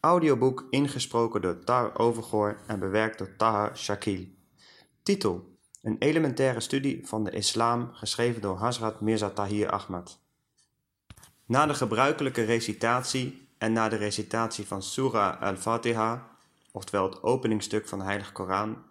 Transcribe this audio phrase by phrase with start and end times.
[0.00, 4.26] Audioboek ingesproken door Tar Overgoor en bewerkt door Taha Shakil.
[5.02, 10.18] Titel: Een elementaire studie van de islam, geschreven door Hazrat Mirza Tahir Ahmad.
[11.46, 16.28] Na de gebruikelijke recitatie en na de recitatie van Surah al-Fatiha,
[16.72, 18.82] oftewel het openingstuk van de Heilige Koran,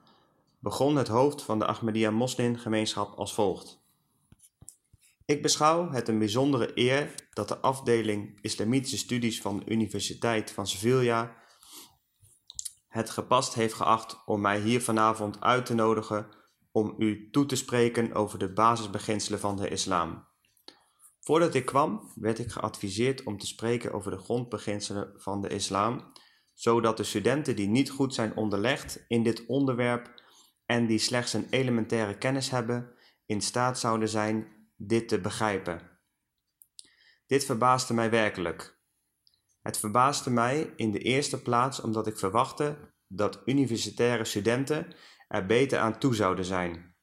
[0.60, 3.80] begon het hoofd van de Ahmadiyya moslimgemeenschap als volgt.
[5.28, 10.68] Ik beschouw het een bijzondere eer dat de afdeling Islamitische Studies van de Universiteit van
[10.68, 11.36] Sevilla
[12.88, 16.28] het gepast heeft geacht om mij hier vanavond uit te nodigen
[16.72, 20.28] om u toe te spreken over de basisbeginselen van de islam.
[21.20, 26.12] Voordat ik kwam, werd ik geadviseerd om te spreken over de grondbeginselen van de islam,
[26.54, 30.24] zodat de studenten die niet goed zijn onderlegd in dit onderwerp
[30.66, 36.00] en die slechts een elementaire kennis hebben, in staat zouden zijn dit te begrijpen.
[37.26, 38.80] Dit verbaasde mij werkelijk.
[39.62, 44.96] Het verbaasde mij in de eerste plaats omdat ik verwachtte dat universitaire studenten
[45.28, 46.96] er beter aan toe zouden zijn.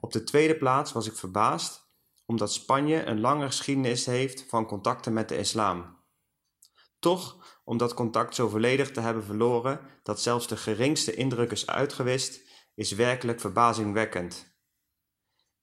[0.00, 1.92] Op de tweede plaats was ik verbaasd
[2.26, 6.02] omdat Spanje een lange geschiedenis heeft van contacten met de islam.
[6.98, 11.66] Toch, om dat contact zo volledig te hebben verloren dat zelfs de geringste indruk is
[11.66, 14.53] uitgewist, is werkelijk verbazingwekkend.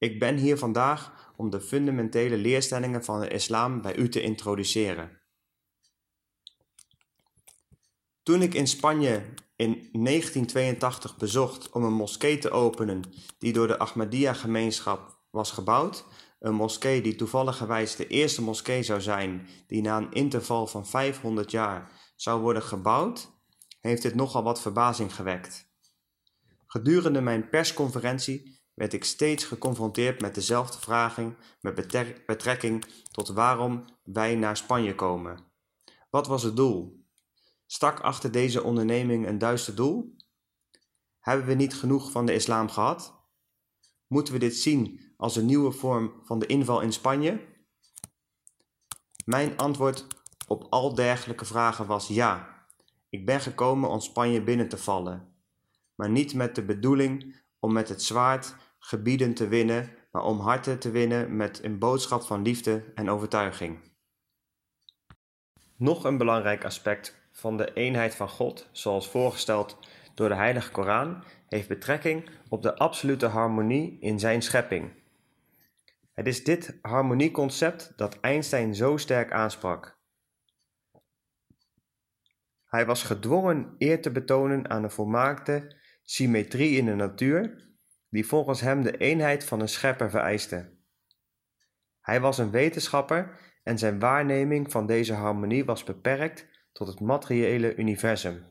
[0.02, 5.21] Ik ben hier vandaag om de fundamentele leerstellingen van de islam bij u te introduceren.
[8.23, 13.02] Toen ik in Spanje in 1982 bezocht om een moskee te openen
[13.38, 16.05] die door de Ahmadiyya-gemeenschap was gebouwd,
[16.39, 21.52] een moskee die toevalligerwijs de eerste moskee zou zijn die na een interval van 500
[21.52, 23.31] jaar zou worden gebouwd,
[23.79, 25.69] heeft dit nogal wat verbazing gewekt.
[26.67, 31.76] Gedurende mijn persconferentie werd ik steeds geconfronteerd met dezelfde vragen met
[32.26, 35.40] betrekking tot waarom wij naar Spanje komen.
[36.10, 37.06] Wat was het doel?
[37.66, 40.16] Stak achter deze onderneming een duister doel?
[41.20, 43.26] Hebben we niet genoeg van de islam gehad?
[44.08, 47.47] Moeten we dit zien als een nieuwe vorm van de inval in Spanje?
[49.25, 50.08] Mijn antwoord
[50.47, 52.66] op al dergelijke vragen was ja.
[53.09, 55.36] Ik ben gekomen om Spanje binnen te vallen,
[55.96, 60.80] maar niet met de bedoeling om met het zwaard gebieden te winnen, maar om harten
[60.80, 63.80] te winnen met een boodschap van liefde en overtuiging.
[65.75, 69.78] Nog een belangrijk aspect van de eenheid van God, zoals voorgesteld
[70.16, 74.91] door de Heilige Koran, heeft betrekking op de absolute harmonie in zijn schepping.
[76.14, 80.00] Het is dit harmonieconcept dat Einstein zo sterk aansprak.
[82.66, 87.71] Hij was gedwongen eer te betonen aan de volmaakte symmetrie in de natuur
[88.11, 90.79] die volgens hem de eenheid van een schepper vereiste.
[92.01, 97.75] Hij was een wetenschapper en zijn waarneming van deze harmonie was beperkt tot het materiële
[97.75, 98.45] universum.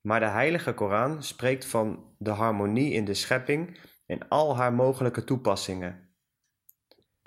[0.00, 5.24] Maar de Heilige Koran spreekt van de harmonie in de schepping en al haar mogelijke
[5.24, 6.14] toepassingen.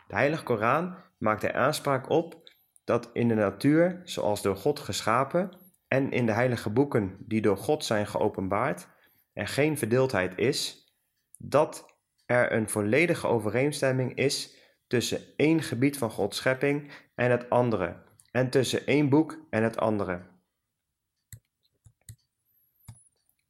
[0.07, 2.49] De Heilige Koran maakt er aanspraak op
[2.83, 5.57] dat in de natuur, zoals door God geschapen,
[5.87, 8.87] en in de heilige boeken die door God zijn geopenbaard,
[9.39, 10.87] er geen verdeeldheid is,
[11.37, 14.55] dat er een volledige overeenstemming is
[14.87, 17.95] tussen één gebied van Gods schepping en het andere,
[18.31, 20.21] en tussen één boek en het andere.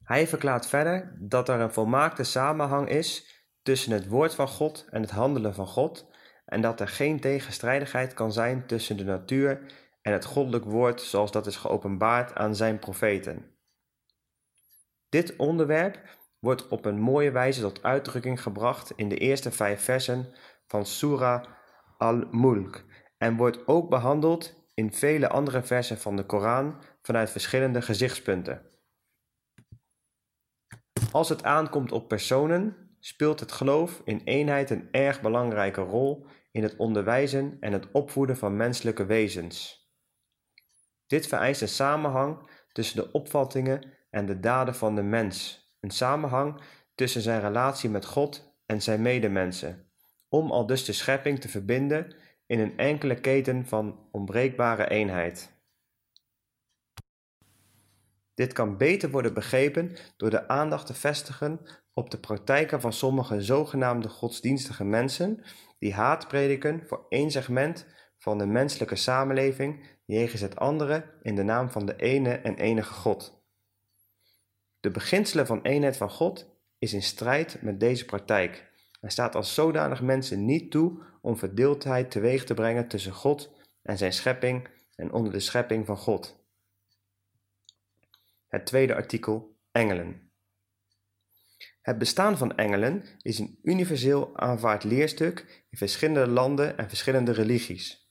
[0.04, 5.00] Hij verklaart verder dat er een volmaakte samenhang is tussen het woord van God en
[5.02, 6.10] het handelen van God,
[6.44, 9.60] en dat er geen tegenstrijdigheid kan zijn tussen de natuur
[10.02, 13.49] en het goddelijk woord zoals dat is geopenbaard aan zijn profeten.
[15.10, 20.34] Dit onderwerp wordt op een mooie wijze tot uitdrukking gebracht in de eerste vijf versen
[20.66, 21.44] van Surah
[21.98, 22.84] al-Mulk
[23.18, 28.62] en wordt ook behandeld in vele andere versen van de Koran vanuit verschillende gezichtspunten.
[31.12, 36.62] Als het aankomt op personen, speelt het geloof in eenheid een erg belangrijke rol in
[36.62, 39.88] het onderwijzen en het opvoeden van menselijke wezens.
[41.06, 46.60] Dit vereist een samenhang tussen de opvattingen en de daden van de mens, een samenhang
[46.94, 49.90] tussen zijn relatie met God en zijn medemensen,
[50.28, 52.14] om al dus de schepping te verbinden
[52.46, 55.58] in een enkele keten van onbreekbare eenheid.
[58.34, 61.60] Dit kan beter worden begrepen door de aandacht te vestigen
[61.92, 65.44] op de praktijken van sommige zogenaamde godsdienstige mensen
[65.78, 67.86] die haat prediken voor één segment
[68.18, 72.92] van de menselijke samenleving jegens het andere in de naam van de ene en enige
[72.92, 73.39] God.
[74.80, 79.54] De beginselen van eenheid van God is in strijd met deze praktijk en staat als
[79.54, 85.12] zodanig mensen niet toe om verdeeldheid teweeg te brengen tussen God en zijn schepping en
[85.12, 86.44] onder de schepping van God.
[88.48, 90.30] Het tweede artikel, engelen.
[91.82, 98.10] Het bestaan van engelen is een universeel aanvaard leerstuk in verschillende landen en verschillende religies.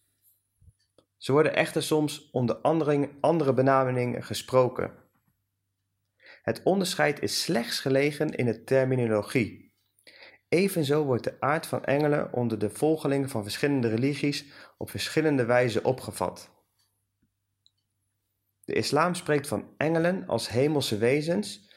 [1.17, 2.55] Ze worden echter soms onder
[3.21, 5.08] andere benamingen gesproken.
[6.49, 9.73] Het onderscheid is slechts gelegen in de terminologie.
[10.47, 14.45] Evenzo wordt de aard van engelen onder de volgelingen van verschillende religies
[14.77, 16.51] op verschillende wijzen opgevat.
[18.65, 21.69] De islam spreekt van engelen als hemelse wezens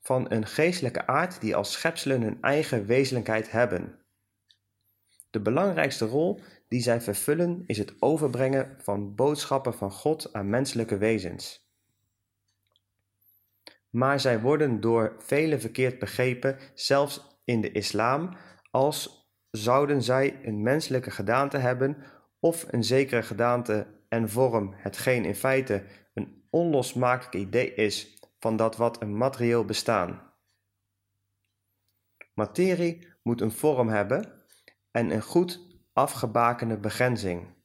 [0.00, 4.04] van een geestelijke aard die als schepselen hun eigen wezenlijkheid hebben.
[5.30, 10.96] De belangrijkste rol die zij vervullen is het overbrengen van boodschappen van God aan menselijke
[10.96, 11.67] wezens.
[13.90, 18.36] Maar zij worden door velen verkeerd begrepen, zelfs in de islam,
[18.70, 21.96] als zouden zij een menselijke gedaante hebben
[22.40, 28.76] of een zekere gedaante en vorm, hetgeen in feite een onlosmakelijk idee is van dat
[28.76, 30.32] wat een materieel bestaan.
[32.34, 34.44] Materie moet een vorm hebben
[34.90, 37.56] en een goed afgebakende begrenzing.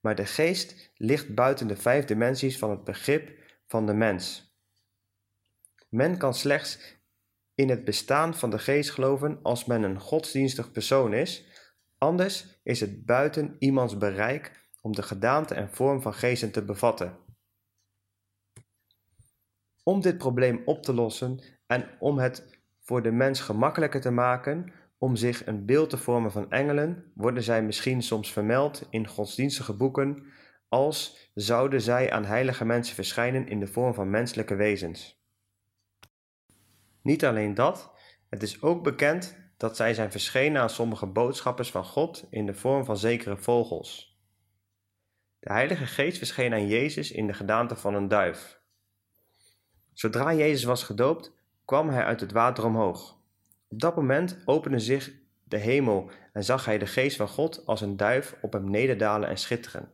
[0.00, 4.47] Maar de geest ligt buiten de vijf dimensies van het begrip van de mens.
[5.88, 6.96] Men kan slechts
[7.54, 11.46] in het bestaan van de geest geloven als men een godsdienstig persoon is,
[11.98, 17.16] anders is het buiten iemands bereik om de gedaante en vorm van geesten te bevatten.
[19.82, 24.72] Om dit probleem op te lossen en om het voor de mens gemakkelijker te maken
[24.98, 29.76] om zich een beeld te vormen van engelen, worden zij misschien soms vermeld in godsdienstige
[29.76, 30.26] boeken
[30.68, 35.17] als zouden zij aan heilige mensen verschijnen in de vorm van menselijke wezens.
[37.08, 37.92] Niet alleen dat,
[38.28, 42.54] het is ook bekend dat zij zijn verschenen aan sommige boodschappers van God in de
[42.54, 44.18] vorm van zekere vogels.
[45.38, 48.60] De Heilige Geest verscheen aan Jezus in de gedaante van een duif.
[49.92, 51.32] Zodra Jezus was gedoopt,
[51.64, 53.20] kwam hij uit het water omhoog.
[53.68, 55.12] Op dat moment opende zich
[55.44, 59.28] de hemel en zag hij de geest van God als een duif op hem nederdalen
[59.28, 59.92] en schitteren.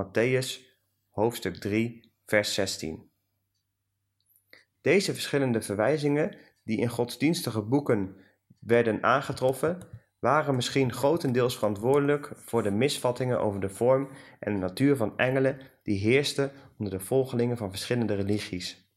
[0.00, 0.60] Matthäus
[1.10, 3.11] hoofdstuk 3 vers 16
[4.82, 8.16] Deze verschillende verwijzingen die in godsdienstige boeken
[8.58, 9.78] werden aangetroffen,
[10.18, 14.08] waren misschien grotendeels verantwoordelijk voor de misvattingen over de vorm
[14.38, 18.90] en de natuur van engelen die heersten onder de volgelingen van verschillende religies.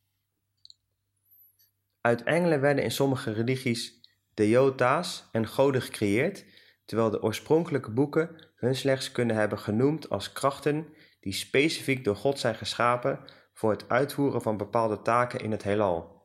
[2.02, 4.02] Uit engelen werden in sommige religies
[4.34, 6.46] deota's en goden gecreëerd,
[6.86, 10.88] terwijl de oorspronkelijke boeken hun slechts kunnen hebben genoemd als krachten
[11.20, 13.20] die specifiek door God zijn geschapen
[13.56, 16.24] voor het uitvoeren van bepaalde taken in het heelal.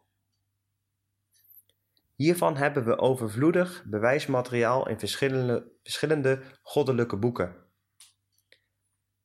[2.14, 7.56] Hiervan hebben we overvloedig bewijsmateriaal in verschillende, verschillende goddelijke boeken.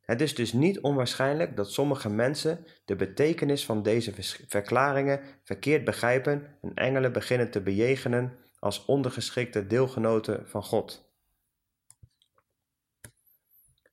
[0.01, 4.13] Het is dus niet onwaarschijnlijk dat sommige mensen de betekenis van deze
[4.47, 11.13] verklaringen verkeerd begrijpen en engelen beginnen te bejegenen als ondergeschikte deelgenoten van God.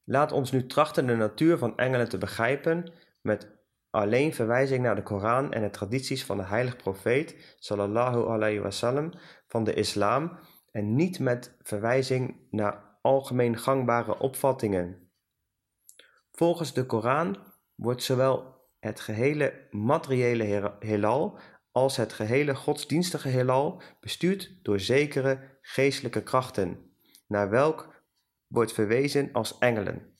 [0.04, 3.61] Laat ons nu trachten de natuur van engelen te begrijpen met
[3.92, 9.12] alleen verwijzing naar de Koran en de tradities van de heilige profeet sallallahu alayhi wasallam
[9.46, 10.38] van de islam
[10.70, 15.02] en niet met verwijzing naar algemeen gangbare opvattingen
[16.32, 17.38] Volgens de Koran
[17.74, 21.38] wordt zowel het gehele materiële heelal
[21.72, 26.96] als het gehele godsdienstige heelal bestuurd door zekere geestelijke krachten,
[27.26, 28.04] naar welk
[28.46, 30.11] wordt verwezen als engelen.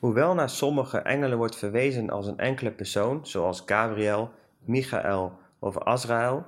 [0.00, 6.44] Hoewel naar sommige engelen wordt verwezen als een enkele persoon, zoals Gabriel, Michael of Azrael,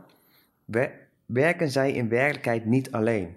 [1.27, 3.37] werken zij in werkelijkheid niet alleen.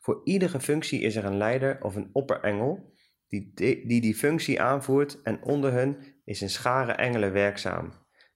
[0.00, 2.92] Voor iedere functie is er een leider of een opperengel
[3.28, 3.52] die,
[3.86, 7.92] die die functie aanvoert en onder hen is een schare engelen werkzaam,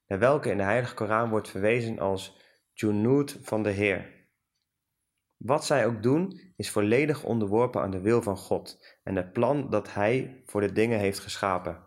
[0.07, 2.41] naar welke in de Heilige Koran wordt verwezen als
[2.73, 4.16] Junud van de Heer.
[5.37, 9.69] Wat zij ook doen, is volledig onderworpen aan de wil van God en het plan
[9.69, 11.85] dat Hij voor de dingen heeft geschapen.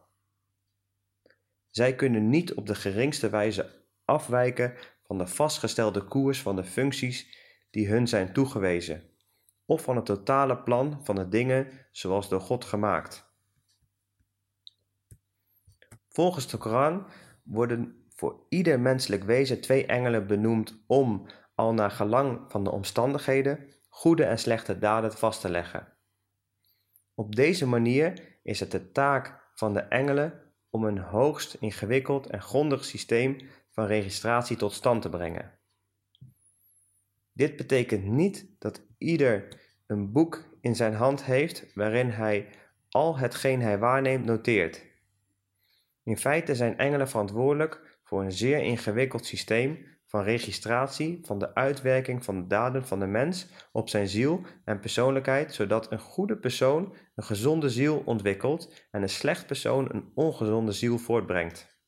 [1.71, 7.38] Zij kunnen niet op de geringste wijze afwijken van de vastgestelde koers van de functies
[7.71, 9.11] die hun zijn toegewezen
[9.64, 13.28] of van het totale plan van de dingen zoals door God gemaakt.
[16.09, 17.07] Volgens de Koran
[17.42, 21.26] worden voor ieder menselijk wezen twee engelen benoemd om,
[21.61, 25.93] al naar gelang van de omstandigheden, goede en slechte daden vast te leggen.
[27.14, 30.40] Op deze manier is het de taak van de engelen
[30.71, 33.37] om een hoogst ingewikkeld en grondig systeem
[33.71, 35.59] van registratie tot stand te brengen.
[37.33, 39.49] Dit betekent niet dat ieder
[39.87, 42.49] een boek in zijn hand heeft waarin hij
[42.88, 44.87] al hetgeen hij waarneemt noteert.
[46.02, 52.25] In feite zijn engelen verantwoordelijk voor een zeer ingewikkeld systeem van registratie van de uitwerking
[52.25, 56.95] van de daden van de mens op zijn ziel en persoonlijkheid, zodat een goede persoon
[57.14, 61.79] een gezonde ziel ontwikkelt en een slecht persoon een ongezonde ziel voortbrengt.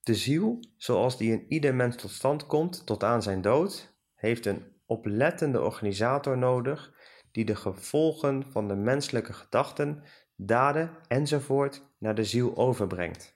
[0.00, 4.46] De ziel, zoals die in ieder mens tot stand komt tot aan zijn dood, heeft
[4.46, 6.94] een oplettende organisator nodig
[7.32, 10.02] die de gevolgen van de menselijke gedachten,
[10.36, 13.35] daden enzovoort naar de ziel overbrengt.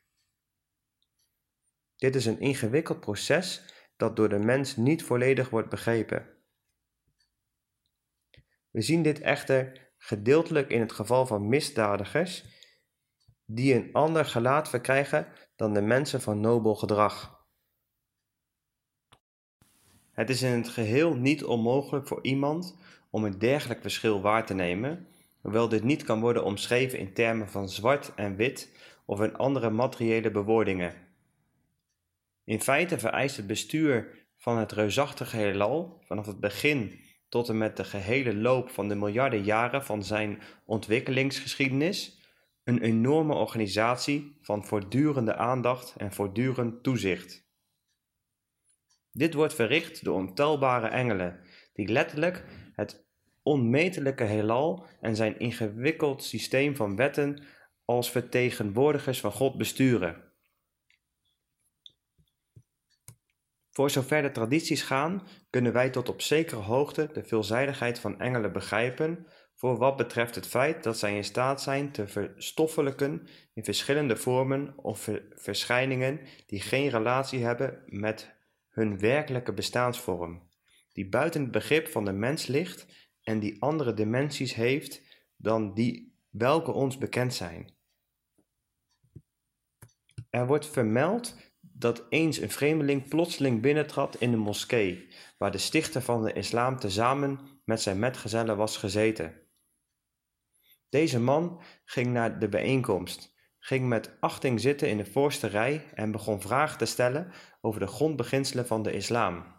[2.01, 3.63] Dit is een ingewikkeld proces
[3.97, 6.27] dat door de mens niet volledig wordt begrepen.
[8.71, 12.45] We zien dit echter gedeeltelijk in het geval van misdadigers
[13.45, 15.27] die een ander gelaat verkrijgen
[15.57, 17.45] dan de mensen van nobel gedrag.
[20.13, 22.77] Het is in het geheel niet onmogelijk voor iemand
[23.11, 25.09] om een dergelijk verschil waar te nemen,
[25.41, 29.71] hoewel dit niet kan worden omschreven in termen van zwart en wit of in andere
[29.71, 31.10] materiële bewoordingen.
[32.51, 37.77] In feite vereist het bestuur van het reusachtige heelal, vanaf het begin tot en met
[37.77, 42.21] de gehele loop van de miljarden jaren van zijn ontwikkelingsgeschiedenis,
[42.65, 47.49] een enorme organisatie van voortdurende aandacht en voortdurend toezicht.
[49.13, 51.41] Dit wordt verricht door ontelbare engelen,
[51.73, 53.07] die letterlijk het
[53.43, 57.43] onmetelijke heelal en zijn ingewikkeld systeem van wetten
[57.85, 60.30] als vertegenwoordigers van God besturen.
[63.71, 68.53] Voor zover de tradities gaan, kunnen wij tot op zekere hoogte de veelzijdigheid van engelen
[68.53, 69.27] begrijpen
[69.61, 74.79] voor wat betreft het feit dat zij in staat zijn te verstoffelijken in verschillende vormen
[74.79, 78.35] of verschijningen die geen relatie hebben met
[78.69, 80.49] hun werkelijke bestaansvorm,
[80.93, 82.87] die buiten het begrip van de mens ligt
[83.23, 85.03] en die andere dimensies heeft
[85.37, 87.75] dan die welke ons bekend zijn.
[90.31, 91.50] Er wordt vermeld
[91.81, 95.09] dat eens een vreemdeling plotseling binnentrad in de moskee,
[95.39, 99.35] waar de stichter van de islam tezamen met zijn metgezellen was gezeten.
[100.89, 106.11] Deze man ging naar de bijeenkomst, ging met achting zitten in de voorste rij en
[106.11, 109.59] begon vragen te stellen over de grondbeginselen van de islam.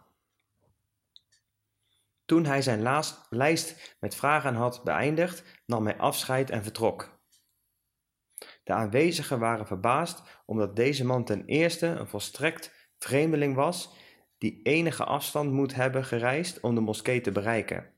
[2.24, 2.82] Toen hij zijn
[3.30, 7.21] lijst met vragen had beëindigd, nam hij afscheid en vertrok.
[8.62, 13.94] De aanwezigen waren verbaasd omdat deze man ten eerste een volstrekt vreemdeling was
[14.38, 17.90] die enige afstand moet hebben gereisd om de moskee te bereiken.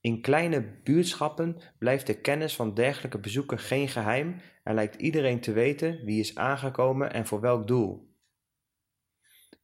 [0.00, 5.52] In kleine buurtschappen blijft de kennis van dergelijke bezoeken geen geheim en lijkt iedereen te
[5.52, 8.14] weten wie is aangekomen en voor welk doel.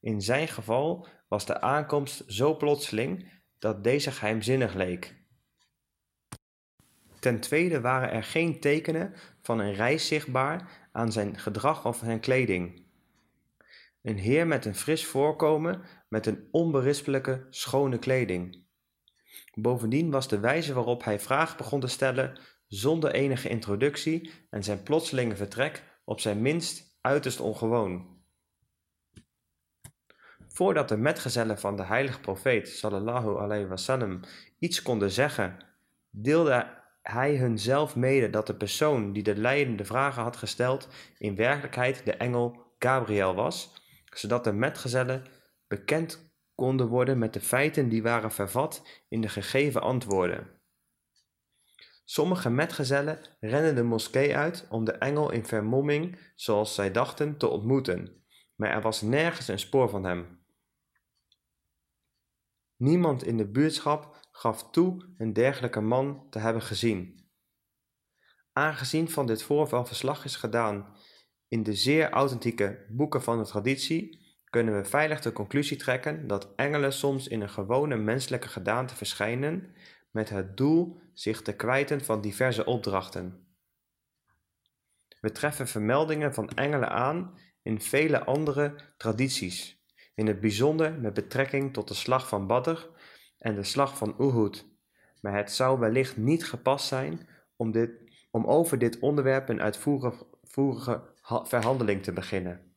[0.00, 5.19] In zijn geval was de aankomst zo plotseling dat deze geheimzinnig leek.
[7.20, 12.20] Ten tweede waren er geen tekenen van een reis zichtbaar aan zijn gedrag of zijn
[12.20, 12.82] kleding.
[14.02, 18.64] Een heer met een fris voorkomen, met een onberispelijke, schone kleding.
[19.54, 24.82] Bovendien was de wijze waarop hij vragen begon te stellen zonder enige introductie en zijn
[24.82, 28.18] plotselinge vertrek op zijn minst uiterst ongewoon.
[30.48, 34.20] Voordat de metgezellen van de heilige profeet sallallahu alayhi wasallam
[34.58, 35.56] iets konden zeggen,
[36.10, 40.88] deelde hij hun zelf mede dat de persoon die de leidende vragen had gesteld
[41.19, 43.73] in werkelijkheid de engel Gabriel was,
[44.04, 45.26] zodat de metgezellen
[45.66, 50.61] bekend konden worden met de feiten die waren vervat in de gegeven antwoorden.
[52.04, 57.47] Sommige metgezellen renden de moskee uit om de engel in vermomming, zoals zij dachten, te
[57.47, 60.45] ontmoeten, maar er was nergens een spoor van hem.
[62.76, 67.28] Niemand in de buurtschap gaf toe een dergelijke man te hebben gezien.
[68.52, 70.97] Aangezien van dit voorval verslag is gedaan
[71.49, 74.18] in de zeer authentieke boeken van de traditie,
[74.50, 79.75] kunnen we veilig de conclusie trekken dat engelen soms in een gewone menselijke gedaante verschijnen
[80.11, 83.47] met het doel zich te kwijten van diverse opdrachten.
[85.20, 91.73] We treffen vermeldingen van engelen aan in vele andere tradities, in het bijzonder met betrekking
[91.73, 92.88] tot de slag van Badr
[93.40, 94.66] en de slag van Uhud,
[95.20, 97.90] maar het zou wellicht niet gepast zijn om, dit,
[98.30, 102.75] om over dit onderwerp een uitvoerige verhandeling te beginnen.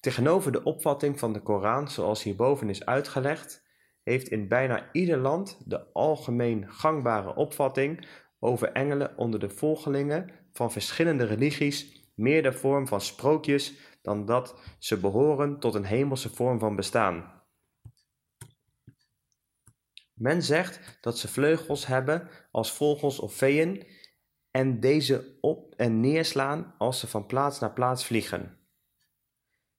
[0.00, 3.62] Tegenover de opvatting van de Koran zoals hierboven is uitgelegd,
[4.02, 10.72] heeft in bijna ieder land de algemeen gangbare opvatting over engelen onder de volgelingen van
[10.72, 16.58] verschillende religies meer de vorm van sprookjes dan dat ze behoren tot een hemelse vorm
[16.58, 17.42] van bestaan.
[20.14, 23.86] Men zegt dat ze vleugels hebben als vogels of veeën
[24.50, 28.58] en deze op en neerslaan als ze van plaats naar plaats vliegen.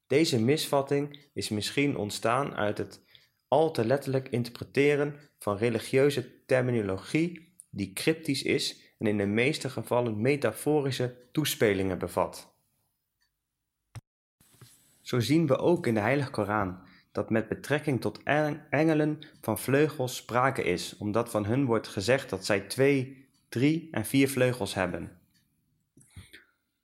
[0.08, 3.04] Deze misvatting is misschien ontstaan uit het
[3.48, 10.22] al te letterlijk interpreteren van religieuze terminologie die cryptisch is en in de meeste gevallen
[10.22, 12.54] metaforische toespelingen bevat.
[15.02, 16.85] Zo zien we ook in de Heilige Koran
[17.16, 18.24] dat met betrekking tot
[18.70, 24.06] engelen van vleugels sprake is, omdat van hun wordt gezegd dat zij twee, drie en
[24.06, 25.20] vier vleugels hebben.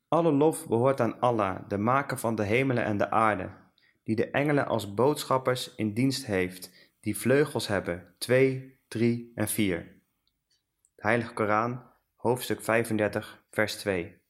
[0.08, 3.50] Alle lof behoort aan Allah, de maker van de hemelen en de aarde,
[4.04, 10.02] die de engelen als boodschappers in dienst heeft, die vleugels hebben, twee, drie en vier.
[10.96, 11.84] De Heilige Koran,
[12.16, 14.22] hoofdstuk 35, vers 2.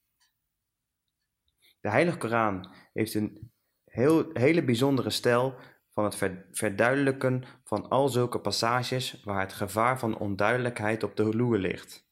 [1.82, 3.52] De Heilige Koran heeft een
[3.86, 5.56] heel, hele bijzondere stijl
[5.94, 6.18] van het
[6.52, 12.10] verduidelijken van al zulke passages waar het gevaar van onduidelijkheid op de loer ligt.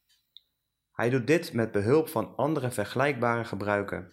[0.92, 4.12] Hij doet dit met behulp van andere vergelijkbare gebruiken.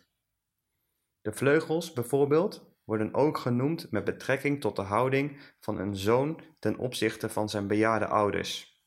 [1.21, 6.77] De vleugels bijvoorbeeld worden ook genoemd met betrekking tot de houding van een zoon ten
[6.77, 8.81] opzichte van zijn bejaarde ouders.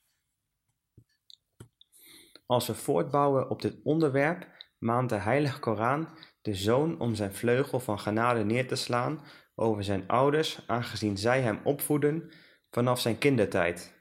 [2.47, 4.47] Als we voortbouwen op dit onderwerp,
[4.79, 6.09] maant de Heilige Koran
[6.43, 9.25] de zoon om zijn vleugel van genade neer te slaan
[9.61, 12.31] over zijn ouders, aangezien zij hem opvoeden
[12.71, 13.93] vanaf zijn kindertijd.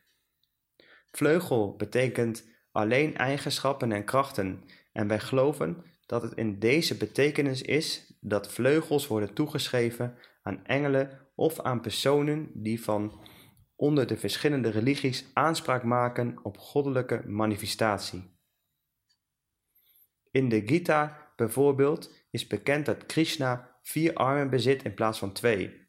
[1.12, 4.64] Vleugel betekent alleen eigenschappen en krachten,
[4.94, 11.28] en wij geloven dat het in deze betekenis is dat vleugels worden toegeschreven aan engelen
[11.36, 13.22] of aan personen die van
[13.76, 18.38] onder de verschillende religies aanspraak maken op goddelijke manifestatie.
[20.32, 25.88] In de Gita bijvoorbeeld is bekend dat Krishna vier armen bezit in plaats van twee.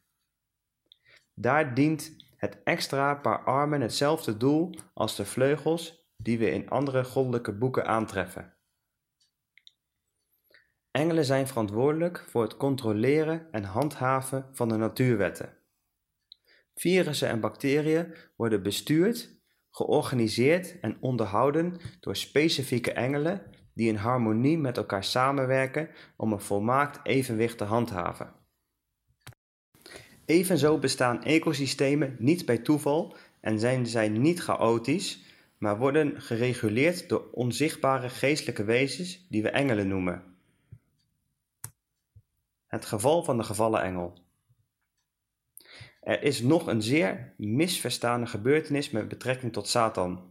[1.33, 7.03] Daar dient het extra paar armen hetzelfde doel als de vleugels die we in andere
[7.03, 8.55] goddelijke boeken aantreffen.
[10.91, 15.57] Engelen zijn verantwoordelijk voor het controleren en handhaven van de natuurwetten.
[16.75, 24.77] Virussen en bacteriën worden bestuurd, georganiseerd en onderhouden door specifieke engelen die in harmonie met
[24.77, 28.33] elkaar samenwerken om een volmaakt evenwicht te handhaven.
[30.25, 35.23] Evenzo bestaan ecosystemen niet bij toeval en zijn zij niet chaotisch,
[35.57, 40.23] maar worden gereguleerd door onzichtbare geestelijke wezens die we engelen noemen.
[42.67, 44.13] Het geval van de gevallen engel.
[46.01, 50.30] Er is nog een zeer misverstane gebeurtenis met betrekking tot Satan.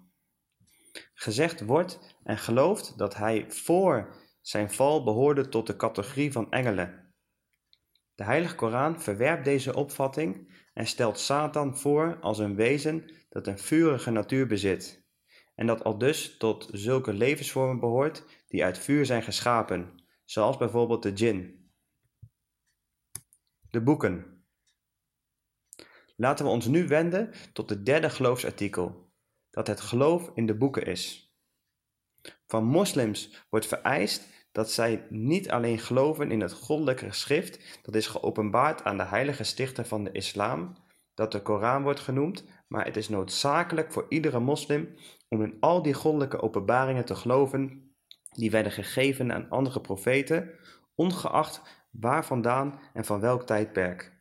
[1.15, 7.15] Gezegd wordt en gelooft dat hij voor zijn val behoorde tot de categorie van engelen.
[8.15, 13.59] De Heilige Koran verwerpt deze opvatting en stelt Satan voor als een wezen dat een
[13.59, 15.07] vurige natuur bezit,
[15.55, 21.03] en dat al dus tot zulke levensvormen behoort die uit vuur zijn geschapen, zoals bijvoorbeeld
[21.03, 21.73] de djinn.
[23.71, 24.45] De boeken.
[26.17, 29.10] Laten we ons nu wenden tot het derde geloofsartikel,
[29.51, 31.35] dat het geloof in de boeken is.
[32.47, 38.07] Van moslims wordt vereist dat zij niet alleen geloven in het goddelijke schrift dat is
[38.07, 40.77] geopenbaard aan de heilige stichter van de islam,
[41.15, 44.95] dat de Koran wordt genoemd, maar het is noodzakelijk voor iedere moslim
[45.29, 47.91] om in al die goddelijke openbaringen te geloven
[48.31, 50.51] die werden gegeven aan andere profeten,
[50.95, 54.19] ongeacht waar vandaan en van welk tijdperk.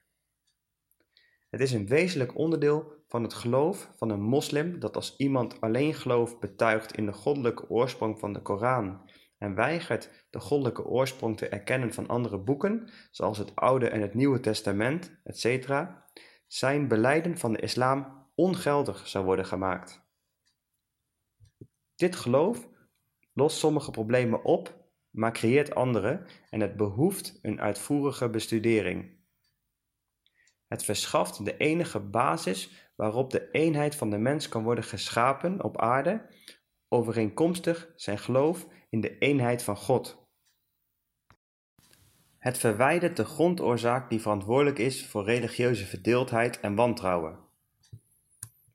[1.50, 5.94] Het is een wezenlijk onderdeel van het geloof van een moslim dat als iemand alleen
[5.94, 11.48] geloof betuigt in de goddelijke oorsprong van de Koran en weigert de goddelijke oorsprong te
[11.48, 15.86] erkennen van andere boeken, zoals het Oude en het Nieuwe Testament, etc.,
[16.48, 20.08] zijn beleiden van de islam ongeldig zou worden gemaakt.
[21.96, 22.70] Dit geloof
[23.34, 29.18] lost sommige problemen op, maar creëert andere en het behoeft een uitvoerige bestudering.
[30.68, 35.82] Het verschaft de enige basis waarop de eenheid van de mens kan worden geschapen op
[35.82, 36.26] aarde,
[36.88, 40.28] overeenkomstig zijn geloof in de eenheid van God.
[42.38, 47.40] Het verwijdert de grondoorzaak die verantwoordelijk is voor religieuze verdeeldheid en wantrouwen.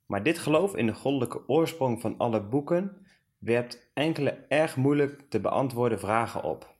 [0.06, 3.06] Maar dit geloof in de goddelijke oorsprong van alle boeken
[3.38, 6.76] werpt enkele erg moeilijk te beantwoorden vragen op.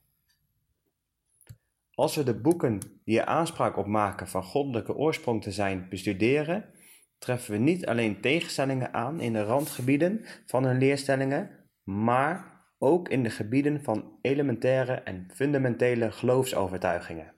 [1.95, 6.74] Als we de boeken die er aanspraak op maken van goddelijke oorsprong te zijn bestuderen,
[7.19, 11.51] treffen we niet alleen tegenstellingen aan in de randgebieden van hun leerstellingen,
[11.83, 17.35] maar ook in de gebieden van elementaire en fundamentele geloofsovertuigingen.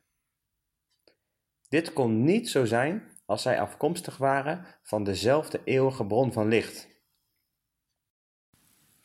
[1.69, 6.89] Dit kon niet zo zijn als zij afkomstig waren van dezelfde eeuwige bron van licht.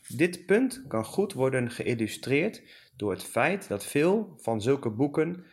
[0.08, 2.64] Dit punt kan goed worden geïllustreerd
[2.96, 5.46] door het feit dat veel van zulke boeken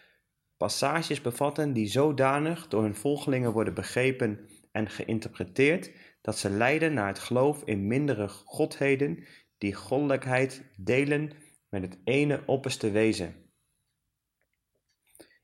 [0.57, 7.07] passages bevatten die zodanig door hun volgelingen worden begrepen en geïnterpreteerd dat ze leiden naar
[7.07, 9.25] het geloof in mindere godheden
[9.59, 11.33] die goddelijkheid delen
[11.69, 13.35] met het ene opperste wezen.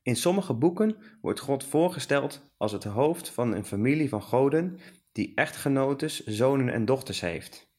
[0.01, 4.79] In sommige boeken wordt God voorgesteld als het hoofd van een familie van goden
[5.11, 7.73] die echtgenotes, zonen en dochters heeft.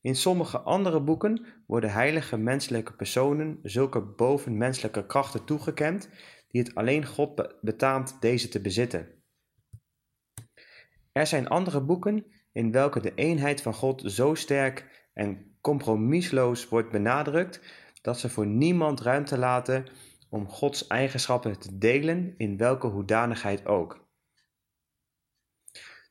[0.00, 6.08] In sommige andere boeken worden heilige menselijke personen zulke bovenmenselijke krachten toegekend
[6.48, 9.15] die het alleen God betaamt deze te bezitten.
[11.16, 16.90] Er zijn andere boeken in welke de eenheid van God zo sterk en compromisloos wordt
[16.90, 17.60] benadrukt
[18.02, 19.86] dat ze voor niemand ruimte laten
[20.30, 24.08] om Gods eigenschappen te delen in welke hoedanigheid ook.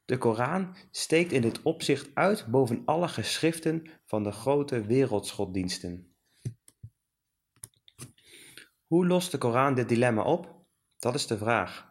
[0.05, 6.15] De Koran steekt in dit opzicht uit boven alle geschriften van de grote wereldsgoddiensten.
[8.85, 10.65] Hoe lost de Koran dit dilemma op?
[10.97, 11.84] Dat is de vraag.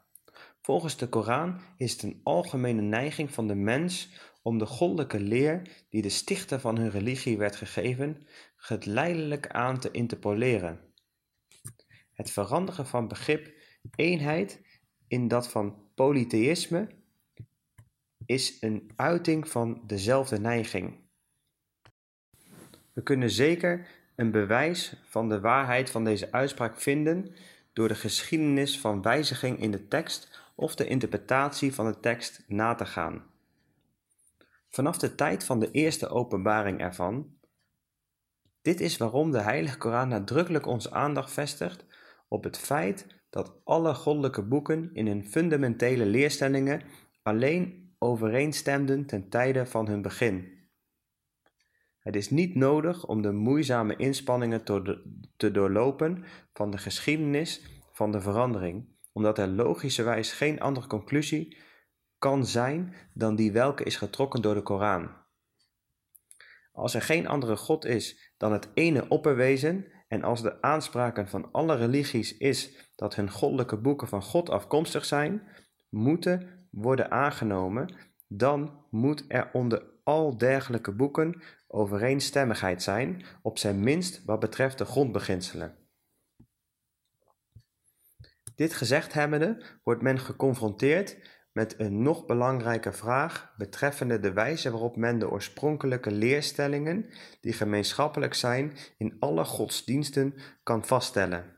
[0.65, 4.09] Volgens de Koran is het een algemene neiging van de mens
[4.43, 9.91] om de goddelijke leer die de stichter van hun religie werd gegeven, geleidelijk aan te
[9.91, 10.81] interpoleren.
[12.13, 13.55] Het veranderen van begrip
[13.97, 14.61] eenheid
[15.09, 16.89] in dat van polytheïsme
[18.27, 20.99] is een uiting van dezelfde neiging.
[22.93, 27.35] We kunnen zeker een bewijs van de waarheid van deze uitspraak vinden
[27.73, 32.75] door de geschiedenis van wijziging in de tekst of de interpretatie van de tekst na
[32.75, 33.25] te gaan.
[34.69, 37.37] Vanaf de tijd van de eerste openbaring ervan.
[38.63, 41.85] Dit is waarom de Heilige Koran nadrukkelijk onze aandacht vestigt
[42.29, 46.83] op het feit dat alle goddelijke boeken in hun fundamentele leerstellingen
[47.23, 50.53] alleen overeenstemden ten tijde van hun begin.
[51.99, 54.65] Het is niet nodig om de moeizame inspanningen
[55.37, 61.57] te doorlopen van de geschiedenis van de verandering, omdat er logischerwijs geen andere conclusie
[62.19, 65.11] kan zijn dan die welke is getrokken door de Koran.
[66.73, 71.49] Als er geen andere God is dan het ene opperwezen en als de aanspraken van
[71.53, 75.43] alle religies is dat hun goddelijke boeken van God afkomstig zijn,
[75.89, 77.95] moeten worden aangenomen,
[78.29, 84.85] dan moet er onder al dergelijke boeken overeenstemmigheid zijn, op zijn minst wat betreft de
[84.85, 85.84] grondbeginselen.
[88.55, 91.17] Dit gezegd hebbende wordt men geconfronteerd
[91.53, 97.07] met een nog belangrijke vraag betreffende de wijze waarop men de oorspronkelijke leerstellingen,
[97.41, 101.57] die gemeenschappelijk zijn in alle godsdiensten, kan vaststellen.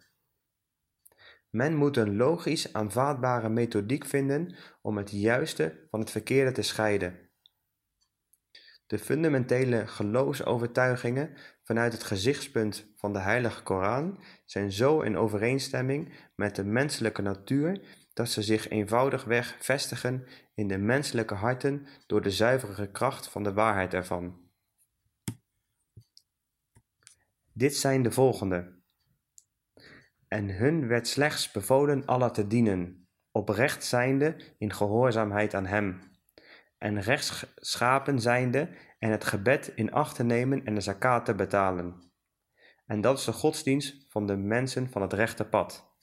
[1.51, 7.26] Men moet een logisch aanvaardbare methodiek vinden om het juiste van het verkeerde te scheiden.
[8.87, 16.57] De fundamentele geloofsovertuigingen vanuit het gezichtspunt van de Heilige Koran zijn zo in overeenstemming met
[16.57, 17.81] de menselijke natuur
[18.13, 23.53] dat ze zich eenvoudigweg vestigen in de menselijke harten door de zuivere kracht van de
[23.53, 24.45] waarheid ervan.
[27.53, 28.75] Dit zijn de volgende.
[30.29, 36.01] En hun werd slechts bevolen Allah te dienen, oprecht zijnde in gehoorzaamheid aan Hem,
[36.79, 42.13] en rechtschapen zijnde en het gebed in acht te nemen en de zakat te betalen.
[42.87, 45.95] En dat is de godsdienst van de mensen van het rechte pad.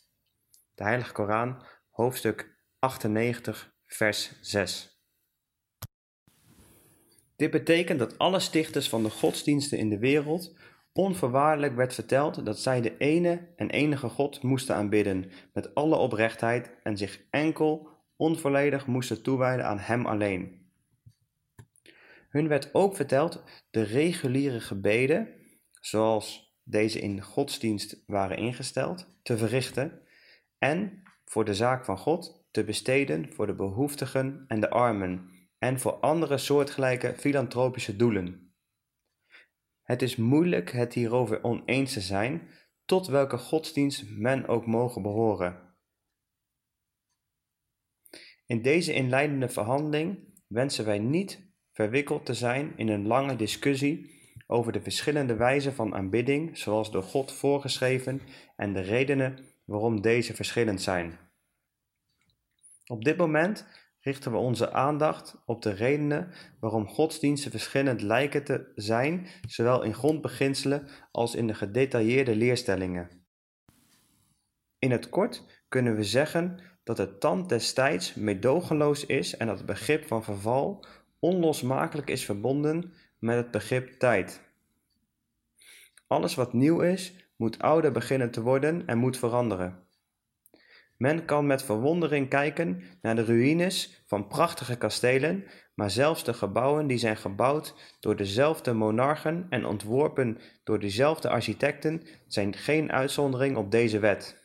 [0.75, 4.93] De Heilige Koran, hoofdstuk 98, vers 6.
[7.35, 10.55] Dit betekent dat alle stichters van de godsdiensten in de wereld
[10.93, 16.71] onvoorwaardelijk werd verteld dat zij de ene en enige God moesten aanbidden met alle oprechtheid
[16.83, 20.62] en zich enkel onvolledig moesten toewijden aan Hem alleen.
[22.33, 25.27] Hun werd ook verteld de reguliere gebeden,
[25.71, 30.01] zoals deze in godsdienst waren ingesteld, te verrichten
[30.57, 35.79] en voor de zaak van God te besteden voor de behoeftigen en de armen en
[35.79, 38.53] voor andere soortgelijke filantropische doelen.
[39.81, 42.49] Het is moeilijk het hierover oneens te zijn,
[42.85, 45.75] tot welke godsdienst men ook mogen behoren.
[48.45, 51.42] In deze inleidende verhandeling wensen wij niet
[51.73, 57.03] verwikkeld te zijn in een lange discussie over de verschillende wijzen van aanbidding zoals door
[57.03, 58.21] God voorgeschreven
[58.55, 61.19] en de redenen waarom deze verschillend zijn.
[62.85, 63.65] Op dit moment
[63.99, 69.93] richten we onze aandacht op de redenen waarom godsdiensten verschillend lijken te zijn, zowel in
[69.93, 73.25] grondbeginselen als in de gedetailleerde leerstellingen.
[74.79, 79.65] In het kort kunnen we zeggen dat het tand destijds meedogenloos is en dat het
[79.65, 80.85] begrip van verval
[81.23, 84.41] onlosmakelijk is verbonden met het begrip tijd.
[86.07, 89.87] Alles wat nieuw is, moet ouder beginnen te worden en moet veranderen.
[90.97, 96.87] Men kan met verwondering kijken naar de ruïnes van prachtige kastelen, maar zelfs de gebouwen
[96.87, 103.71] die zijn gebouwd door dezelfde monarchen en ontworpen door dezelfde architecten zijn geen uitzondering op
[103.71, 104.41] deze wet.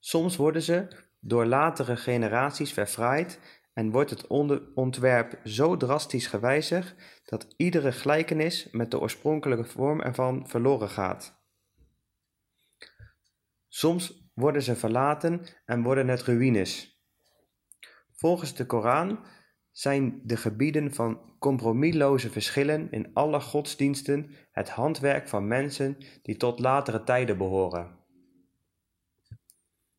[0.00, 3.40] Soms worden ze door latere generaties verfraaid
[3.76, 4.26] en wordt het
[4.74, 11.42] ontwerp zo drastisch gewijzigd dat iedere gelijkenis met de oorspronkelijke vorm ervan verloren gaat.
[13.68, 17.02] Soms worden ze verlaten en worden het ruïnes.
[18.12, 19.24] Volgens de Koran
[19.70, 26.58] zijn de gebieden van compromisloze verschillen in alle godsdiensten het handwerk van mensen die tot
[26.58, 27.95] latere tijden behoren.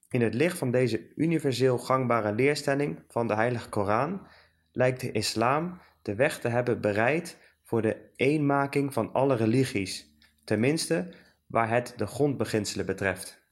[0.10, 4.28] In het licht van deze universeel gangbare leerstelling van de Heilige Koran
[4.72, 11.14] lijkt de islam de weg te hebben bereid voor de eenmaking van alle religies, tenminste
[11.46, 13.46] waar het de grondbeginselen betreft.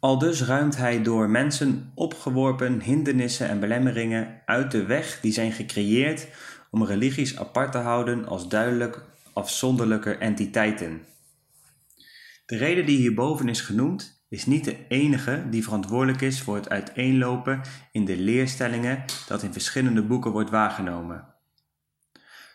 [0.00, 6.28] Aldus ruimt hij door mensen opgeworpen hindernissen en belemmeringen uit de weg die zijn gecreëerd
[6.70, 11.06] om religies apart te houden als duidelijk afzonderlijke entiteiten.
[12.46, 16.68] De reden die hierboven is genoemd is niet de enige die verantwoordelijk is voor het
[16.68, 17.60] uiteenlopen
[17.92, 21.34] in de leerstellingen dat in verschillende boeken wordt waargenomen.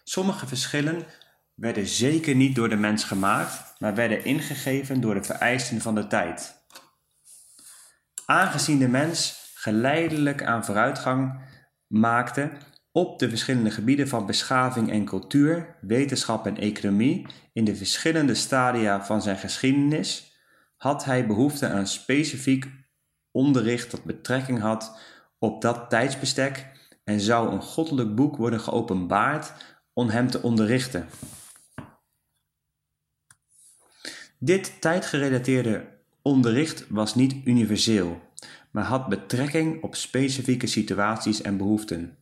[0.04, 1.06] Sommige verschillen
[1.54, 6.08] werden zeker niet door de mens gemaakt, maar werden ingegeven door de vereisten van de
[6.08, 6.56] tijd.
[8.26, 11.42] Aangezien de mens geleidelijk aan vooruitgang
[11.88, 12.52] maakte
[12.92, 19.06] op de verschillende gebieden van beschaving en cultuur, wetenschap en economie in de verschillende stadia
[19.06, 20.31] van zijn geschiedenis,
[20.82, 22.72] had hij behoefte aan specifiek
[23.32, 25.00] onderricht dat betrekking had
[25.39, 26.72] op dat tijdsbestek
[27.04, 29.54] en zou een goddelijk boek worden geopenbaard
[29.94, 31.08] om hem te onderrichten.
[34.38, 35.88] Dit tijdgerelateerde
[36.22, 38.22] onderricht was niet universeel,
[38.72, 42.17] maar had betrekking op specifieke situaties en behoeften.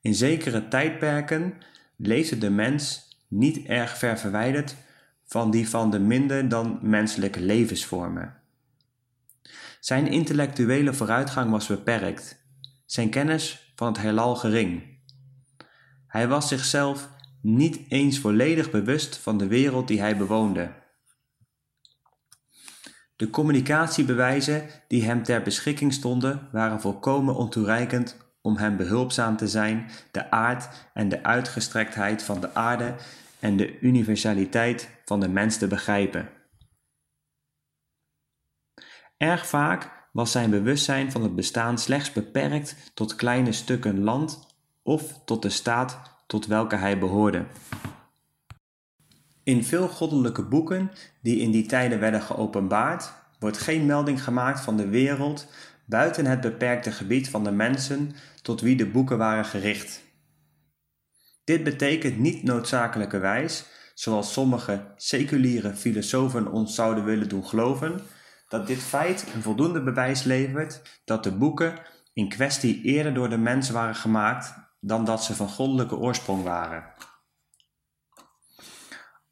[0.00, 1.54] In zekere tijdperken
[1.96, 4.74] leefde de mens niet erg ver verwijderd
[5.28, 8.36] van die van de minder dan menselijke levensvormen.
[9.80, 12.44] Zijn intellectuele vooruitgang was beperkt,
[12.86, 14.96] zijn kennis van het heelal gering.
[16.06, 17.08] Hij was zichzelf
[17.42, 20.72] niet eens volledig bewust van de wereld die hij bewoonde.
[23.16, 29.90] De communicatiebewijzen die hem ter beschikking stonden waren volkomen ontoereikend om hem behulpzaam te zijn
[30.10, 32.94] de aard en de uitgestrektheid van de aarde
[33.40, 36.28] en de universaliteit van de mens te begrijpen.
[39.16, 44.46] Erg vaak was zijn bewustzijn van het bestaan slechts beperkt tot kleine stukken land
[44.82, 47.46] of tot de staat tot welke hij behoorde.
[49.42, 50.90] In veel goddelijke boeken
[51.22, 55.46] die in die tijden werden geopenbaard, wordt geen melding gemaakt van de wereld
[55.84, 60.02] buiten het beperkte gebied van de mensen tot wie de boeken waren gericht.
[61.48, 68.00] Dit betekent niet noodzakelijkerwijs, zoals sommige seculiere filosofen ons zouden willen doen geloven,
[68.48, 71.80] dat dit feit een voldoende bewijs levert dat de boeken
[72.12, 76.84] in kwestie eerder door de mens waren gemaakt dan dat ze van goddelijke oorsprong waren.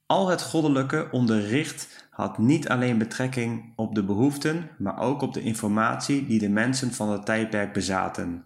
[0.06, 5.42] Al het goddelijke onderricht had niet alleen betrekking op de behoeften, maar ook op de
[5.42, 8.44] informatie die de mensen van het tijdperk bezaten,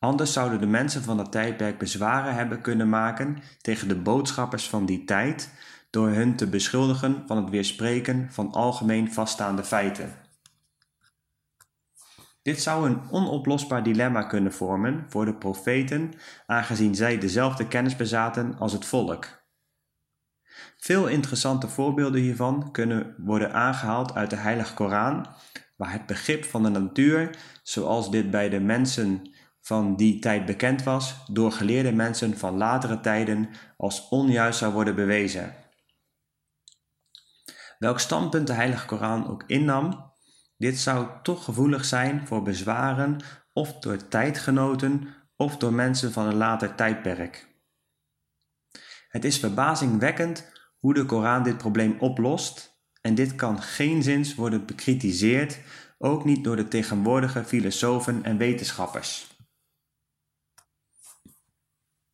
[0.00, 4.86] Anders zouden de mensen van dat tijdperk bezwaren hebben kunnen maken tegen de boodschappers van
[4.86, 5.52] die tijd
[5.90, 10.12] door hun te beschuldigen van het weerspreken van algemeen vaststaande feiten.
[12.42, 16.12] Dit zou een onoplosbaar dilemma kunnen vormen voor de profeten,
[16.46, 19.26] aangezien zij dezelfde kennis bezaten als het volk.
[20.76, 25.26] Veel interessante voorbeelden hiervan kunnen worden aangehaald uit de Heilige Koran,
[25.76, 30.82] waar het begrip van de natuur, zoals dit bij de mensen van die tijd bekend
[30.82, 35.54] was door geleerde mensen van latere tijden als onjuist zou worden bewezen.
[37.78, 40.12] Welk standpunt de Heilige Koran ook innam,
[40.56, 43.16] dit zou toch gevoelig zijn voor bezwaren
[43.52, 47.48] of door tijdgenoten of door mensen van een later tijdperk.
[49.08, 54.66] Het is verbazingwekkend hoe de Koran dit probleem oplost en dit kan geen zins worden
[54.66, 55.58] bekritiseerd,
[55.98, 59.29] ook niet door de tegenwoordige filosofen en wetenschappers.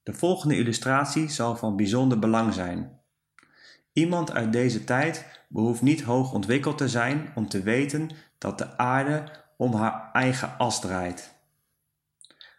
[0.07, 3.01] De volgende illustratie zal van bijzonder belang zijn.
[3.93, 8.77] Iemand uit deze tijd behoeft niet hoog ontwikkeld te zijn om te weten dat de
[8.77, 9.25] aarde
[9.57, 11.35] om haar eigen as draait.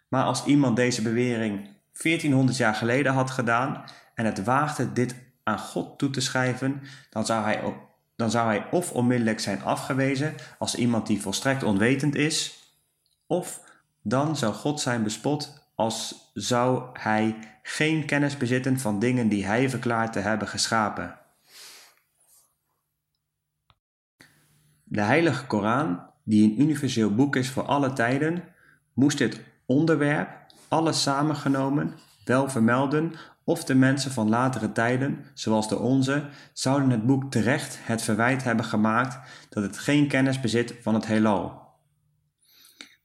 [0.08, 1.68] Maar als iemand deze bewering
[2.02, 3.84] 1400 jaar geleden had gedaan
[4.14, 7.74] en het waagde dit aan God toe te schrijven, dan zou hij,
[8.16, 12.62] dan zou hij of onmiddellijk zijn afgewezen als iemand die volstrekt onwetend is,
[13.26, 13.62] of
[14.02, 19.70] dan zou God zijn bespot als zou hij geen kennis bezitten van dingen die hij
[19.70, 21.18] verklaart te hebben geschapen.
[24.84, 28.44] De Heilige Koran, die een universeel boek is voor alle tijden,
[28.94, 30.28] moest dit onderwerp,
[30.68, 33.12] alles samengenomen, wel vermelden
[33.44, 38.44] of de mensen van latere tijden, zoals de onze, zouden het boek terecht het verwijt
[38.44, 41.67] hebben gemaakt dat het geen kennis bezit van het heelal.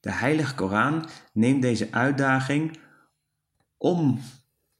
[0.04, 2.80] De Heilige Koran neemt deze uitdaging
[3.78, 4.20] om,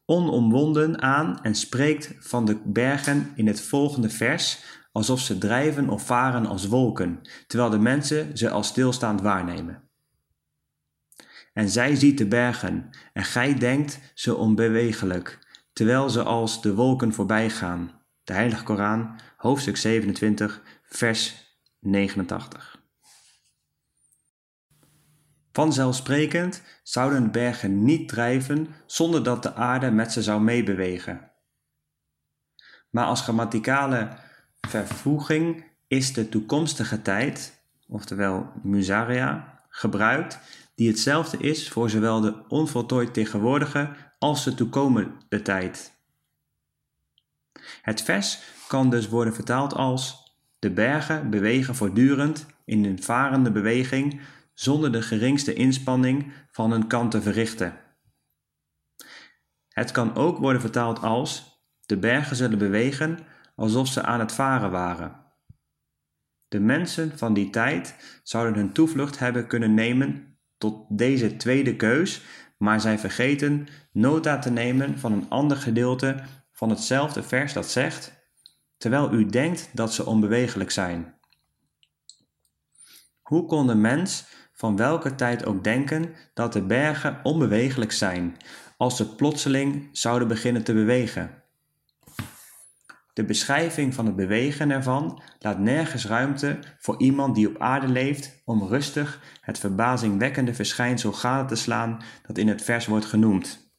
[0.06, 6.06] onomwonden aan en spreekt van de bergen in het volgende vers alsof ze drijven of
[6.06, 9.90] varen als wolken, terwijl de mensen ze als stilstaand waarnemen.
[11.54, 15.40] En zij ziet de bergen, en gij denkt ze onbewegelijk,
[15.74, 17.92] terwijl ze als de wolken voorbij gaan.
[18.24, 21.36] De Heilige Koran, hoofdstuk 27, vers
[21.80, 22.73] 89.
[25.54, 31.32] Vanzelfsprekend zouden bergen niet drijven zonder dat de aarde met ze zou meebewegen.
[32.90, 34.10] Maar als grammaticale
[34.62, 40.40] vervoeging is de toekomstige tijd, oftewel musaria, gebruikt,
[40.76, 43.90] die hetzelfde is voor zowel de onvoltooid tegenwoordige
[44.20, 45.94] als de toekomende tijd.
[47.82, 54.22] Het vers kan dus worden vertaald als: De bergen bewegen voortdurend in een varende beweging
[54.54, 57.80] zonder de geringste inspanning van hun kant te verrichten.
[59.68, 63.20] Het kan ook worden vertaald als: De bergen zullen bewegen
[63.56, 65.22] alsof ze aan het varen waren.
[66.48, 72.22] De mensen van die tijd zouden hun toevlucht hebben kunnen nemen tot deze tweede keus,
[72.58, 78.14] maar zij vergeten nota te nemen van een ander gedeelte van hetzelfde vers dat zegt:
[78.78, 81.20] Terwijl u denkt dat ze onbewegelijk zijn.
[83.22, 84.26] Hoe kon de mens
[84.64, 88.38] van welke tijd ook denken dat de bergen onbewegelijk zijn,
[88.78, 91.44] als ze plotseling zouden beginnen te bewegen?
[93.14, 98.42] De beschrijving van het bewegen ervan laat nergens ruimte voor iemand die op aarde leeft
[98.46, 103.72] om rustig het verbazingwekkende verschijnsel gade te slaan dat in het vers wordt genoemd.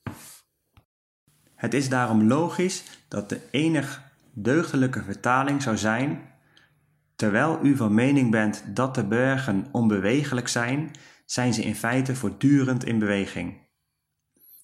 [1.55, 6.34] Het is daarom logisch dat de enig deugdelijke vertaling zou zijn:
[7.16, 10.90] Terwijl u van mening bent dat de bergen onbewegelijk zijn,
[11.27, 13.62] zijn ze in feite voortdurend in beweging.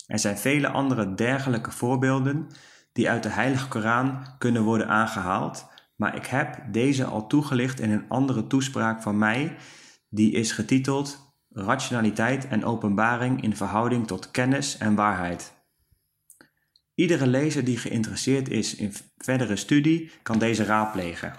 [0.06, 2.46] Er zijn vele andere dergelijke voorbeelden
[2.92, 7.90] die uit de Heilige Koran kunnen worden aangehaald, maar ik heb deze al toegelicht in
[7.90, 9.56] een andere toespraak van mij,
[10.08, 15.52] die is getiteld Rationaliteit en openbaring in verhouding tot kennis en waarheid.
[16.94, 21.32] Iedere lezer die geïnteresseerd is in verdere studie kan deze raadplegen.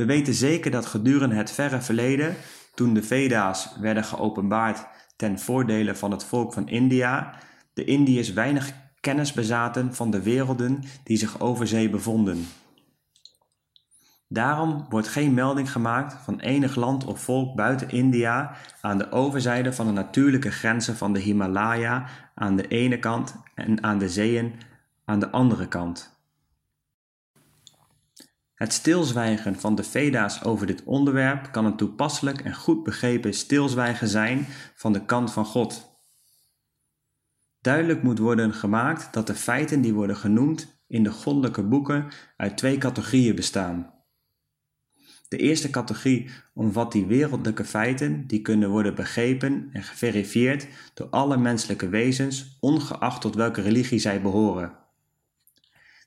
[0.00, 2.36] We weten zeker dat gedurende het verre verleden,
[2.74, 4.86] toen de Veda's werden geopenbaard
[5.16, 7.34] ten voordele van het volk van India,
[7.72, 12.46] de Indiërs weinig kennis bezaten van de werelden die zich over zee bevonden.
[14.28, 19.72] Daarom wordt geen melding gemaakt van enig land of volk buiten India aan de overzijde
[19.72, 24.54] van de natuurlijke grenzen van de Himalaya aan de ene kant en aan de zeeën
[25.04, 26.19] aan de andere kant.
[28.60, 34.08] Het stilzwijgen van de Veda's over dit onderwerp kan een toepasselijk en goed begrepen stilzwijgen
[34.08, 35.98] zijn van de kant van God.
[37.60, 42.56] Duidelijk moet worden gemaakt dat de feiten die worden genoemd in de goddelijke boeken uit
[42.56, 43.94] twee categorieën bestaan.
[45.28, 51.36] De eerste categorie omvat die wereldlijke feiten die kunnen worden begrepen en geverifieerd door alle
[51.36, 54.79] menselijke wezens, ongeacht tot welke religie zij behoren.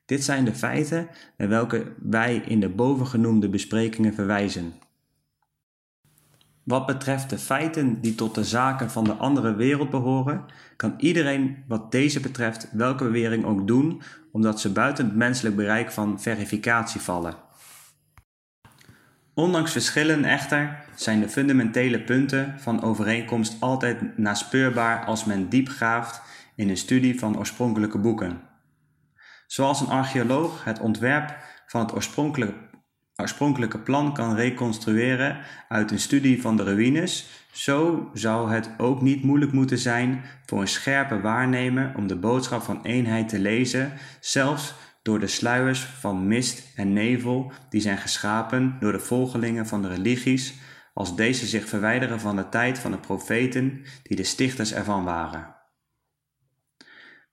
[0.05, 4.73] Dit zijn de feiten naar welke wij in de bovengenoemde besprekingen verwijzen.
[6.63, 11.63] Wat betreft de feiten die tot de zaken van de andere wereld behoren, kan iedereen
[11.67, 14.01] wat deze betreft welke bewering ook doen,
[14.31, 17.35] omdat ze buiten het menselijk bereik van verificatie vallen.
[19.33, 26.21] Ondanks verschillen echter zijn de fundamentele punten van overeenkomst altijd naspeurbaar als men diep graaft
[26.55, 28.41] in de studie van oorspronkelijke boeken.
[29.53, 32.71] Zoals een archeoloog het ontwerp van het oorspronkelijke
[33.15, 35.37] oorspronkelijke plan kan reconstrueren
[35.67, 40.61] uit een studie van de ruïnes, zo zou het ook niet moeilijk moeten zijn voor
[40.61, 46.27] een scherpe waarnemer om de boodschap van eenheid te lezen, zelfs door de sluiers van
[46.27, 50.53] mist en nevel die zijn geschapen door de volgelingen van de religies,
[50.93, 55.52] als deze zich verwijderen van de tijd van de profeten die de stichters ervan waren.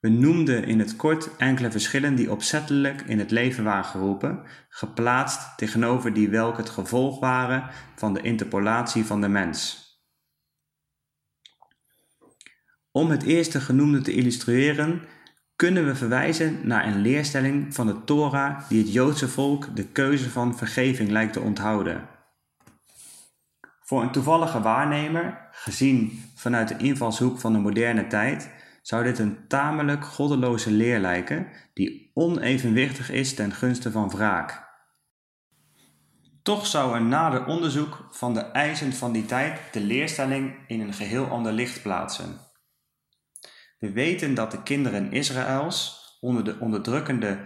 [0.00, 5.56] We noemden in het kort enkele verschillen die opzettelijk in het leven waren geroepen, geplaatst
[5.56, 9.88] tegenover die welke het gevolg waren van de interpolatie van de mens.
[12.90, 15.02] Om het eerste genoemde te illustreren,
[15.56, 20.30] kunnen we verwijzen naar een leerstelling van de Torah die het Joodse volk de keuze
[20.30, 22.08] van vergeving lijkt te onthouden.
[23.82, 28.50] Voor een toevallige waarnemer, gezien vanuit de invalshoek van de moderne tijd,
[28.82, 34.68] zou dit een tamelijk goddeloze leer lijken, die onevenwichtig is ten gunste van wraak.
[36.42, 40.92] Toch zou een nader onderzoek van de eisen van die tijd de leerstelling in een
[40.92, 42.38] geheel ander licht plaatsen.
[43.78, 47.38] We weten dat de kinderen Israëls onder de onderdrukkende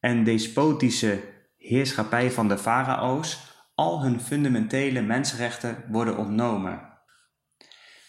[0.00, 1.22] en despotische
[1.56, 6.89] heerschappij van de farao's al hun fundamentele mensenrechten worden ontnomen.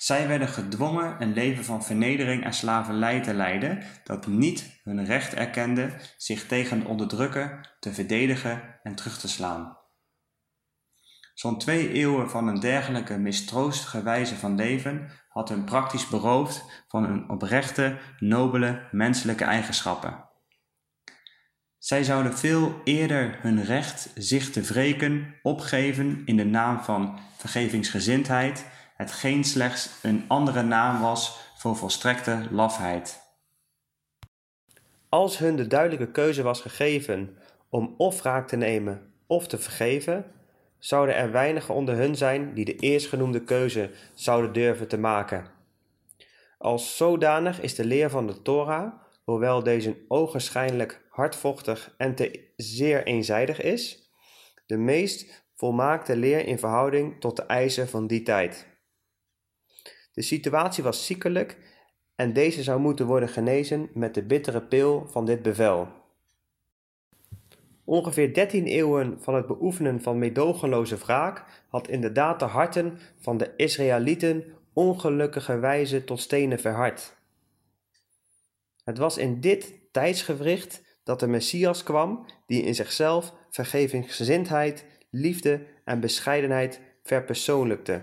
[0.02, 5.34] Zij werden gedwongen een leven van vernedering en slavernij te leiden dat niet hun recht
[5.34, 9.78] erkende zich tegen de onderdrukker te verdedigen en terug te slaan.
[11.34, 17.04] Zo'n twee eeuwen van een dergelijke mistroostige wijze van leven had hun praktisch beroofd van
[17.04, 20.30] hun oprechte, nobele menselijke eigenschappen.
[21.78, 28.66] Zij zouden veel eerder hun recht zich te wreken opgeven in de naam van vergevingsgezindheid
[29.02, 33.22] hetgeen slechts een andere naam was voor volstrekte lafheid.
[35.10, 37.38] Als hun de duidelijke keuze was gegeven
[37.70, 40.26] om of wraak te nemen of te vergeven,
[40.80, 45.46] zouden er weinigen onder hun zijn die de eerstgenoemde keuze zouden durven te maken.
[46.58, 48.94] Als zodanig is de leer van de Torah,
[49.24, 54.12] hoewel deze ogenschijnlijk hardvochtig en te zeer eenzijdig is,
[54.66, 58.70] de meest volmaakte leer in verhouding tot de eisen van die tijd.
[60.14, 61.58] De situatie was ziekelijk
[62.16, 65.88] en deze zou moeten worden genezen met de bittere pil van dit bevel.
[67.84, 73.54] Ongeveer dertien eeuwen van het beoefenen van meedogenloze wraak had inderdaad de harten van de
[73.56, 74.44] Israëlieten
[74.74, 77.18] ongelukkige wijze tot stenen verhard.
[78.84, 86.00] Het was in dit tijdsgewricht dat de Messias kwam, die in zichzelf vergevingsgezindheid, liefde en
[86.00, 88.02] bescheidenheid verpersoonlijkte.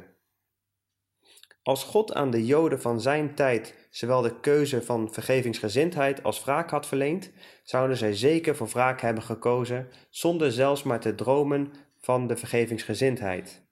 [1.68, 6.70] Als God aan de Joden van zijn tijd zowel de keuze van vergevingsgezindheid als wraak
[6.70, 7.30] had verleend,
[7.62, 13.62] zouden zij zeker voor wraak hebben gekozen, zonder zelfs maar te dromen van de vergevingsgezindheid.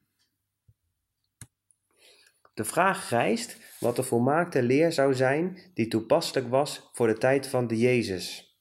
[2.55, 7.47] De vraag rijst wat de volmaakte leer zou zijn die toepasselijk was voor de tijd
[7.47, 8.57] van de Jezus.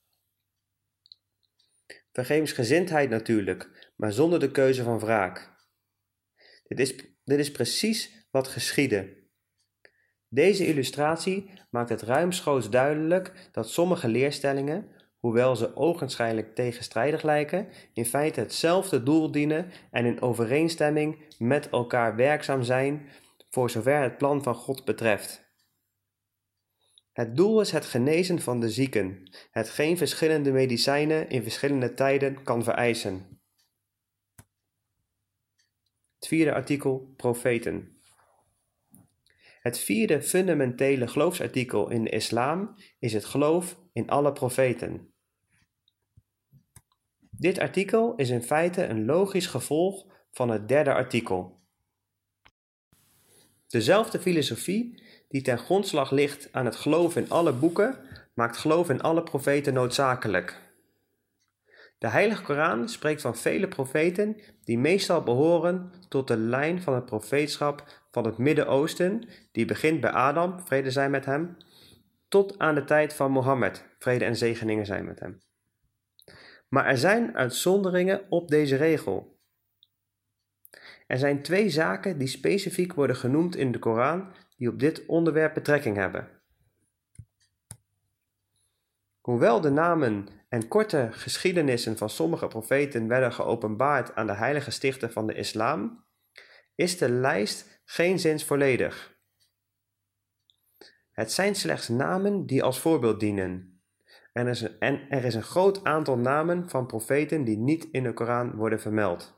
[2.11, 5.53] Vergevingsgezindheid natuurlijk, maar zonder de keuze van wraak.
[6.67, 9.23] Dit is, dit is precies wat geschiedde.
[10.35, 18.05] Deze illustratie maakt het ruimschoots duidelijk dat sommige leerstellingen, hoewel ze ogenschijnlijk tegenstrijdig lijken, in
[18.05, 23.09] feite hetzelfde doel dienen en in overeenstemming met elkaar werkzaam zijn
[23.49, 25.53] voor zover het plan van God betreft.
[27.13, 32.63] Het doel is het genezen van de zieken, hetgeen verschillende medicijnen in verschillende tijden kan
[32.63, 33.39] vereisen.
[36.15, 37.94] Het vierde artikel Profeten.
[39.65, 45.13] Het vierde fundamentele geloofsartikel in de islam is het geloof in alle profeten.
[47.31, 51.59] Dit artikel is in feite een logisch gevolg van het derde artikel.
[53.67, 57.97] Dezelfde filosofie die ten grondslag ligt aan het geloof in alle boeken,
[58.33, 60.65] maakt geloof in alle profeten noodzakelijk.
[61.97, 67.05] De Heilige Koran spreekt van vele profeten die meestal behoren tot de lijn van het
[67.05, 71.57] profeetschap van het Midden-Oosten, die begint bij Adam, vrede zij met hem,
[72.27, 75.41] tot aan de tijd van Mohammed, vrede en zegeningen zijn met hem.
[76.69, 79.39] Maar er zijn uitzonderingen op deze regel.
[81.07, 85.53] Er zijn twee zaken die specifiek worden genoemd in de Koran die op dit onderwerp
[85.53, 86.29] betrekking hebben.
[89.21, 95.11] Hoewel de namen en korte geschiedenissen van sommige profeten werden geopenbaard aan de heilige stichter
[95.11, 96.03] van de islam,
[96.75, 99.17] is de lijst geen zins volledig.
[101.11, 103.81] Het zijn slechts namen die als voorbeeld dienen.
[104.33, 107.87] en er, is een, en er is een groot aantal namen van profeten die niet
[107.91, 109.33] in de Koran worden vermeld.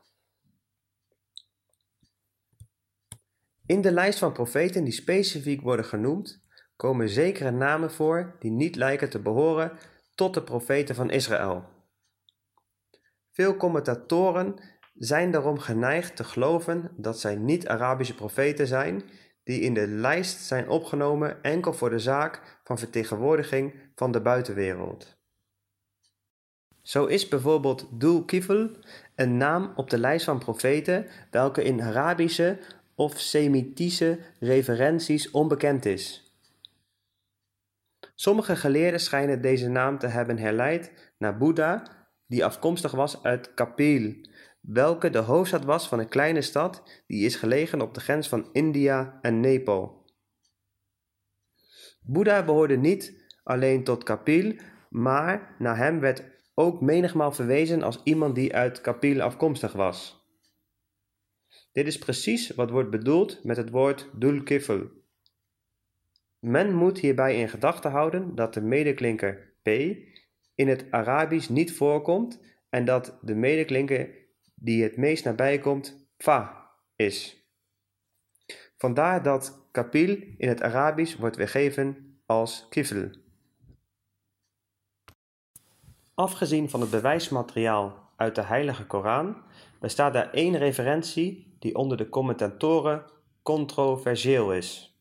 [3.66, 6.42] In de lijst van profeten die specifiek worden genoemd,
[6.76, 9.78] komen zekere namen voor die niet lijken te behoren
[10.14, 11.64] tot de profeten van Israël.
[13.30, 19.02] Veel commentatoren zijn daarom geneigd te geloven dat zij niet-Arabische profeten zijn
[19.44, 25.16] die in de lijst zijn opgenomen enkel voor de zaak van vertegenwoordiging van de buitenwereld.
[26.82, 28.66] Zo is bijvoorbeeld Dul Kifl
[29.14, 32.58] een naam op de lijst van profeten welke in Arabische
[32.94, 36.32] of Semitische referenties onbekend is.
[38.14, 41.82] Sommige geleerden schijnen deze naam te hebben herleid naar Boeddha,
[42.26, 44.14] die afkomstig was uit Kapil,
[44.68, 48.48] welke de hoofdstad was van een kleine stad die is gelegen op de grens van
[48.52, 50.06] India en Nepal.
[52.00, 54.56] Boeddha behoorde niet alleen tot Kapil,
[54.90, 56.22] maar naar hem werd
[56.54, 60.26] ook menigmaal verwezen als iemand die uit Kapil afkomstig was.
[61.72, 64.80] Dit is precies wat wordt bedoeld met het woord dulkifl.
[66.38, 69.68] Men moet hierbij in gedachten houden dat de medeklinker p
[70.54, 72.40] in het Arabisch niet voorkomt
[72.70, 74.26] en dat de medeklinker
[74.60, 77.46] die het meest nabij komt fa is.
[78.76, 83.06] Vandaar dat kapil in het Arabisch wordt weergegeven als kifl.
[86.14, 89.42] Afgezien van het bewijsmateriaal uit de Heilige Koran
[89.80, 93.04] bestaat er één referentie die onder de commentatoren
[93.42, 94.98] controversieel is.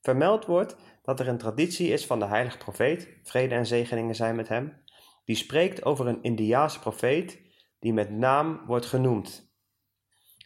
[0.00, 4.36] Vermeld wordt dat er een traditie is van de heilige profeet, vrede en zegeningen zijn
[4.36, 4.82] met hem,
[5.24, 7.41] die spreekt over een Indiaanse profeet
[7.82, 9.52] die met naam wordt genoemd.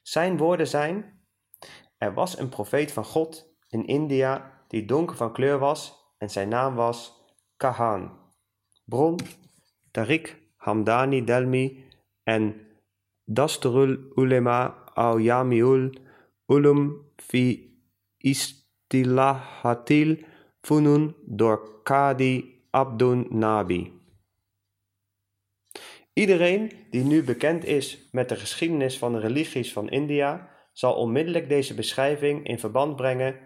[0.02, 1.20] Zijn woorden zijn:
[1.98, 6.48] Er was een profeet van God in India die donker van kleur was en zijn
[6.48, 7.24] naam was
[7.56, 8.18] Kahan.
[8.84, 9.18] Bron
[9.90, 11.84] Tariq Hamdani Delmi
[12.22, 12.60] en
[13.24, 15.98] Dasturul Ulema al Yamiul
[16.46, 17.76] Ulum fi
[18.16, 20.24] Istilahatil
[20.60, 23.95] Funun door Kadi Abdun Nabi.
[26.18, 31.48] Iedereen die nu bekend is met de geschiedenis van de religies van India, zal onmiddellijk
[31.48, 33.38] deze beschrijving in verband brengen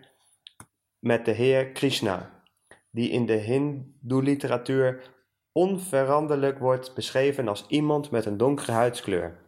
[0.98, 2.42] met de Heer Krishna,
[2.90, 5.14] die in de Hindoe-literatuur
[5.52, 9.38] onveranderlijk wordt beschreven als iemand met een donkere huidskleur.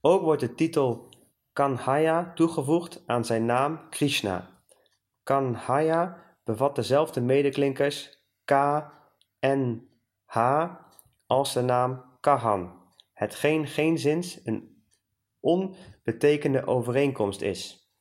[0.00, 1.08] Ook wordt de titel
[1.52, 4.62] Kanhaya toegevoegd aan zijn naam Krishna.
[5.22, 8.52] Kanhaya bevat dezelfde medeklinkers K,
[9.40, 9.88] N,
[10.24, 10.80] H
[11.32, 12.72] als de naam Kahan,
[13.12, 14.84] hetgeen geenszins een
[15.40, 17.92] onbetekende overeenkomst is.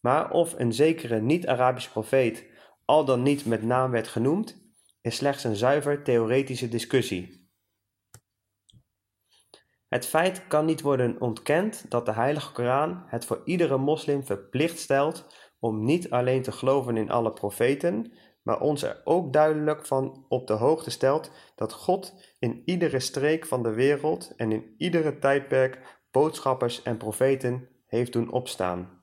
[0.00, 2.46] Maar of een zekere niet-Arabische profeet
[2.84, 7.50] al dan niet met naam werd genoemd, is slechts een zuiver theoretische discussie.
[9.88, 14.78] Het feit kan niet worden ontkend dat de Heilige Koran het voor iedere moslim verplicht
[14.78, 15.26] stelt
[15.58, 18.12] om niet alleen te geloven in alle profeten,
[18.42, 23.46] maar ons er ook duidelijk van op de hoogte stelt dat God in iedere streek
[23.46, 29.02] van de wereld en in iedere tijdperk boodschappers en profeten heeft doen opstaan.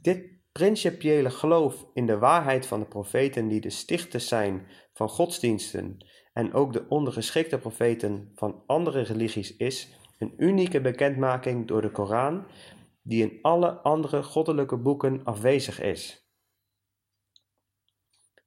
[0.00, 6.06] Dit principiële geloof in de waarheid van de profeten die de stichters zijn van godsdiensten
[6.32, 12.46] en ook de ondergeschikte profeten van andere religies is een unieke bekendmaking door de Koran
[13.02, 16.23] die in alle andere goddelijke boeken afwezig is.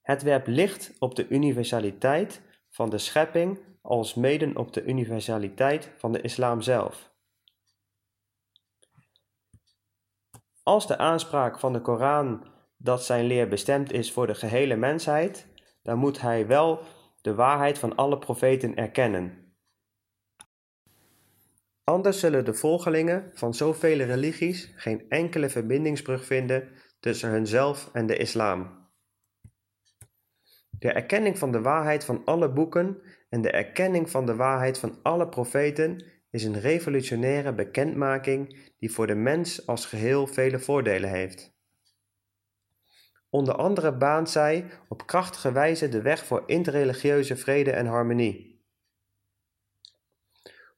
[0.08, 6.12] Het werpt licht op de universaliteit van de schepping als mede op de universaliteit van
[6.12, 7.12] de islam zelf.
[10.64, 12.48] Als de aanspraak van de Koran
[12.78, 15.48] dat zijn leer bestemd is voor de gehele mensheid,
[15.82, 16.80] dan moet hij wel
[17.22, 19.56] de waarheid van alle profeten erkennen.
[21.84, 28.18] Anders zullen de volgelingen van zoveel religies geen enkele verbindingsbrug vinden tussen hunzelf en de
[28.18, 28.77] islam.
[30.80, 35.00] De erkenning van de waarheid van alle boeken en de erkenning van de waarheid van
[35.02, 41.56] alle profeten is een revolutionaire bekendmaking die voor de mens als geheel vele voordelen heeft.
[43.30, 48.66] Onder andere baant zij op krachtige wijze de weg voor interreligieuze vrede en harmonie.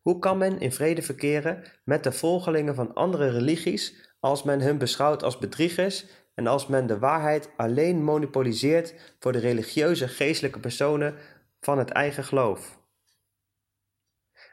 [0.02, 4.78] Hoe kan men in vrede verkeren met de volgelingen van andere religies als men hun
[4.78, 6.06] beschouwt als bedriegers
[6.40, 11.16] en als men de waarheid alleen monopoliseert voor de religieuze geestelijke personen
[11.60, 12.80] van het eigen geloof.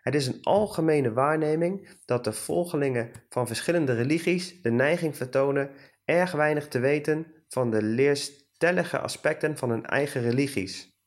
[0.03, 5.71] Het is een algemene waarneming dat de volgelingen van verschillende religies de neiging vertonen
[6.05, 11.01] erg weinig te weten van de leerstellige aspecten van hun eigen religies.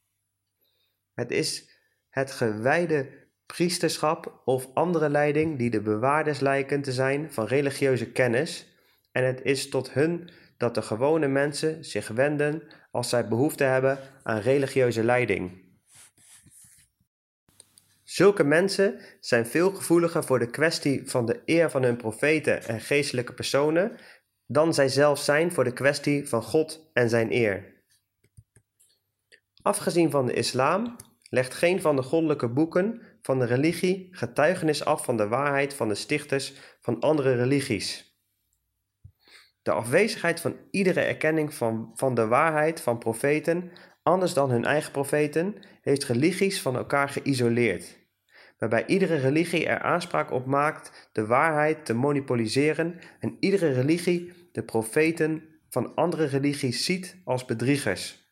[1.14, 1.70] Het is
[2.10, 3.10] het gewijde
[3.46, 8.68] priesterschap of andere leiding die de bewaarders lijken te zijn van religieuze kennis,
[9.12, 10.30] en het is tot hun
[10.60, 15.68] dat de gewone mensen zich wenden als zij behoefte hebben aan religieuze leiding.
[18.04, 22.82] Zulke mensen zijn veel gevoeliger voor de kwestie van de eer van hun profeten en
[22.82, 23.98] geestelijke personen
[24.48, 27.84] dan zij zelf zijn voor de kwestie van God en zijn eer.
[29.62, 30.96] Afgezien van de islam
[31.30, 35.88] legt geen van de goddelijke boeken van de religie getuigenis af van de waarheid van
[35.88, 38.09] de stichters van andere religies.
[39.62, 43.72] De afwezigheid van iedere erkenning van, van de waarheid van profeten,
[44.04, 48.00] anders dan hun eigen profeten, heeft religies van elkaar geïsoleerd
[48.60, 54.64] waarbij iedere religie er aanspraak op maakt de waarheid te monopoliseren en iedere religie de
[54.64, 58.28] profeten van andere religies ziet als bedriegers.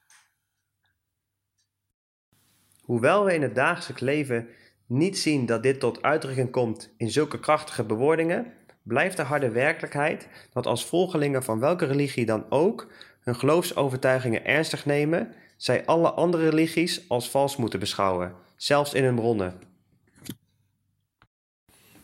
[2.81, 4.47] Hoewel we in het dagelijks leven
[4.87, 8.53] niet zien dat dit tot uitdrukking komt in zulke krachtige bewoordingen,
[8.87, 12.87] blijft de harde werkelijkheid dat als volgelingen van welke religie dan ook
[13.21, 19.15] hun geloofsovertuigingen ernstig nemen, zij alle andere religies als vals moeten beschouwen, zelfs in hun
[19.15, 19.61] bronnen.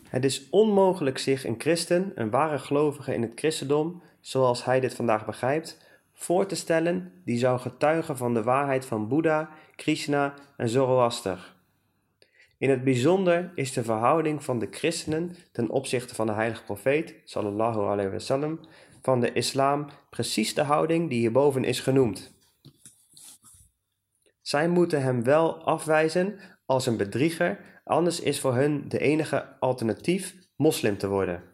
[0.08, 4.94] Het is onmogelijk zich een christen, een ware gelovige in het christendom, zoals hij dit
[4.94, 5.78] vandaag begrijpt,
[6.12, 11.53] voor te stellen die zou getuigen van de waarheid van Boeddha, Krishna en Zoroaster.
[12.64, 17.14] In het bijzonder is de verhouding van de christenen ten opzichte van de heilige profeet,
[17.24, 18.60] sallallahu alayhi wasallam,
[19.02, 22.34] van de islam precies de houding die hierboven is genoemd.
[24.42, 30.34] Zij moeten hem wel afwijzen als een bedrieger anders is voor hun de enige alternatief
[30.56, 31.53] moslim te worden.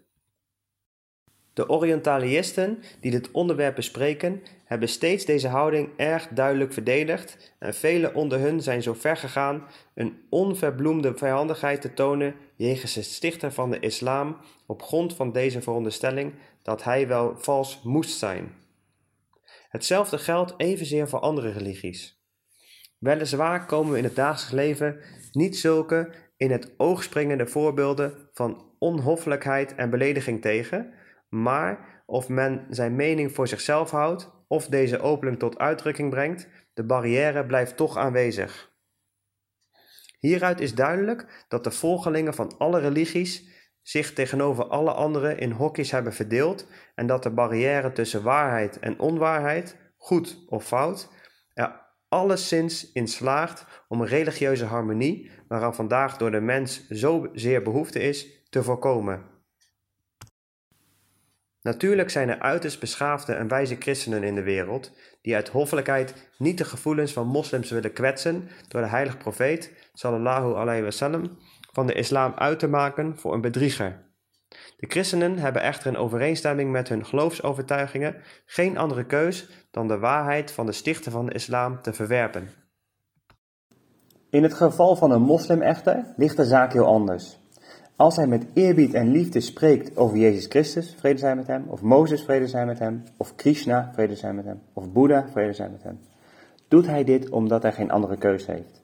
[1.60, 8.14] De Orientalisten die dit onderwerp bespreken, hebben steeds deze houding erg duidelijk verdedigd en velen
[8.14, 13.70] onder hun zijn zo ver gegaan een onverbloemde vijandigheid te tonen jegens de stichter van
[13.70, 14.36] de islam
[14.66, 16.32] op grond van deze veronderstelling
[16.62, 18.52] dat hij wel vals moest zijn.
[19.68, 22.22] Hetzelfde geldt evenzeer voor andere religies.
[22.98, 25.00] Weliswaar komen we in het dagelijks leven
[25.32, 30.94] niet zulke in het oog springende voorbeelden van onhoffelijkheid en belediging tegen,
[31.30, 36.84] maar of men zijn mening voor zichzelf houdt of deze openlijk tot uitdrukking brengt, de
[36.84, 38.72] barrière blijft toch aanwezig.
[40.18, 43.48] Hieruit is duidelijk dat de volgelingen van alle religies
[43.82, 48.98] zich tegenover alle anderen in hokjes hebben verdeeld en dat de barrière tussen waarheid en
[48.98, 51.08] onwaarheid, goed of fout,
[51.54, 58.00] er alleszins in slaagt om religieuze harmonie, waaraan vandaag door de mens zo zeer behoefte
[58.00, 59.39] is, te voorkomen.
[61.62, 64.92] Natuurlijk zijn er uiterst beschaafde en wijze christenen in de wereld,
[65.22, 70.54] die uit hoffelijkheid niet de gevoelens van moslims willen kwetsen door de heilige profeet, sallallahu
[70.54, 71.38] alayhi wasallam,
[71.72, 74.08] van de islam uit te maken voor een bedrieger.
[74.76, 80.52] De christenen hebben echter in overeenstemming met hun geloofsovertuigingen geen andere keus dan de waarheid
[80.52, 82.50] van de stichter van de islam te verwerpen.
[84.30, 87.39] In het geval van een moslim echter ligt de zaak heel anders.
[88.00, 91.82] Als hij met eerbied en liefde spreekt over Jezus Christus, vrede zij met hem, of
[91.82, 95.68] Mozes, vrede zij met hem, of Krishna, vrede zij met hem, of Boeddha, vrede zij
[95.70, 95.98] met hem,
[96.68, 98.82] doet hij dit omdat hij geen andere keus heeft.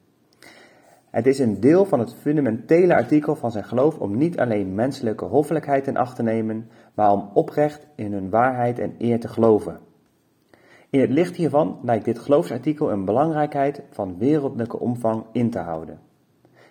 [1.09, 5.25] Het is een deel van het fundamentele artikel van zijn geloof om niet alleen menselijke
[5.25, 9.79] hoffelijkheid in acht te nemen, maar om oprecht in hun waarheid en eer te geloven.
[10.89, 16.06] In het licht hiervan lijkt dit geloofsartikel een belangrijkheid van wereldlijke omvang in te houden.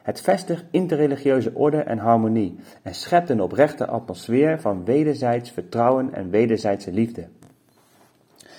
[0.07, 6.31] Het vestigt interreligieuze orde en harmonie en schept een oprechte atmosfeer van wederzijds vertrouwen en
[6.31, 7.29] wederzijdse liefde.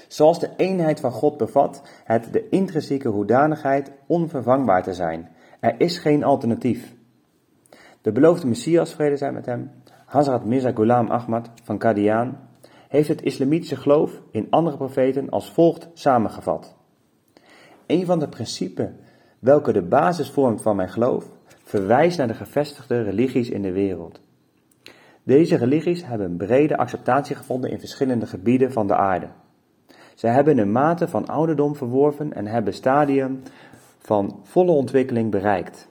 [0.07, 5.29] Zoals de eenheid van God bevat het de intrinsieke hoedanigheid onvervangbaar te zijn.
[5.59, 6.93] Er is geen alternatief.
[8.01, 9.71] De beloofde Messias, vrede zijn met hem,
[10.05, 12.37] Hazrat Mirza Ghulam Ahmad van Qadian,
[12.87, 16.75] heeft het islamitische geloof in andere profeten als volgt samengevat.
[17.85, 18.89] Een van de principes
[19.39, 21.35] welke de basis vormt van mijn geloof,
[21.68, 24.20] verwijst naar de gevestigde religies in de wereld.
[25.24, 29.28] Deze religies hebben brede acceptatie gevonden in verschillende gebieden van de aarde.
[30.15, 33.41] Zij hebben een mate van ouderdom verworven en hebben stadium
[33.97, 35.88] van volle ontwikkeling bereikt.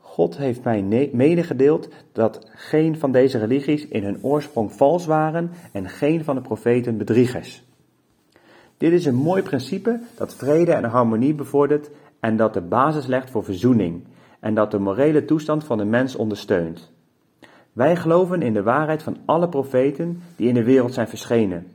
[0.00, 5.88] God heeft mij medegedeeld dat geen van deze religies in hun oorsprong vals waren en
[5.88, 7.64] geen van de profeten bedriegers.
[8.76, 11.90] Dit is een mooi principe dat vrede en harmonie bevordert
[12.20, 14.02] en dat de basis legt voor verzoening
[14.40, 16.92] en dat de morele toestand van de mens ondersteunt.
[17.72, 21.66] Wij geloven in de waarheid van alle profeten die in de wereld zijn verschenen.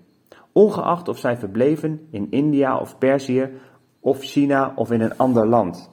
[0.52, 3.50] ongeacht of zij verbleven in India of Perzië
[4.00, 5.92] of China of in een ander land.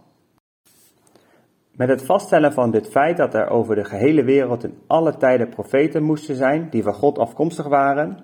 [1.72, 5.48] Met het vaststellen van dit feit dat er over de gehele wereld in alle tijden
[5.48, 8.18] profeten moesten zijn die van God afkomstig waren,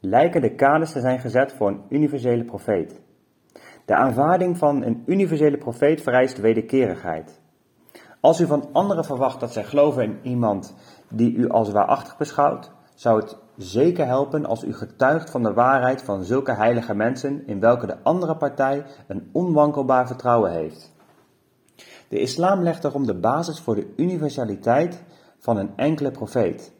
[0.00, 3.00] lijken de kaders te zijn gezet voor een universele profeet.
[3.84, 7.37] De aanvaarding van een universele profeet vereist wederkerigheid.
[8.28, 10.74] Als u van anderen verwacht dat zij geloven in iemand
[11.08, 16.02] die u als waarachtig beschouwt, zou het zeker helpen als u getuigt van de waarheid
[16.02, 20.92] van zulke heilige mensen in welke de andere partij een onwankelbaar vertrouwen heeft.
[22.08, 25.02] De islam legt daarom de basis voor de universaliteit
[25.38, 26.72] van een enkele profeet.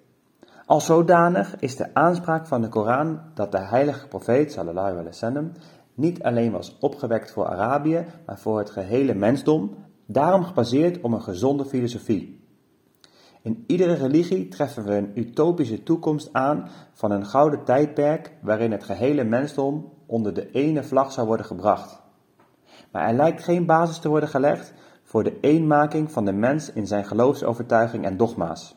[0.66, 5.53] Als zodanig is de aanspraak van de Koran dat de heilige profeet sallallahu alaihi wasallam
[5.94, 9.76] niet alleen was opgewekt voor Arabië, maar voor het gehele mensdom,
[10.11, 12.40] daarom gebaseerd op een gezonde filosofie.
[13.42, 18.84] In iedere religie treffen we een utopische toekomst aan van een gouden tijdperk waarin het
[18.84, 22.00] gehele mensdom onder de ene vlag zou worden gebracht.
[22.92, 26.86] Maar er lijkt geen basis te worden gelegd voor de eenmaking van de mens in
[26.86, 28.76] zijn geloofsovertuiging en dogma's.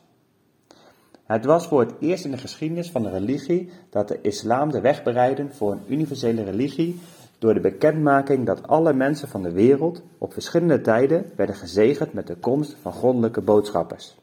[1.24, 4.80] Het was voor het eerst in de geschiedenis van de religie dat de islam de
[4.80, 7.00] weg bereidde voor een universele religie
[7.42, 12.26] door de bekendmaking dat alle mensen van de wereld op verschillende tijden werden gezegend met
[12.26, 14.18] de komst van goddelijke boodschappers.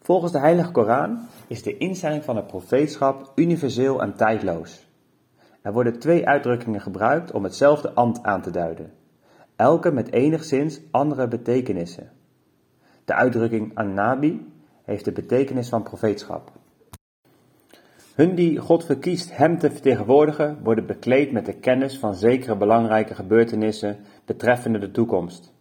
[0.00, 4.88] Volgens de Heilige Koran is de instelling van het profeetschap universeel en tijdloos.
[5.62, 8.92] Er worden twee uitdrukkingen gebruikt om hetzelfde ambt aan te duiden,
[9.56, 12.10] elke met enigszins andere betekenissen.
[13.04, 14.52] De uitdrukking An-Nabi
[14.84, 16.52] heeft de betekenis van profeetschap.
[18.14, 23.14] Hun die God verkiest hem te vertegenwoordigen, worden bekleed met de kennis van zekere belangrijke
[23.14, 25.52] gebeurtenissen betreffende de toekomst.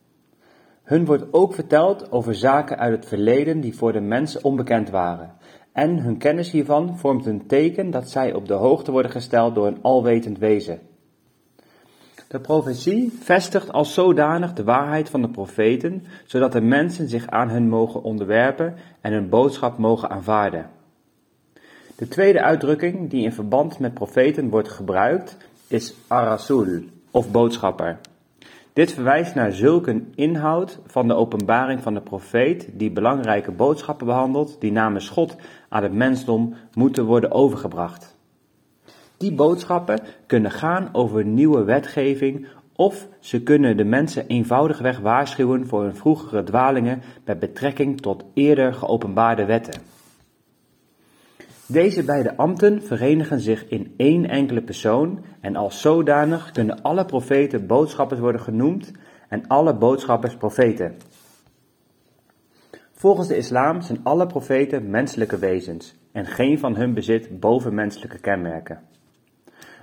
[0.84, 5.34] Hun wordt ook verteld over zaken uit het verleden die voor de mensen onbekend waren,
[5.72, 9.68] en hun kennis hiervan vormt een teken dat zij op de hoogte worden gesteld door
[9.68, 10.80] een alwetend wezen.
[12.28, 17.50] De profetie vestigt als zodanig de waarheid van de profeten, zodat de mensen zich aan
[17.50, 20.70] hen mogen onderwerpen en hun boodschap mogen aanvaarden.
[22.00, 25.38] De tweede uitdrukking die in verband met profeten wordt gebruikt
[25.68, 27.98] is arasul of boodschapper.
[28.74, 34.56] Dit verwijst naar zulke inhoud van de openbaring van de profeet die belangrijke boodschappen behandelt
[34.60, 35.36] die namens God
[35.70, 38.16] aan het mensdom moeten worden overgebracht.
[39.18, 45.82] Die boodschappen kunnen gaan over nieuwe wetgeving of ze kunnen de mensen eenvoudigweg waarschuwen voor
[45.82, 49.99] hun vroegere dwalingen met betrekking tot eerder geopenbaarde wetten.
[51.72, 57.68] Deze beide ambten verenigen zich in één enkele persoon en als zodanig kunnen alle profeten
[57.68, 58.92] boodschappers worden genoemd
[59.28, 60.96] en alle boodschappers profeten.
[62.92, 68.80] Volgens de islam zijn alle profeten menselijke wezens en geen van hun bezit bovenmenselijke kenmerken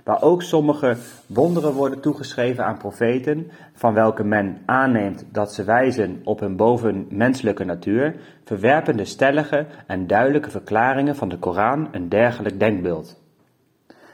[0.07, 6.21] waar ook sommige wonderen worden toegeschreven aan profeten, van welke men aanneemt dat ze wijzen
[6.23, 12.59] op hun bovenmenselijke natuur, verwerpen de stellige en duidelijke verklaringen van de Koran een dergelijk
[12.59, 13.21] denkbeeld.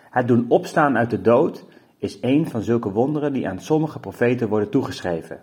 [0.09, 1.65] Het doen opstaan uit de dood
[1.97, 5.39] is een van zulke wonderen die aan sommige profeten worden toegeschreven.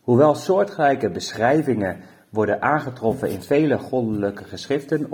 [0.00, 1.96] Hoewel soortgelijke beschrijvingen
[2.30, 5.06] worden aangetroffen in vele goddelijke geschriften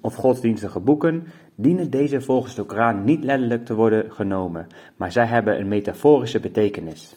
[0.00, 1.26] of, godsdienstige boeken,
[1.60, 6.40] dienen deze volgens de Koran niet letterlijk te worden genomen, maar zij hebben een metaforische
[6.40, 7.16] betekenis.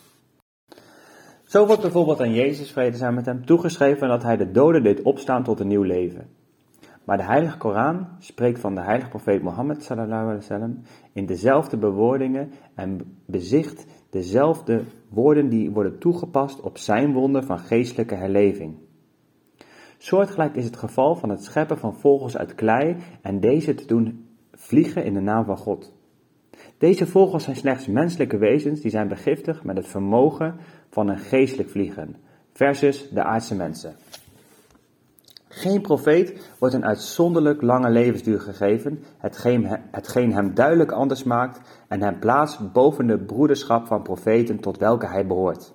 [1.44, 5.02] Zo wordt bijvoorbeeld aan Jezus, vrede zijn met hem, toegeschreven dat hij de doden deed
[5.02, 6.28] opstaan tot een nieuw leven.
[7.04, 10.82] Maar de heilige Koran spreekt van de heilige profeet Mohammed wasallam
[11.14, 18.16] in dezelfde bewoordingen en bezicht dezelfde woorden die worden toegepast op zijn wonder van geestelijke
[18.16, 18.76] herleving.
[19.98, 24.30] Soortgelijk is het geval van het scheppen van vogels uit klei en deze te doen
[24.72, 25.94] vliegen in de naam van God.
[26.78, 30.56] Deze vogels zijn slechts menselijke wezens die zijn begiftigd met het vermogen
[30.90, 32.16] van een geestelijk vliegen,
[32.54, 33.96] versus de aardse mensen.
[35.48, 39.04] Geen profeet wordt een uitzonderlijk lange levensduur gegeven,
[39.92, 45.08] hetgeen, hem duidelijk anders maakt en hem plaatst boven de broederschap van profeten tot welke
[45.08, 45.74] hij behoort.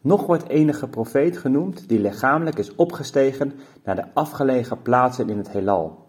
[0.00, 3.52] Nog wordt enige profeet genoemd die lichamelijk is opgestegen
[3.84, 6.05] naar de afgelegen plaatsen in het heelal.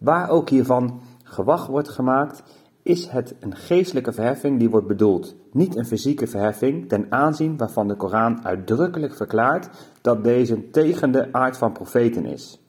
[0.00, 2.42] Waar ook hiervan gewacht wordt gemaakt,
[2.82, 7.88] is het een geestelijke verheffing die wordt bedoeld, niet een fysieke verheffing ten aanzien waarvan
[7.88, 9.68] de Koran uitdrukkelijk verklaart
[10.00, 12.60] dat deze tegen de aard van profeten is.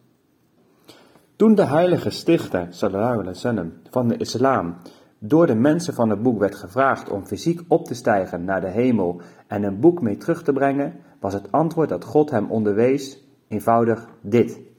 [1.36, 4.76] Toen de heilige stichter sallallahu van de islam
[5.20, 8.70] door de mensen van het boek werd gevraagd om fysiek op te stijgen naar de
[8.70, 13.24] hemel en een boek mee terug te brengen, was het antwoord dat God hem onderwees
[13.48, 14.71] eenvoudig dit.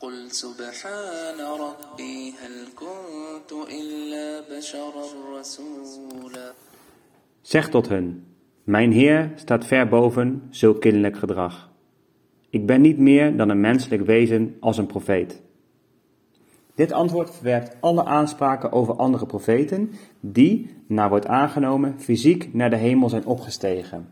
[0.00, 5.06] قل سبحان ربي هل كنت إلا بشرا
[5.38, 6.52] رسولا
[7.42, 8.24] Zeg tot hun,
[8.64, 11.70] mijn Heer staat ver boven zulk kinderlijk gedrag.
[12.50, 15.42] Ik ben niet meer dan een menselijk wezen als een profeet.
[16.74, 22.76] Dit antwoord verwerpt alle aanspraken over andere profeten die, naar wordt aangenomen, fysiek naar de
[22.76, 24.08] hemel zijn opgestegen.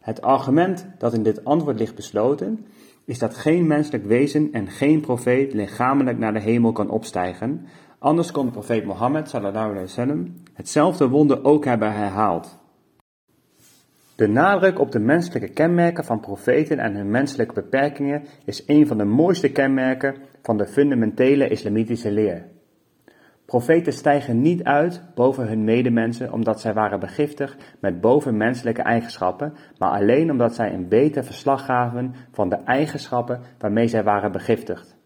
[0.00, 2.66] Het argument dat in dit antwoord ligt besloten,
[3.07, 7.65] is dat geen menselijk wezen en geen profeet lichamelijk naar de hemel kan opstijgen,
[7.99, 12.57] anders kon de profeet Mohammed sallallahu alaihi wasallam hetzelfde wonder ook hebben herhaald.
[14.15, 18.97] De nadruk op de menselijke kenmerken van profeten en hun menselijke beperkingen is een van
[18.97, 22.45] de mooiste kenmerken van de fundamentele islamitische leer.
[23.47, 29.89] Profeten stijgen niet uit boven hun medemensen omdat zij waren begiftigd met bovenmenselijke eigenschappen, maar
[29.89, 34.97] alleen omdat zij een beter verslag gaven van de eigenschappen waarmee zij waren begiftigd.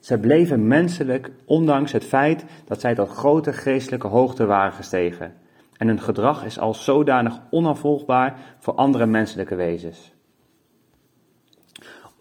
[0.00, 5.32] Zij bleven menselijk, ondanks het feit dat zij tot grote geestelijke hoogte waren gestegen.
[5.76, 10.14] En hun gedrag is als zodanig onafvolgbaar voor andere menselijke wezens.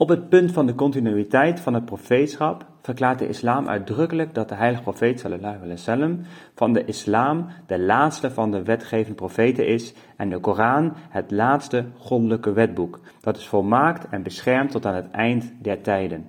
[0.02, 4.56] Op het punt van de continuïteit van het profeetschap verklaart de islam uitdrukkelijk dat de
[4.56, 6.20] heilige profeet sallallahu alaihi wasallam
[6.56, 11.86] van de islam de laatste van de wetgevende profeten is en de Koran het laatste
[11.98, 16.26] goddelijke wetboek, dat is volmaakt en beschermd tot aan het eind der tijden.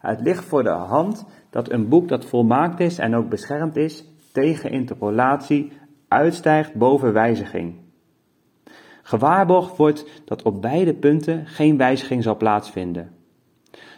[0.00, 4.04] Het ligt voor de hand dat een boek dat volmaakt is en ook beschermd is
[4.32, 5.72] tegen interpolatie
[6.08, 7.85] uitstijgt boven wijziging.
[9.06, 13.14] Gewaarborgd wordt dat op beide punten geen wijziging zal plaatsvinden.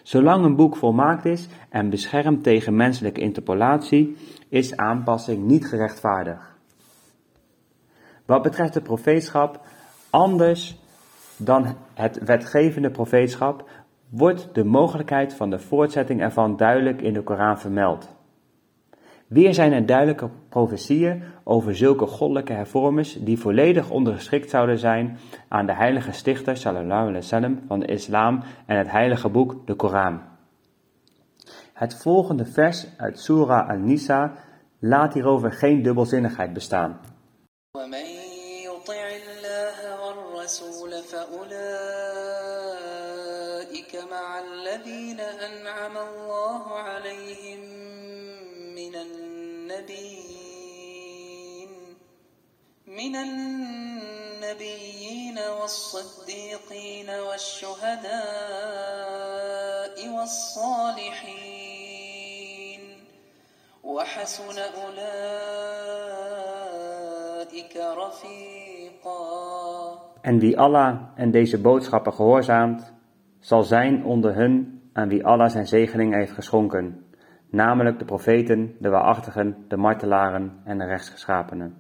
[0.03, 4.17] Zolang een boek volmaakt is en beschermd tegen menselijke interpolatie,
[4.49, 6.43] is aanpassing niet gerechtvaardigd.
[8.27, 9.61] Wat betreft het profeetschap,
[10.11, 10.79] anders
[11.37, 13.69] dan het wetgevende profeetschap,
[14.09, 18.18] wordt de mogelijkheid van de voortzetting ervan duidelijk in de Koran vermeld.
[19.28, 25.66] Weer zijn er duidelijke profetieën over zulke goddelijke hervormers die volledig ondergeschikt zouden zijn aan
[25.66, 30.22] de heilige stichter sallallahu alaihi wasallam van de islam en het heilige boek, de Koran.
[31.74, 34.34] Het volgende vers uit Surah An-Nisa
[34.80, 37.00] laat hierover geen dubbelzinnigheid bestaan.
[37.78, 38.06] ومن
[38.70, 41.54] يطع الله والرسول فأولئك
[44.12, 46.27] مع الذين أنعم الله
[49.88, 50.44] النبيين
[52.88, 54.60] من النبيين
[55.62, 58.14] والصديقين والشهداء
[60.16, 61.62] والصالحين
[63.84, 65.24] وحسن أولئك
[67.78, 69.44] رفيقا
[70.26, 72.94] En wie Allah en deze boodschappen gehoorzaamt,
[73.40, 77.06] zal zijn onder hun aan wie Allah zijn zegening heeft geschonken,
[77.51, 81.75] namelijk de profeten, de waarachtigen, de martelaren en de rechtsgeschapenen.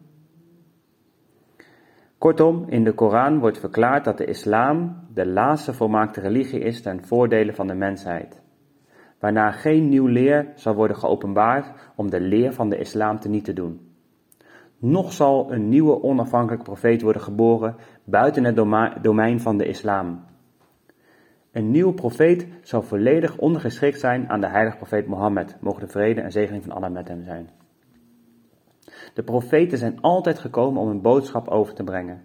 [2.18, 7.04] Kortom, in de Koran wordt verklaard dat de islam de laatste volmaakte religie is ten
[7.04, 8.42] voordele van de mensheid,
[9.20, 13.44] waarna geen nieuw leer zal worden geopenbaard om de leer van de islam te niet
[13.44, 13.88] te doen.
[14.78, 18.56] Nog zal een nieuwe onafhankelijke profeet worden geboren buiten het
[19.02, 20.24] domein van de islam.
[21.52, 26.20] Een nieuwe profeet zal volledig ondergeschikt zijn aan de heilige profeet Mohammed, mogen de vrede
[26.20, 27.50] en zegening van Allah met hem zijn.
[29.14, 32.22] De profeten zijn altijd gekomen om een boodschap over te brengen.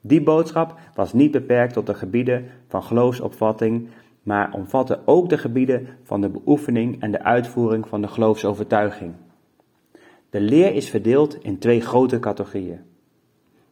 [0.00, 3.88] Die boodschap was niet beperkt tot de gebieden van geloofsopvatting,
[4.22, 9.14] maar omvatte ook de gebieden van de beoefening en de uitvoering van de geloofsovertuiging.
[10.30, 12.80] De leer is verdeeld in twee grote categorieën.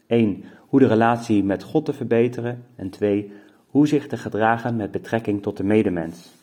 [0.07, 0.44] 1.
[0.68, 2.64] Hoe de relatie met God te verbeteren.
[2.76, 3.32] En 2.
[3.78, 6.34] Hoe zich te gedragen met betrekking tot de medemens.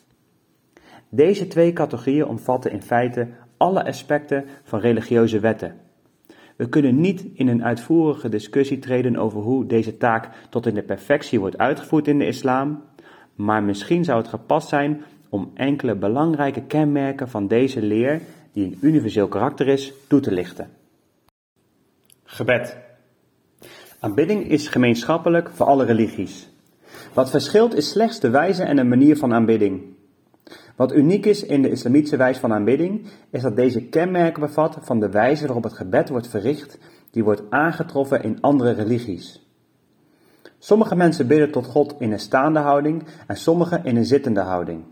[1.09, 3.27] Deze twee categorieën omvatten in feite
[3.57, 5.75] alle aspecten van religieuze wetten.
[6.55, 10.81] We kunnen niet in een uitvoerige discussie treden over hoe deze taak tot in de
[10.81, 12.83] perfectie wordt uitgevoerd in de islam,
[13.35, 18.21] maar misschien zou het gepast zijn om enkele belangrijke kenmerken van deze leer,
[18.51, 20.69] die een universeel karakter is, toe te lichten.
[22.23, 22.77] Gebed.
[23.99, 26.53] Aanbidding is gemeenschappelijk voor alle religies.
[27.15, 29.83] Wat verschilt is slechts de wijze en de manier van aanbidding.
[30.75, 34.99] Wat uniek is in de islamitische wijze van aanbidding, is dat deze kenmerken bevat van
[34.99, 36.77] de wijze waarop het gebed wordt verricht,
[37.11, 39.49] die wordt aangetroffen in andere religies.
[40.59, 44.83] Sommige mensen bidden tot God in een staande houding en sommige in een zittende houding.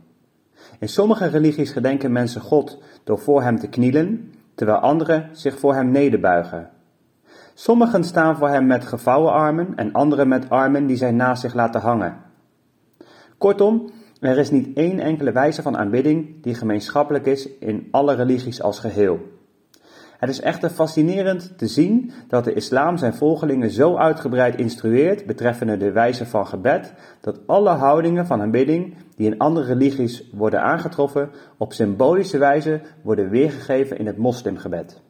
[0.80, 5.74] In sommige religies gedenken mensen God door voor hem te knielen, terwijl anderen zich voor
[5.74, 6.70] hem nederbuigen.
[7.54, 11.54] Sommigen staan voor hem met gevouwen armen en anderen met armen die zij naast zich
[11.54, 12.18] laten hangen.
[13.38, 18.62] Kortom, Er is niet één enkele wijze van aanbidding die gemeenschappelijk is in alle religies
[18.62, 19.20] als geheel.
[20.18, 25.78] Het is echter fascinerend te zien dat de islam zijn volgelingen zo uitgebreid instrueert betreffende
[25.78, 31.30] de wijze van gebed, dat alle houdingen van aanbidding die in andere religies worden aangetroffen,
[31.58, 35.02] op symbolische wijze worden weergegeven in het moslimgebed.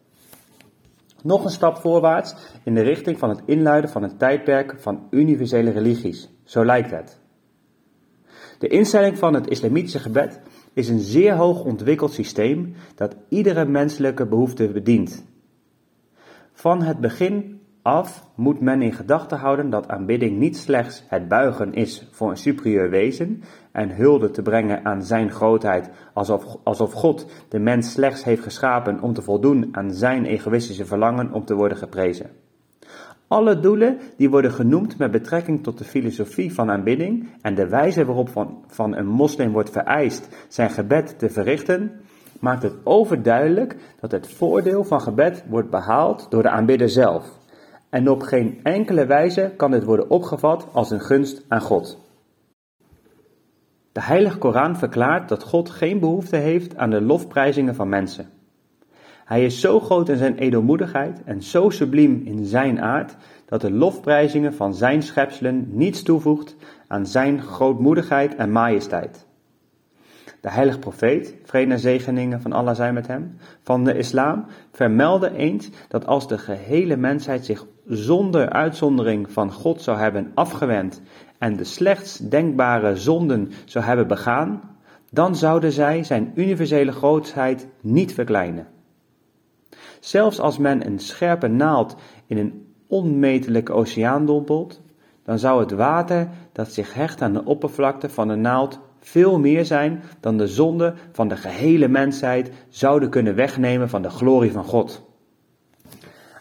[1.23, 5.71] Nog een stap voorwaarts in de richting van het inluiden van een tijdperk van universele
[5.71, 6.29] religies.
[6.43, 7.19] Zo lijkt het.
[8.59, 10.39] De instelling van het islamitische gebed
[10.73, 15.25] is een zeer hoog ontwikkeld systeem dat iedere menselijke behoefte bedient.
[16.53, 21.73] Van het begin af moet men in gedachten houden dat aanbidding niet slechts het buigen
[21.73, 23.43] is voor een superieur wezen
[23.73, 29.01] en hulde te brengen aan zijn grootheid, alsof, alsof God de mens slechts heeft geschapen
[29.01, 32.29] om te voldoen aan zijn egoïstische verlangen om te worden geprezen.
[33.27, 38.05] Alle doelen die worden genoemd met betrekking tot de filosofie van aanbidding en de wijze
[38.05, 41.91] waarop van, van een moslim wordt vereist zijn gebed te verrichten,
[42.39, 47.41] maakt het overduidelijk dat het voordeel van gebed wordt behaald door de aanbidder zelf.
[47.89, 52.02] En op geen enkele wijze kan dit worden opgevat als een gunst aan God.
[53.93, 58.29] De Heilige Koran verklaart dat God geen behoefte heeft aan de lofprijzingen van mensen.
[59.25, 63.15] Hij is zo groot in zijn edelmoedigheid en zo subliem in zijn aard,
[63.45, 66.55] dat de lofprijzingen van zijn schepselen niets toevoegt
[66.87, 69.25] aan zijn grootmoedigheid en majesteit.
[70.41, 75.35] De heilige profeet, vrede en zegeningen van Allah zijn met hem, van de islam, vermeldde
[75.35, 81.01] eens dat als de gehele mensheid zich zonder uitzondering van God zou hebben afgewend
[81.43, 84.61] en de slechtst denkbare zonden zou hebben begaan,
[85.11, 88.67] dan zouden zij zijn universele grootheid niet verkleinen.
[89.99, 91.95] Zelfs als men een scherpe naald
[92.27, 94.81] in een onmetelijke oceaan dompelt,
[95.23, 99.65] dan zou het water dat zich hecht aan de oppervlakte van de naald veel meer
[99.65, 104.63] zijn dan de zonde van de gehele mensheid zouden kunnen wegnemen van de glorie van
[104.63, 105.11] God.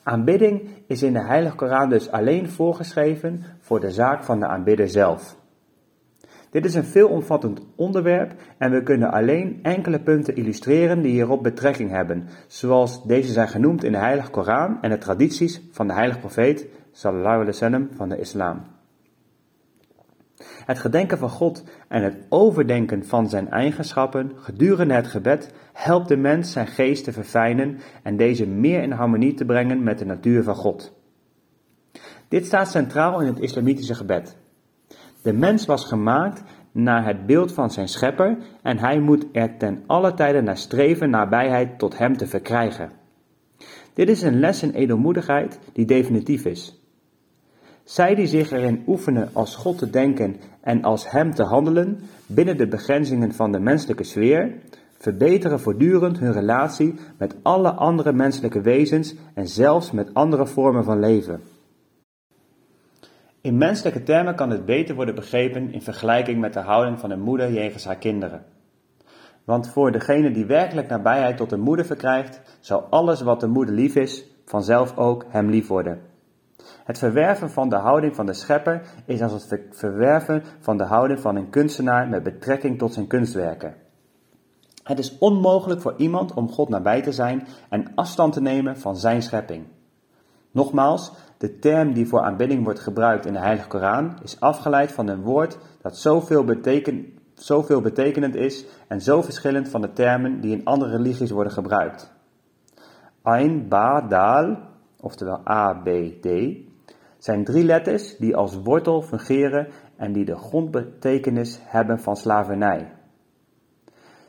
[0.04, 3.42] Aanbidding is in de Heilige Koran dus alleen voorgeschreven
[3.72, 5.36] voor de zaak van de aanbidder zelf.
[6.50, 11.90] Dit is een veelomvattend onderwerp en we kunnen alleen enkele punten illustreren die hierop betrekking
[11.90, 16.18] hebben, zoals deze zijn genoemd in de Heilige Koran en de tradities van de heilige
[16.18, 18.62] profeet sallallahu alaihi wasallam van de islam.
[20.64, 26.16] Het gedenken van God en het overdenken van zijn eigenschappen gedurende het gebed helpt de
[26.16, 30.42] mens zijn geest te verfijnen en deze meer in harmonie te brengen met de natuur
[30.42, 31.01] van God.
[32.32, 34.36] Dit staat centraal in het islamitische gebed.
[35.22, 39.82] De mens was gemaakt naar het beeld van zijn schepper en hij moet er ten
[39.86, 42.90] alle tijden naar streven nabijheid tot hem te verkrijgen.
[43.94, 46.82] Dit is een les in edelmoedigheid die definitief is.
[47.84, 52.56] Zij die zich erin oefenen als God te denken en als Hem te handelen binnen
[52.56, 54.54] de begrenzingen van de menselijke sfeer,
[54.98, 60.98] verbeteren voortdurend hun relatie met alle andere menselijke wezens en zelfs met andere vormen van
[60.98, 61.40] leven.
[63.42, 67.20] In menselijke termen kan dit beter worden begrepen in vergelijking met de houding van een
[67.20, 68.44] moeder jegens haar kinderen.
[69.44, 73.74] Want voor degene die werkelijk nabijheid tot een moeder verkrijgt, zal alles wat de moeder
[73.74, 76.00] lief is, vanzelf ook hem lief worden.
[76.84, 81.20] Het verwerven van de houding van de schepper is als het verwerven van de houding
[81.20, 83.74] van een kunstenaar met betrekking tot zijn kunstwerken.
[84.82, 88.96] Het is onmogelijk voor iemand om God nabij te zijn en afstand te nemen van
[88.96, 89.66] zijn schepping.
[90.50, 91.12] Nogmaals,
[91.42, 95.22] de term die voor aanbidding wordt gebruikt in de Heilige Koran is afgeleid van een
[95.22, 100.64] woord dat zoveel, beteken, zoveel betekenend is en zo verschillend van de termen die in
[100.64, 102.12] andere religies worden gebruikt.
[103.22, 104.56] Ain, Ba, Dal,
[105.00, 105.88] oftewel A, B,
[106.20, 106.28] D,
[107.18, 112.92] zijn drie letters die als wortel fungeren en die de grondbetekenis hebben van slavernij.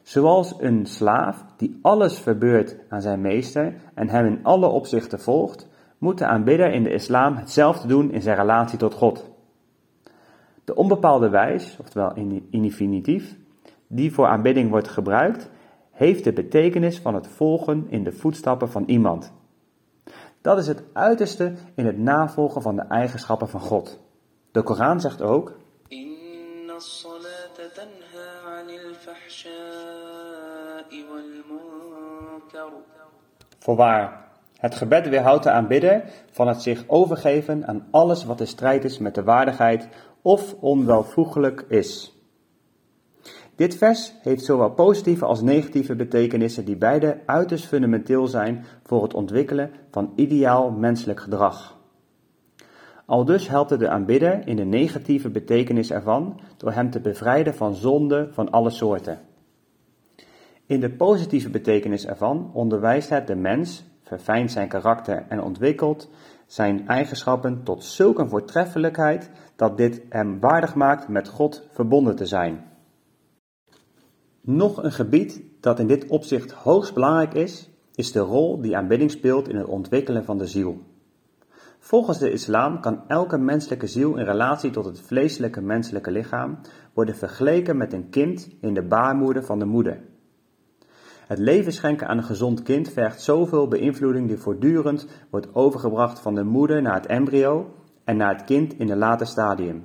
[0.02, 5.72] Zoals een slaaf die alles verbeurt aan zijn meester en hem in alle opzichten volgt,
[6.04, 9.30] moet de aanbidder in de islam hetzelfde doen in zijn relatie tot God.
[10.64, 13.38] De onbepaalde wijs, oftewel in infinitief,
[13.88, 15.50] die voor aanbidding wordt gebruikt,
[15.92, 19.34] heeft de betekenis van het volgen in de voetstappen van iemand.
[20.42, 24.00] Dat is het uiterste in het navolgen van de eigenschappen van God.
[24.52, 25.56] De Koran zegt ook:
[33.60, 34.23] Voorwaar,
[34.64, 38.98] het gebed weerhoudt de aanbidder van het zich overgeven aan alles wat in strijd is
[38.98, 39.88] met de waardigheid
[40.22, 42.18] of onwelvoegelijk is.
[43.56, 49.14] Dit vers heeft zowel positieve als negatieve betekenissen die beide uiterst fundamenteel zijn voor het
[49.14, 51.78] ontwikkelen van ideaal menselijk gedrag.
[53.06, 57.76] Aldus helpt het de aanbidder in de negatieve betekenis ervan door hem te bevrijden van
[57.76, 59.20] zonde van alle soorten.
[60.66, 66.10] In de positieve betekenis ervan onderwijst het de mens, verfijnt zijn karakter en ontwikkelt
[66.46, 72.64] zijn eigenschappen tot zulke voortreffelijkheid dat dit hem waardig maakt met God verbonden te zijn.
[74.42, 79.12] Nog een gebied dat in dit opzicht hoogst belangrijk is, is de rol die aanbidding
[79.12, 80.82] speelt in het ontwikkelen van de ziel.
[81.80, 86.60] Volgens de islam kan elke menselijke ziel in relatie tot het vleeselijke menselijke lichaam
[86.94, 90.02] worden vergeleken met een kind in de baarmoeder van de moeder.
[91.28, 96.36] Het leven schenken aan een gezond kind vergt zoveel beïnvloeding die voortdurend wordt overgebracht van
[96.36, 99.84] de moeder naar het embryo en naar het kind in een later stadium.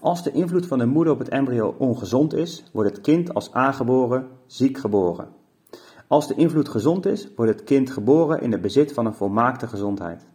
[0.00, 3.52] Als de invloed van de moeder op het embryo ongezond is, wordt het kind als
[3.52, 5.28] aangeboren ziek geboren.
[6.06, 9.66] Als de invloed gezond is, wordt het kind geboren in het bezit van een volmaakte
[9.66, 10.26] gezondheid.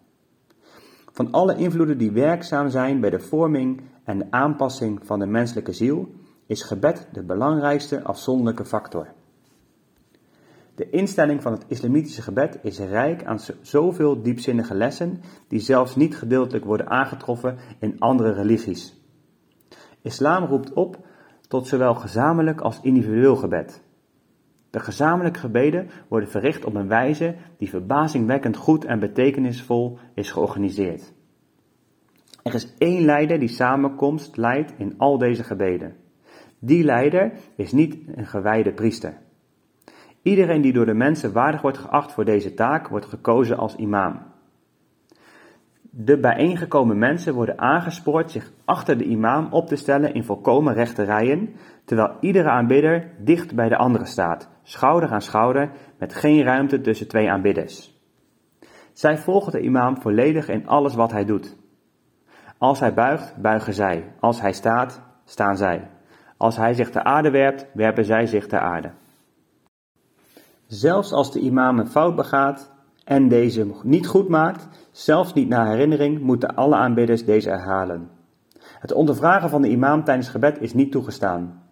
[1.12, 6.10] Van alle invloeden die werkzaam zijn bij de vorming en aanpassing van de menselijke ziel,
[6.46, 9.08] is gebed de belangrijkste afzonderlijke factor.
[10.76, 16.18] De instelling van het islamitische gebed is rijk aan zoveel diepzinnige lessen die zelfs niet
[16.18, 19.02] gedeeltelijk worden aangetroffen in andere religies.
[20.02, 20.98] Islam roept op
[21.48, 23.84] tot zowel gezamenlijk als individueel gebed.
[24.70, 31.14] De gezamenlijke gebeden worden verricht op een wijze die verbazingwekkend goed en betekenisvol is georganiseerd.
[32.44, 35.96] Er is één leider die samenkomst leidt in al deze gebeden.
[36.60, 39.24] Die leider is niet een gewijde priester.
[40.26, 44.22] Iedereen die door de mensen waardig wordt geacht voor deze taak, wordt gekozen als imam.
[45.82, 51.04] De bijeengekomen mensen worden aangespoord zich achter de imam op te stellen in volkomen rechte
[51.04, 56.82] rijen, terwijl iedere aanbidder dicht bij de andere staat, schouder aan schouder, met geen ruimte
[56.82, 58.00] tussen twee aanbidders.
[58.94, 61.56] Zij volgen de imam volledig in alles wat hij doet.
[62.58, 64.12] Als hij buigt, buigen zij.
[64.20, 65.90] Als hij staat, staan zij.
[66.38, 68.92] Als hij zich ter aarde werpt, werpen zij zich ter aarde.
[70.68, 72.72] Zelfs als de imam een fout begaat
[73.04, 78.10] en deze niet goed maakt, zelfs niet naar herinnering, moeten alle aanbidders deze herhalen.
[78.80, 81.64] Het ondervragen van de imam tijdens gebed is niet toegestaan.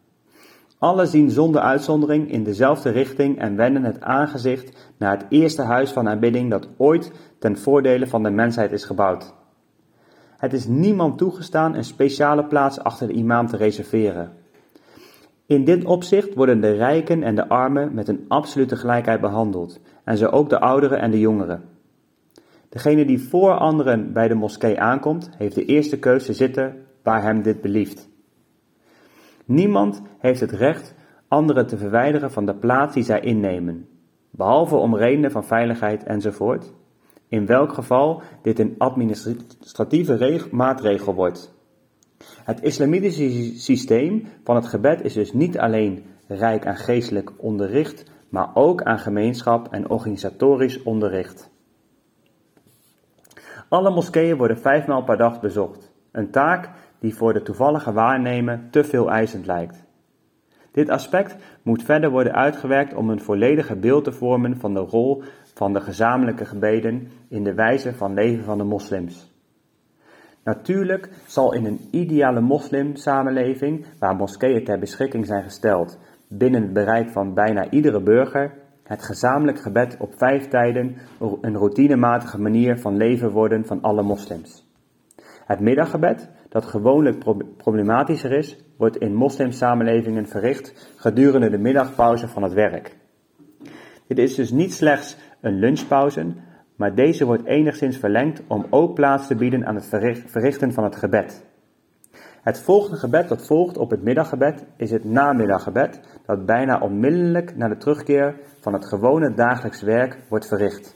[0.78, 5.92] Alle zien zonder uitzondering in dezelfde richting en wenden het aangezicht naar het eerste huis
[5.92, 9.34] van aanbidding dat ooit ten voordele van de mensheid is gebouwd.
[10.38, 14.43] Het is niemand toegestaan een speciale plaats achter de imam te reserveren.
[15.54, 20.18] In dit opzicht worden de rijken en de armen met een absolute gelijkheid behandeld, en
[20.18, 21.64] zo ook de ouderen en de jongeren.
[22.70, 27.22] Degene die voor anderen bij de moskee aankomt, heeft de eerste keus te zitten waar
[27.22, 28.10] hem dit belieft.
[29.46, 30.96] Niemand heeft het recht
[31.28, 33.88] anderen te verwijderen van de plaats die zij innemen,
[34.32, 36.74] behalve om redenen van veiligheid enzovoort,
[37.28, 41.53] in welk geval dit een administratieve maatregel wordt.
[42.44, 48.50] Het islamitische systeem van het gebed is dus niet alleen rijk aan geestelijk onderricht, maar
[48.54, 51.52] ook aan gemeenschap en organisatorisch onderricht.
[53.70, 56.70] Alle moskeeën worden vijfmaal per dag bezocht, een taak
[57.00, 59.84] die voor de toevallige waarnemer te veel eisend lijkt.
[60.72, 65.24] Dit aspect moet verder worden uitgewerkt om een volledige beeld te vormen van de rol
[65.54, 69.33] van de gezamenlijke gebeden in de wijze van leven van de moslims.
[70.44, 77.10] Natuurlijk zal in een ideale moslimsamenleving, waar moskeeën ter beschikking zijn gesteld binnen het bereik
[77.10, 80.96] van bijna iedere burger, het gezamenlijk gebed op vijf tijden
[81.42, 84.72] een routinematige manier van leven worden van alle moslims.
[85.46, 87.18] Het middaggebed, dat gewoonlijk
[87.58, 92.98] problematischer is, wordt in moslimsamenlevingen verricht gedurende de middagpauze van het werk.
[94.08, 96.34] Dit is dus niet slechts een lunchpauze,
[96.76, 99.90] maar deze wordt enigszins verlengd om ook plaats te bieden aan het
[100.26, 101.44] verrichten van het gebed.
[102.42, 107.68] Het volgende gebed dat volgt op het middaggebed is het namiddaggebed, dat bijna onmiddellijk na
[107.68, 110.96] de terugkeer van het gewone dagelijks werk wordt verricht.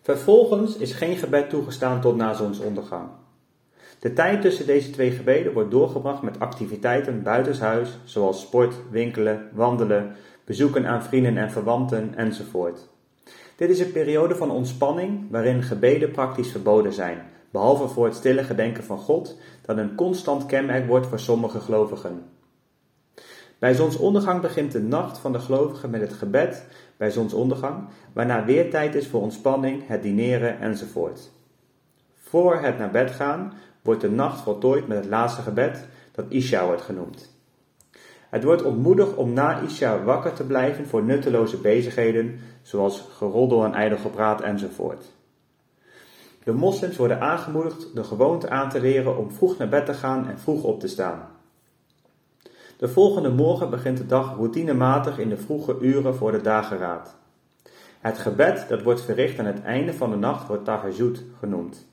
[0.00, 3.08] Vervolgens is geen gebed toegestaan tot na zonsondergang.
[3.98, 10.14] De tijd tussen deze twee gebeden wordt doorgebracht met activiteiten buitenshuis, zoals sport, winkelen, wandelen,
[10.44, 12.88] bezoeken aan vrienden en verwanten enzovoort.
[13.58, 18.44] Dit is een periode van ontspanning waarin gebeden praktisch verboden zijn, behalve voor het stille
[18.44, 22.22] gedenken van God, dat een constant kenmerk wordt voor sommige gelovigen.
[23.58, 26.66] Bij zonsondergang begint de nacht van de gelovigen met het gebed
[26.96, 31.30] bij zonsondergang, waarna weer tijd is voor ontspanning, het dineren enzovoort.
[32.14, 33.52] Voor het naar bed gaan
[33.82, 37.36] wordt de nacht voltooid met het laatste gebed, dat Isha wordt genoemd.
[38.28, 43.74] Het wordt ontmoedigd om na Isha wakker te blijven voor nutteloze bezigheden, zoals geroddel en
[43.74, 45.04] ijdelgepraat enzovoort.
[46.44, 50.28] De moslims worden aangemoedigd de gewoonte aan te leren om vroeg naar bed te gaan
[50.28, 51.28] en vroeg op te staan.
[52.76, 57.16] De volgende morgen begint de dag routinematig in de vroege uren voor de dageraad.
[58.00, 61.86] Het gebed dat wordt verricht aan het einde van de nacht wordt tahajjud genoemd.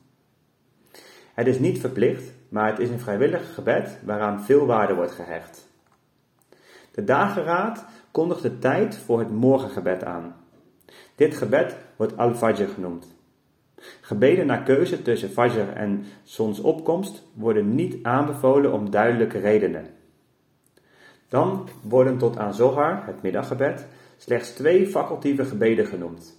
[1.34, 5.68] Het is niet verplicht, maar het is een vrijwillig gebed waaraan veel waarde wordt gehecht.
[6.92, 10.36] De dageraad kondigt de tijd voor het morgengebed aan.
[11.16, 13.14] Dit gebed wordt al-fajr genoemd.
[14.02, 19.88] Gebeden naar keuze tussen fajr en zonsopkomst worden niet aanbevolen om duidelijke redenen.
[21.30, 23.86] Dan worden tot aan Zohar, het middaggebed,
[24.18, 26.38] slechts twee facultieve gebeden genoemd.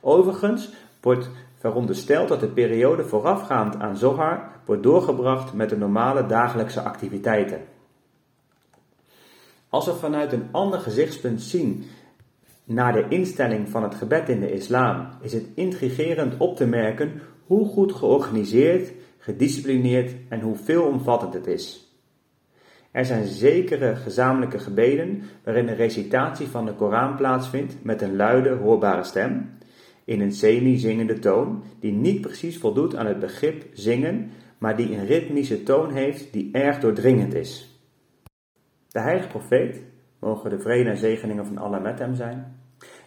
[0.00, 6.80] Overigens wordt verondersteld dat de periode voorafgaand aan Zohar wordt doorgebracht met de normale dagelijkse
[6.80, 7.60] activiteiten.
[9.68, 11.84] Als we vanuit een ander gezichtspunt zien
[12.68, 17.12] naar de instelling van het gebed in de islam, is het intrigerend op te merken
[17.46, 21.92] hoe goed georganiseerd, gedisciplineerd en hoe veelomvattend het is.
[22.90, 28.50] Er zijn zekere gezamenlijke gebeden waarin een recitatie van de Koran plaatsvindt met een luide,
[28.50, 29.58] hoorbare stem,
[30.04, 35.06] in een semi-zingende toon, die niet precies voldoet aan het begrip zingen, maar die een
[35.06, 37.80] ritmische toon heeft die erg doordringend is.
[38.88, 39.82] De heilige profeet,
[40.18, 42.56] mogen de vrede en zegeningen van Allah met hem zijn,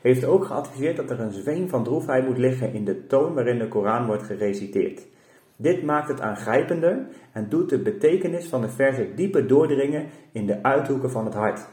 [0.01, 3.57] heeft ook geadviseerd dat er een zweem van droefheid moet liggen in de toon waarin
[3.57, 5.07] de Koran wordt gereciteerd.
[5.55, 10.63] Dit maakt het aangrijpender en doet de betekenis van de verse dieper doordringen in de
[10.63, 11.67] uithoeken van het hart.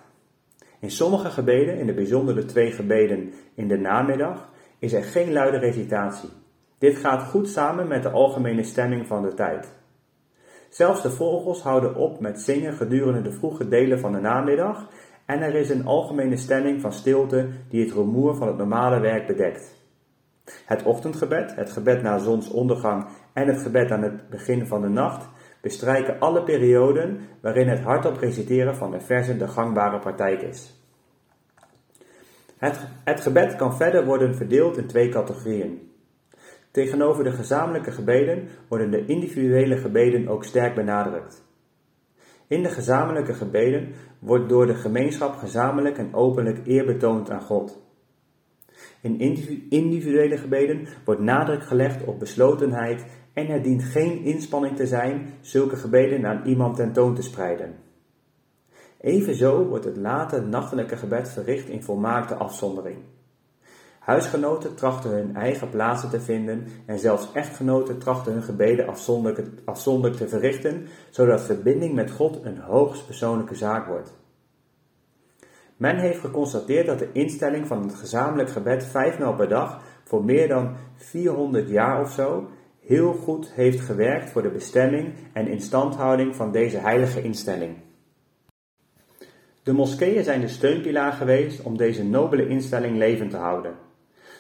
[0.81, 4.49] In sommige gebeden, in de bijzonder de twee gebeden in de namiddag,
[4.79, 6.29] is er geen luide recitatie.
[6.79, 9.77] Dit gaat goed samen met de algemene stemming van de tijd.
[10.69, 14.89] Zelfs de vogels houden op met zingen gedurende de vroege delen van de namiddag
[15.29, 19.27] en er is een algemene stemming van stilte die het rumoer van het normale werk
[19.27, 19.77] bedekt.
[20.65, 25.29] Het ochtendgebed, het gebed na zonsondergang en het gebed aan het begin van de nacht
[25.61, 30.83] bestrijken alle perioden waarin het hardop reciteren van de versen de gangbare praktijk is.
[32.57, 35.93] Het, het gebed kan verder worden verdeeld in twee categorieën.
[36.71, 41.48] Tegenover de gezamenlijke gebeden worden de individuele gebeden ook sterk benadrukt.
[42.49, 47.87] In de gezamenlijke gebeden wordt door de gemeenschap gezamenlijk en openlijk eer betoond aan God.
[49.01, 49.19] In
[49.69, 55.77] individuele gebeden wordt nadruk gelegd op beslotenheid en er dient geen inspanning te zijn zulke
[55.77, 57.75] gebeden aan iemand tentoon te spreiden.
[59.01, 62.99] Evenzo wordt het late nachtelijke gebed verricht in volmaakte afzondering.
[64.09, 70.17] Huisgenoten trachten hun eigen plaatsen te vinden en zelfs echtgenoten trachten hun gebeden afzonderlijk, afzonderlijk
[70.17, 74.17] te verrichten, zodat verbinding met God een hoogst persoonlijke zaak wordt.
[75.77, 80.49] Men heeft geconstateerd dat de instelling van het gezamenlijk gebed vijfmaal per dag voor meer
[80.49, 82.49] dan 400 jaar of zo
[82.81, 87.77] heel goed heeft gewerkt voor de bestemming en instandhouding van deze heilige instelling.
[89.63, 93.87] De moskeeën zijn de steunpilaar geweest om deze nobele instelling levend te houden.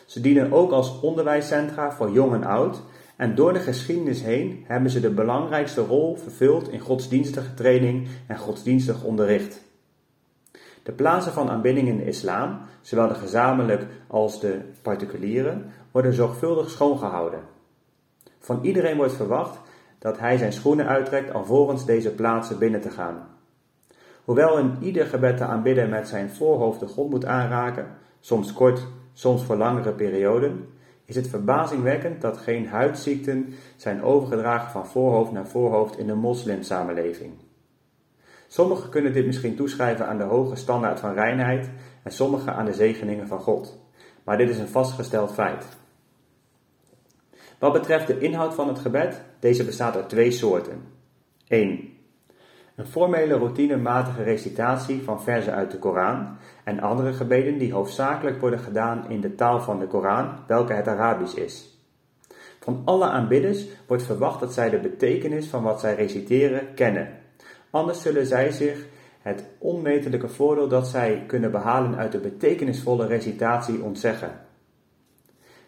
[0.09, 2.83] Ze dienen ook als onderwijscentra voor jong en oud
[3.17, 8.39] en door de geschiedenis heen hebben ze de belangrijkste rol vervuld in godsdienstige training en
[8.39, 9.63] godsdienstig onderricht.
[10.83, 16.71] De plaatsen van aanbidding in de islam, zowel de gezamenlijk als de particuliere, worden zorgvuldig
[16.71, 17.41] schoongehouden.
[18.39, 19.61] Van iedereen wordt verwacht
[19.99, 23.29] dat hij zijn schoenen uittrekt alvorens deze plaatsen binnen te gaan.
[24.25, 27.87] Hoewel in ieder gebed te aanbidden met zijn voorhoofd de grond moet aanraken,
[28.21, 28.87] soms kort,
[29.19, 30.69] soms voor langere perioden,
[31.05, 37.32] is het verbazingwekkend dat geen huidziekten zijn overgedragen van voorhoofd naar voorhoofd in de moslimsamenleving.
[38.47, 41.70] Sommigen kunnen dit misschien toeschrijven aan de hoge standaard van reinheid
[42.03, 43.78] en sommigen aan de zegeningen van God.
[44.24, 45.66] Maar dit is een vastgesteld feit.
[47.59, 50.82] Wat betreft de inhoud van het gebed, deze bestaat uit twee soorten.
[51.49, 51.98] 1.
[52.79, 58.59] Een formele routinematige recitatie van verzen uit de Koran en andere gebeden die hoofdzakelijk worden
[58.59, 61.79] gedaan in de taal van de Koran, welke het Arabisch is.
[62.61, 67.09] Van alle aanbidders wordt verwacht dat zij de betekenis van wat zij reciteren kennen.
[67.71, 68.87] Anders zullen zij zich
[69.21, 74.41] het onmetelijke voordeel dat zij kunnen behalen uit de betekenisvolle recitatie ontzeggen.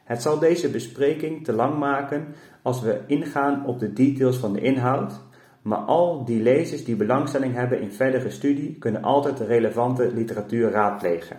[0.05, 4.61] Het zal deze bespreking te lang maken als we ingaan op de details van de
[4.61, 5.21] inhoud,
[5.63, 10.71] maar al die lezers die belangstelling hebben in verdere studie kunnen altijd de relevante literatuur
[10.71, 11.37] raadplegen.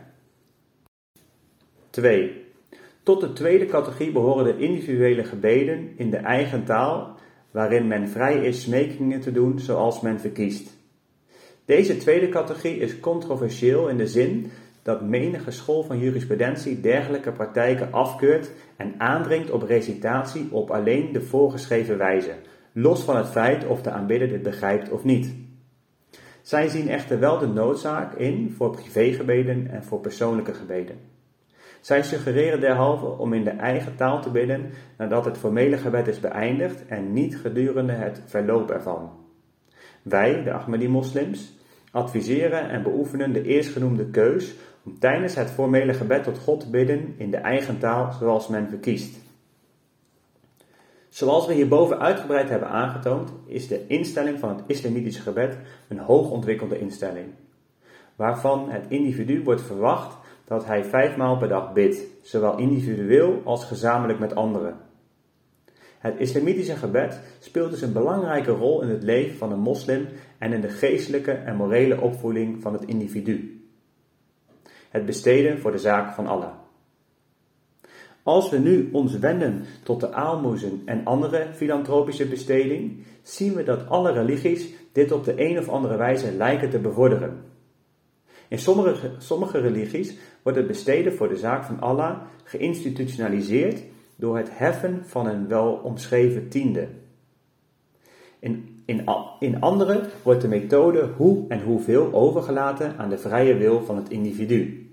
[1.89, 2.45] 2.
[3.03, 7.15] Tot de tweede categorie behoren de individuele gebeden in de eigen taal,
[7.51, 10.79] waarin men vrij is smekingen te doen zoals men verkiest.
[11.65, 14.51] Deze tweede categorie is controversieel in de zin
[14.83, 21.21] dat menige school van jurisprudentie dergelijke praktijken afkeurt en aandringt op recitatie op alleen de
[21.21, 22.33] voorgeschreven wijze,
[22.71, 25.35] los van het feit of de aanbidder dit begrijpt of niet.
[26.41, 30.95] Zij zien echter wel de noodzaak in voor privégebeden en voor persoonlijke gebeden.
[31.81, 36.19] Zij suggereren derhalve om in de eigen taal te bidden nadat het formele gebed is
[36.19, 39.11] beëindigd en niet gedurende het verloop ervan.
[40.01, 41.53] Wij, de Ahmadi-moslims,
[41.91, 47.13] adviseren en beoefenen de eerstgenoemde keus om tijdens het formele gebed tot God te bidden
[47.17, 49.20] in de eigen taal zoals men verkiest.
[51.11, 55.57] Zoals we hierboven uitgebreid hebben aangetoond, is de instelling van het islamitische gebed
[55.87, 57.27] een hoogontwikkelde instelling,
[58.15, 64.19] waarvan het individu wordt verwacht dat hij vijfmaal per dag bidt, zowel individueel als gezamenlijk
[64.19, 64.77] met anderen.
[65.99, 70.07] Het islamitische gebed speelt dus een belangrijke rol in het leven van een moslim
[70.37, 73.65] en in de geestelijke en morele opvoeding van het individu.
[74.89, 76.60] Het besteden voor de zaak van Allah.
[78.23, 83.89] Als we nu ons wenden tot de aalmoezen en andere filantropische besteding, zien we dat
[83.89, 87.43] alle religies dit op de een of andere wijze lijken te bevorderen.
[88.47, 93.83] In sommige, sommige religies wordt het besteden voor de zaak van Allah geïnstitutionaliseerd
[94.15, 96.87] door het heffen van een wel omschreven tiende.
[98.39, 99.03] In, in,
[99.39, 104.09] in andere wordt de methode hoe en hoeveel overgelaten aan de vrije wil van het
[104.09, 104.89] individu.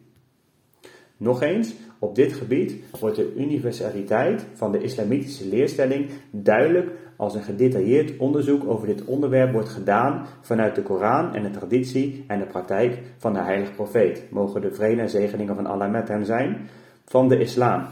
[1.17, 7.43] Nog eens, op dit gebied wordt de universaliteit van de islamitische leerstelling duidelijk als een
[7.43, 12.47] gedetailleerd onderzoek over dit onderwerp wordt gedaan vanuit de Koran en de traditie en de
[12.47, 16.69] praktijk van de heilige profeet, mogen de vrede en zegeningen van Allah met hem zijn,
[17.05, 17.87] van de islam.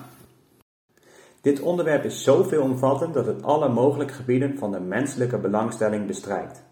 [1.41, 6.66] Dit onderwerp is zo veelomvattend dat het alle mogelijke gebieden van de menselijke belangstelling bestrijkt.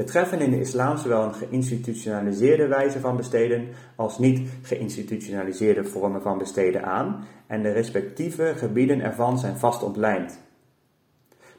[0.00, 6.22] We treffen in de islam zowel een geïnstitutionaliseerde wijze van besteden als niet geïnstitutionaliseerde vormen
[6.22, 10.40] van besteden aan en de respectieve gebieden ervan zijn vast ontlijnd.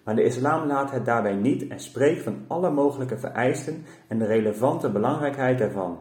[0.03, 4.25] Maar de islam laat het daarbij niet en spreekt van alle mogelijke vereisten en de
[4.25, 5.99] relevante belangrijkheid ervan.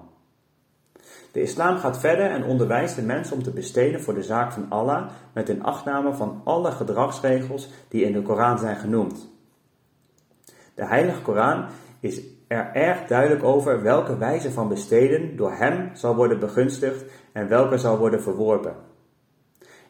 [1.32, 4.66] De islam gaat verder en onderwijst de mens om te besteden voor de zaak van
[4.68, 9.28] Allah met een achtname van alle gedragsregels die in de Koran zijn genoemd.
[10.74, 11.64] De Heilige Koran
[12.00, 17.48] is er erg duidelijk over welke wijze van besteden door hem zal worden begunstigd en
[17.48, 18.76] welke zal worden verworpen.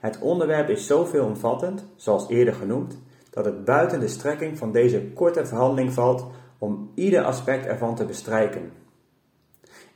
[0.00, 2.98] Het onderwerp is zo veelomvattend, zoals eerder genoemd,
[3.30, 6.26] dat het buiten de strekking van deze korte verhandeling valt
[6.58, 8.72] om ieder aspect ervan te bestrijken.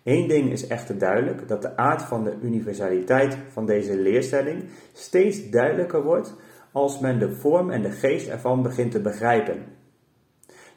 [0.03, 5.51] Eén ding is echter duidelijk, dat de aard van de universaliteit van deze leerstelling steeds
[5.51, 6.35] duidelijker wordt
[6.73, 9.65] als men de vorm en de geest ervan begint te begrijpen.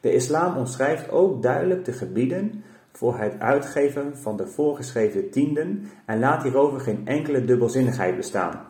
[0.08, 6.20] De islam omschrijft ook duidelijk de gebieden voor het uitgeven van de voorgeschreven tienden en
[6.20, 8.68] laat hierover geen enkele dubbelzinnigheid bestaan.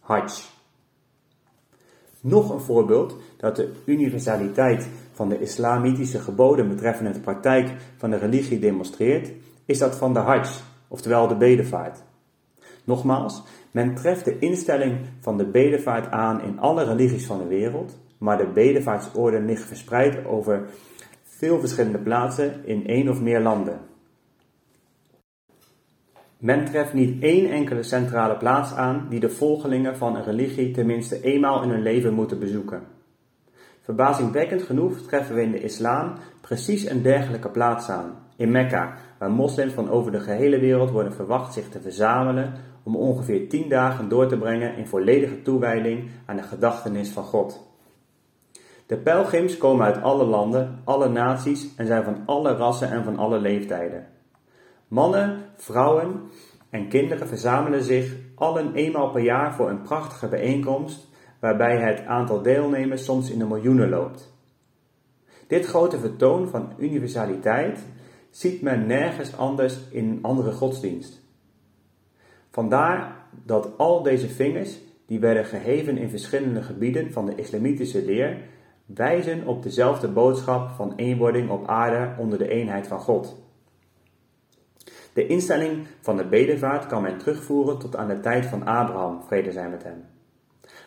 [0.00, 0.32] Hajj.
[2.20, 8.16] Nog een voorbeeld dat de universaliteit van de islamitische geboden betreffende de praktijk van de
[8.16, 9.32] religie demonstreert,
[9.64, 10.48] is dat van de Hajj,
[10.88, 12.02] oftewel de bedevaart.
[12.84, 18.02] Nogmaals, men treft de instelling van de bedevaart aan in alle religies van de wereld,
[18.18, 20.68] maar de bedevaartsorde ligt verspreid over
[21.22, 23.80] veel verschillende plaatsen in één of meer landen.
[26.38, 31.20] Men treft niet één enkele centrale plaats aan die de volgelingen van een religie tenminste
[31.20, 32.82] eenmaal in hun leven moeten bezoeken.
[33.80, 39.30] Verbazingwekkend genoeg treffen we in de islam precies een dergelijke plaats aan, in Mekka, waar
[39.30, 44.08] moslims van over de gehele wereld worden verwacht zich te verzamelen om ongeveer tien dagen
[44.08, 47.73] door te brengen in volledige toewijding aan de gedachtenis van God.
[48.86, 53.18] De pelgrims komen uit alle landen, alle naties en zijn van alle rassen en van
[53.18, 54.06] alle leeftijden.
[54.88, 56.22] Mannen, vrouwen
[56.70, 61.08] en kinderen verzamelen zich allen eenmaal per jaar voor een prachtige bijeenkomst
[61.40, 64.32] waarbij het aantal deelnemers soms in de miljoenen loopt.
[65.46, 67.78] Dit grote vertoon van universaliteit
[68.30, 71.22] ziet men nergens anders in een andere godsdienst.
[72.50, 78.38] Vandaar dat al deze vingers, die werden geheven in verschillende gebieden van de islamitische leer,
[78.86, 83.42] wijzen op dezelfde boodschap van eenwording op aarde onder de eenheid van God.
[85.12, 89.52] De instelling van de bedevaart kan men terugvoeren tot aan de tijd van Abraham, vrede
[89.52, 90.04] zijn met hem.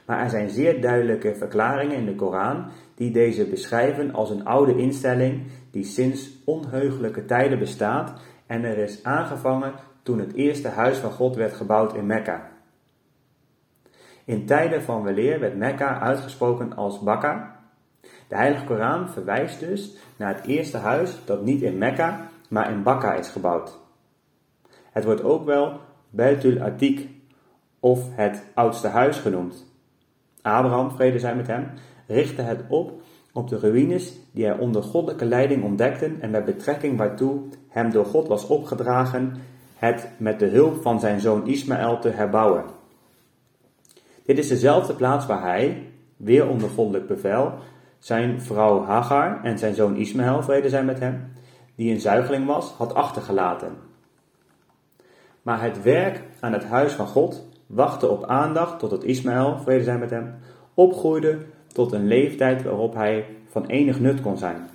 [0.05, 2.65] Maar er zijn zeer duidelijke verklaringen in de Koran
[2.95, 9.03] die deze beschrijven als een oude instelling die sinds onheugelijke tijden bestaat en er is
[9.03, 12.49] aangevangen toen het eerste huis van God werd gebouwd in Mekka.
[14.25, 17.56] In tijden van weleer werd Mekka uitgesproken als Bakka,
[18.27, 22.83] de Heilige Koran verwijst dus naar het eerste huis dat niet in Mekka, maar in
[22.83, 23.77] Bakka is gebouwd.
[24.91, 25.79] Het wordt ook wel
[26.09, 27.07] Beitul Atik
[27.79, 29.65] of het oudste huis genoemd.
[30.41, 31.69] Abraham, vrede zij met hem,
[32.07, 33.01] richtte het op
[33.37, 38.05] op de ruïnes die hij onder goddelijke leiding ontdekte en met betrekking waartoe hem door
[38.05, 39.33] God was opgedragen
[39.75, 42.63] het met de hulp van zijn zoon Ismaël te herbouwen.
[44.25, 45.83] Dit is dezelfde plaats waar hij,
[46.15, 47.53] weer onder goddelijk bevel,
[47.99, 51.31] zijn vrouw Hagar en zijn zoon Ismaël, vrede zijn met hem,
[51.75, 53.71] die een zuigeling was, had achtergelaten.
[55.41, 59.99] Maar het werk aan het huis van God wachtte op aandacht totdat Ismaël, vrede zijn
[59.99, 60.35] met hem,
[60.73, 61.37] opgroeide
[61.67, 64.69] tot een leeftijd waarop hij van enig nut kon zijn.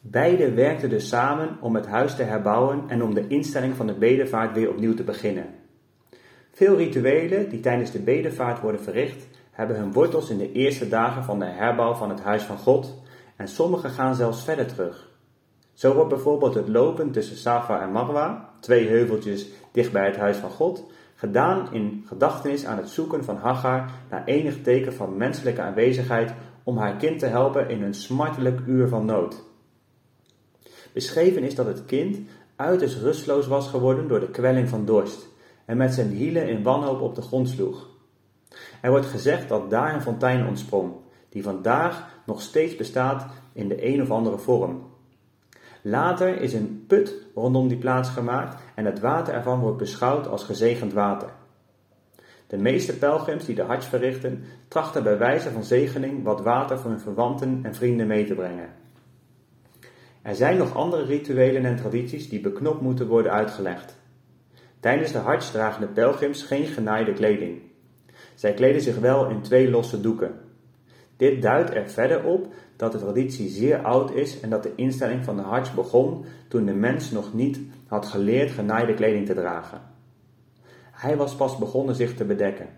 [0.00, 3.94] Beiden werkten dus samen om het huis te herbouwen en om de instelling van de
[3.94, 5.46] bedevaart weer opnieuw te beginnen.
[6.52, 11.24] Veel rituelen die tijdens de bedevaart worden verricht, hebben hun wortels in de eerste dagen
[11.24, 12.94] van de herbouw van het huis van God
[13.36, 15.08] en sommige gaan zelfs verder terug.
[15.72, 20.36] Zo wordt bijvoorbeeld het lopen tussen Safa en Marwa, twee heuveltjes dicht bij het huis
[20.36, 20.84] van God,
[21.14, 26.76] gedaan in gedachtenis aan het zoeken van Hagar naar enig teken van menselijke aanwezigheid om
[26.76, 29.44] haar kind te helpen in een smartelijk uur van nood.
[30.92, 32.18] Beschreven is dat het kind
[32.56, 35.28] uiterst rustloos was geworden door de kwelling van dorst
[35.64, 37.95] en met zijn hielen in wanhoop op de grond sloeg.
[38.80, 40.92] Er wordt gezegd dat daar een fontein ontsprong,
[41.28, 44.82] die vandaag nog steeds bestaat in de een of andere vorm.
[45.82, 50.44] Later is een put rondom die plaats gemaakt en het water ervan wordt beschouwd als
[50.44, 51.28] gezegend water.
[52.46, 56.90] De meeste pelgrims die de hajj verrichten, trachten bij wijze van zegening wat water voor
[56.90, 58.68] hun verwanten en vrienden mee te brengen.
[60.22, 63.96] Er zijn nog andere rituelen en tradities die beknopt moeten worden uitgelegd.
[64.80, 67.60] Tijdens de hajj dragen de pelgrims geen genaaide kleding.
[68.36, 70.34] Zij kleden zich wel in twee losse doeken.
[71.16, 72.46] Dit duidt er verder op
[72.76, 76.64] dat de traditie zeer oud is en dat de instelling van de hajj begon toen
[76.64, 79.80] de mens nog niet had geleerd genaaide kleding te dragen.
[80.92, 82.68] Hij was pas begonnen zich te bedekken.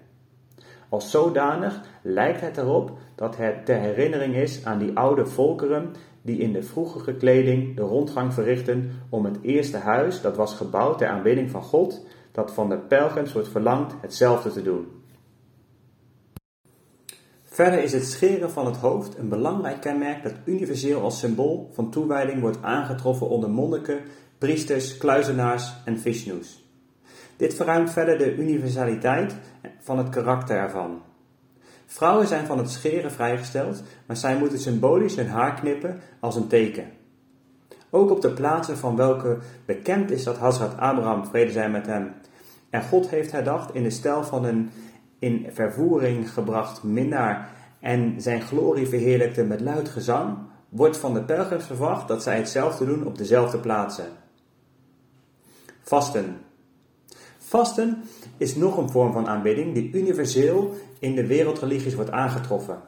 [0.89, 6.39] Als zodanig lijkt het erop dat het ter herinnering is aan die oude volkeren die
[6.39, 11.09] in de vroegere kleding de rondgang verrichten om het eerste huis dat was gebouwd ter
[11.09, 14.98] aanbidding van God, dat van de pelgrims wordt verlangd hetzelfde te doen.
[17.59, 21.91] Verder is het scheren van het hoofd een belangrijk kenmerk dat universeel als symbool van
[21.91, 24.01] toewijding wordt aangetroffen onder monniken,
[24.39, 26.65] priesters, kluizenaars en vishnus.
[27.37, 29.35] Dit verruimt verder de universaliteit
[29.81, 31.03] van het karakter ervan.
[31.87, 36.49] Vrouwen zijn van het scheren vrijgesteld, maar zij moeten symbolisch hun haar knippen als een
[36.49, 36.91] teken.
[37.91, 42.15] Ook op de plaatsen van welke bekend is dat Hazrat Abraham, vrede zij met hem,
[42.71, 44.71] en God heeft herdacht in de stijl van een
[45.19, 47.51] in vervoering gebracht minnaar
[47.81, 50.39] en zijn glorie verheerlijkte met luid gezang,
[50.69, 54.09] wordt van de pelgrims verwacht dat zij hetzelfde doen op dezelfde plaatsen.
[55.83, 56.37] Vasten.
[57.39, 58.03] Vasten
[58.37, 62.79] is nog een vorm van aanbidding die universeel in de wereldreligies wordt aangetroffen.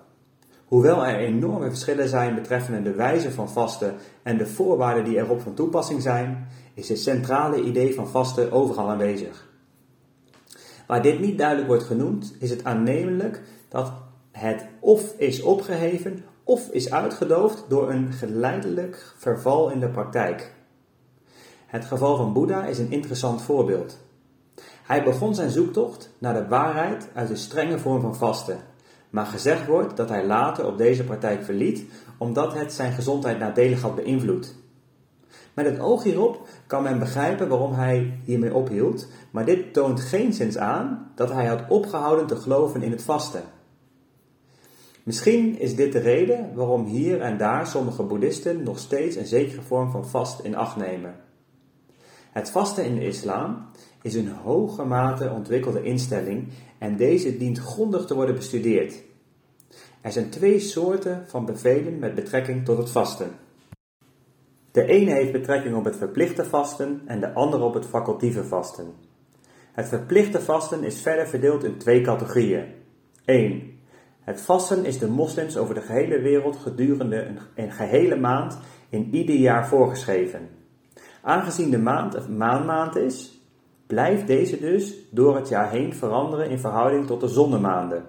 [0.64, 5.40] Hoewel er enorme verschillen zijn betreffende de wijze van vasten en de voorwaarden die erop
[5.40, 9.49] van toepassing zijn, is het centrale idee van vasten overal aanwezig.
[10.90, 13.92] Waar dit niet duidelijk wordt genoemd, is het aannemelijk dat
[14.30, 20.54] het of is opgeheven of is uitgedoofd door een geleidelijk verval in de praktijk.
[21.66, 23.98] Het geval van Boeddha is een interessant voorbeeld.
[24.82, 28.58] Hij begon zijn zoektocht naar de waarheid uit een strenge vorm van vasten,
[29.10, 31.84] maar gezegd wordt dat hij later op deze praktijk verliet
[32.18, 34.54] omdat het zijn gezondheid nadelig had beïnvloed.
[35.54, 40.32] Met het oog hierop kan men begrijpen waarom hij hiermee ophield, maar dit toont geen
[40.32, 43.42] zins aan dat hij had opgehouden te geloven in het vasten.
[45.02, 49.62] Misschien is dit de reden waarom hier en daar sommige boeddhisten nog steeds een zekere
[49.62, 51.14] vorm van vast in acht nemen.
[52.30, 53.66] Het vasten in de islam
[54.02, 56.48] is een hoge mate ontwikkelde instelling
[56.78, 59.02] en deze dient grondig te worden bestudeerd.
[60.00, 63.30] Er zijn twee soorten van bevelen met betrekking tot het vasten.
[64.70, 68.94] De ene heeft betrekking op het verplichte vasten en de andere op het facultieve vasten.
[69.72, 72.64] Het verplichte vasten is verder verdeeld in twee categorieën.
[73.24, 73.78] 1.
[74.20, 79.34] Het vasten is de moslims over de gehele wereld gedurende een, gehele maand in ieder
[79.34, 80.48] jaar voorgeschreven.
[81.22, 83.40] Aangezien de maand een maanmaand is,
[83.86, 88.04] blijft deze dus door het jaar heen veranderen in verhouding tot de zonnemaanden.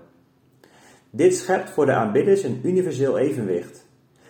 [1.09, 3.85] Dit schept voor de aanbidders een universeel evenwicht.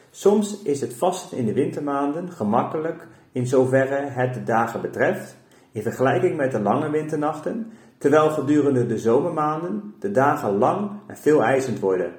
[0.10, 5.38] Soms is het vasten in de wintermaanden gemakkelijk in zoverre het de dagen betreft,
[5.72, 11.44] in vergelijking met de lange winternachten, terwijl gedurende de zomermaanden de dagen lang en veel
[11.44, 12.14] eisend worden.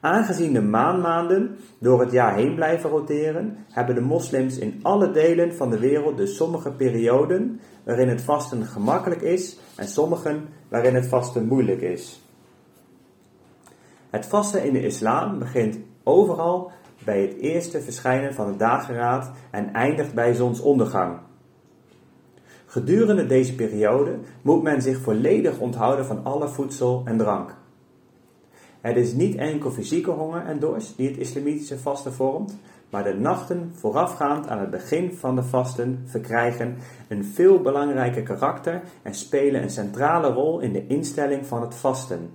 [0.00, 5.54] Aangezien de maanmaanden door het jaar heen blijven roteren, hebben de moslims in alle delen
[5.54, 11.06] van de wereld dus sommige perioden waarin het vasten gemakkelijk is en sommigen waarin het
[11.06, 12.22] vasten moeilijk is.
[14.10, 16.70] Het vasten in de islam begint overal
[17.04, 21.18] bij het eerste verschijnen van de dageraad en eindigt bij zonsondergang.
[22.72, 27.54] Gedurende deze periode moet men zich volledig onthouden van alle voedsel en drank.
[28.80, 32.56] Het is niet enkel fysieke honger en dorst die het islamitische vasten vormt,
[32.90, 36.76] maar de nachten voorafgaand aan het begin van de vasten verkrijgen
[37.08, 42.30] een veel belangrijker karakter en spelen een centrale rol in de instelling van het vasten.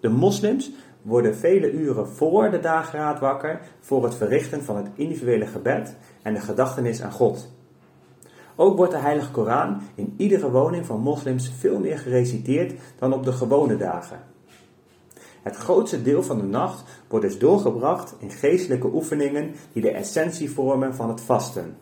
[0.00, 0.70] De moslims
[1.02, 6.34] worden vele uren voor de dageraad wakker voor het verrichten van het individuele gebed en
[6.34, 7.55] de gedachtenis aan God.
[8.56, 13.24] Ook wordt de Heilige Koran in iedere woning van moslims veel meer gereciteerd dan op
[13.24, 14.20] de gewone dagen.
[15.42, 20.50] Het grootste deel van de nacht wordt dus doorgebracht in geestelijke oefeningen die de essentie
[20.50, 21.76] vormen van het vasten.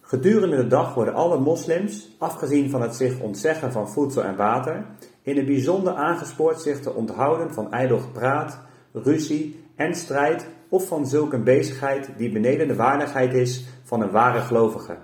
[0.00, 4.86] Gedurende de dag worden alle moslims, afgezien van het zich ontzeggen van voedsel en water,
[5.22, 8.58] in het bijzonder aangespoord zich te onthouden van ijdel gepraat,
[8.92, 14.40] ruzie en strijd of van zulke bezigheid die beneden de waardigheid is van een ware
[14.40, 14.96] gelovige.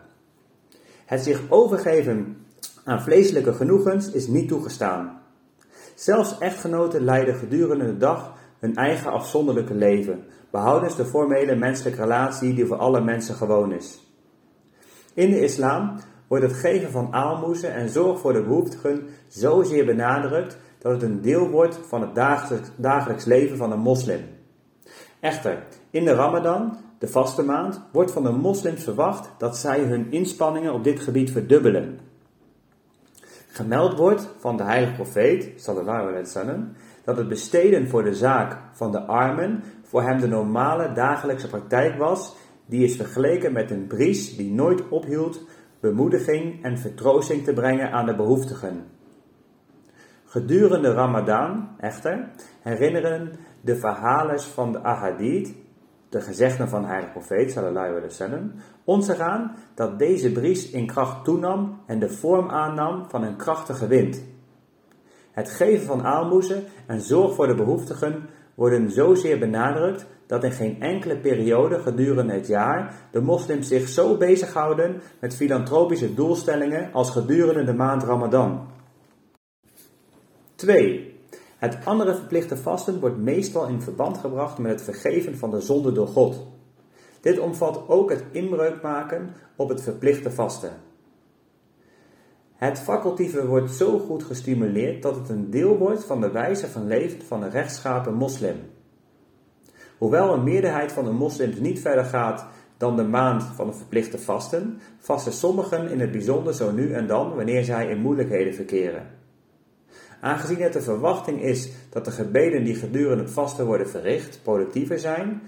[1.05, 2.37] Het zich overgeven
[2.85, 5.21] aan vleeselijke genoegens is niet toegestaan.
[5.95, 12.55] Zelfs echtgenoten leiden gedurende de dag hun eigen afzonderlijke leven, behoudens de formele menselijke relatie
[12.55, 14.01] die voor alle mensen gewoon is.
[15.15, 20.59] In de islam wordt het geven van aalmoezen en zorg voor de behoeftigen zozeer benadrukt
[20.79, 22.15] dat het een deel wordt van het
[22.77, 24.21] dagelijks leven van een moslim.
[25.21, 30.07] Echter, in de Ramadan, de vaste maand, wordt van de moslims verwacht dat zij hun
[30.11, 31.99] inspanningen op dit gebied verdubbelen.
[33.49, 36.73] Gemeld wordt van de heilige profeet, sallallahu alaihi wasallam,
[37.05, 41.99] dat het besteden voor de zaak van de armen voor hem de normale dagelijkse praktijk
[41.99, 42.35] was,
[42.67, 45.41] die is vergeleken met een bries die nooit ophield
[45.81, 48.85] bemoediging en vertroosting te brengen aan de behoeftigen.
[50.25, 52.29] Gedurende Ramadan, echter,
[52.63, 53.33] herinneren
[53.67, 55.55] de verhalen van de ahadith,
[56.09, 58.53] de gezegden van de heilige profeet, sallallahu alaihi wasallam,
[58.85, 63.87] ons eraan dat deze bries in kracht toenam en de vorm aannam van een krachtige
[63.87, 64.25] wind.
[65.31, 70.81] Het geven van aalmoezen en zorg voor de behoeftigen worden zozeer benadrukt dat in geen
[70.81, 77.65] enkele periode gedurende het jaar de moslims zich zo bezighouden met filantropische doelstellingen als gedurende
[77.65, 78.67] de maand Ramadan.
[80.55, 81.16] 2.
[81.57, 85.93] Het andere verplichte vasten wordt meestal in verband gebracht met het vergeven van de zonde
[85.93, 86.47] door God.
[87.21, 90.73] Dit omvat ook het inbreuk maken op het verplichte vasten.
[92.55, 96.87] Het facultieve wordt zo goed gestimuleerd dat het een deel wordt van de wijze van
[96.87, 98.57] leven van een rechtschapen moslim.
[99.99, 102.47] Hoewel een meerderheid van de moslims niet verder gaat
[102.77, 107.07] dan de maand van het verplichte vasten, vasten sommigen in het bijzonder zo nu en
[107.07, 109.16] dan wanneer zij in moeilijkheden verkeren.
[110.21, 114.99] Aangezien het de verwachting is dat de gebeden die gedurende het vasten worden verricht productiever
[114.99, 115.43] zijn,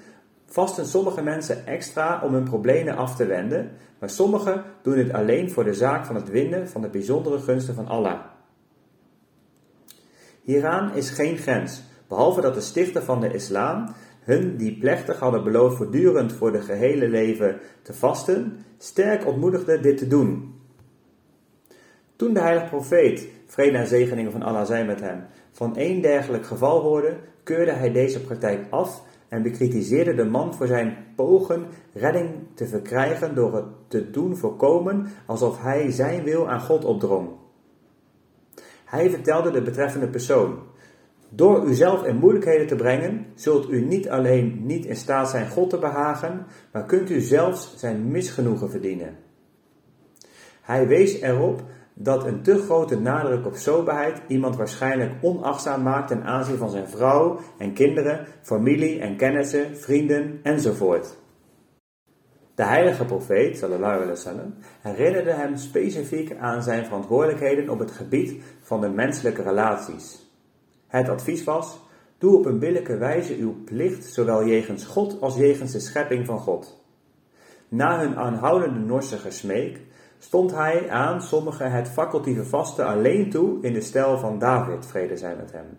[0.47, 5.51] vasten sommige mensen extra om hun problemen af te wenden, maar sommigen doen dit alleen
[5.51, 8.21] voor de zaak van het winnen van de bijzondere gunsten van Allah.
[10.43, 15.45] Hieraan is geen grens, behalve dat de stichter van de islam hun die plechtig hadden
[15.45, 20.55] beloofd voortdurend voor de gehele leven te vasten, sterk ontmoedigde dit te doen.
[22.17, 26.47] Toen de heilige profeet, vrede en zegeningen van Allah zijn met hem, van één dergelijk
[26.47, 32.31] geval hoorde, keurde hij deze praktijk af en bekritiseerde de man voor zijn pogen redding
[32.55, 37.29] te verkrijgen door het te doen voorkomen alsof hij zijn wil aan God opdrong.
[38.85, 40.59] Hij vertelde de betreffende persoon:
[41.29, 45.71] Door uzelf in moeilijkheden te brengen, zult u niet alleen niet in staat zijn God
[45.71, 49.17] te behagen, maar kunt u zelfs zijn misgenoegen verdienen.
[50.61, 51.63] Hij wees erop
[52.01, 56.89] dat een te grote nadruk op soberheid iemand waarschijnlijk onachtzaam maakt ten aanzien van zijn
[56.89, 61.17] vrouw en kinderen, familie en kennissen, vrienden enzovoort.
[62.55, 68.43] De heilige profeet, sallallahu alaihi wasallam, herinnerde hem specifiek aan zijn verantwoordelijkheden op het gebied
[68.63, 70.33] van de menselijke relaties.
[70.87, 71.81] Het advies was:
[72.19, 76.39] doe op een billijke wijze uw plicht, zowel jegens God als jegens de schepping van
[76.39, 76.85] God.
[77.69, 79.81] Na hun aanhoudende Norse gesmeek
[80.19, 85.17] stond hij aan sommigen het facultieve vasten alleen toe in de stijl van David, vrede
[85.17, 85.79] zij met hem.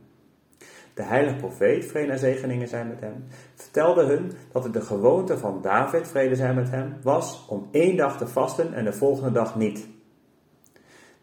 [0.94, 3.26] De heilige profeet, vrede en zegeningen zijn met hem,
[3.56, 7.98] vertelde hun dat het de gewoonte van David, vrede zij met hem, was om één
[7.98, 9.88] dag te vasten en de volgende dag niet.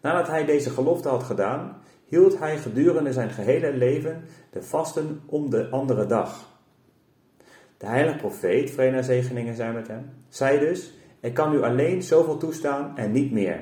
[0.00, 5.50] Nadat hij deze gelofte had gedaan, hield hij gedurende zijn gehele leven de vasten om
[5.50, 6.54] de andere dag.
[7.78, 12.02] De heilige profeet, vrede en zegeningen zijn met hem, zei dus, ik kan u alleen
[12.02, 13.60] zoveel toestaan en niet meer.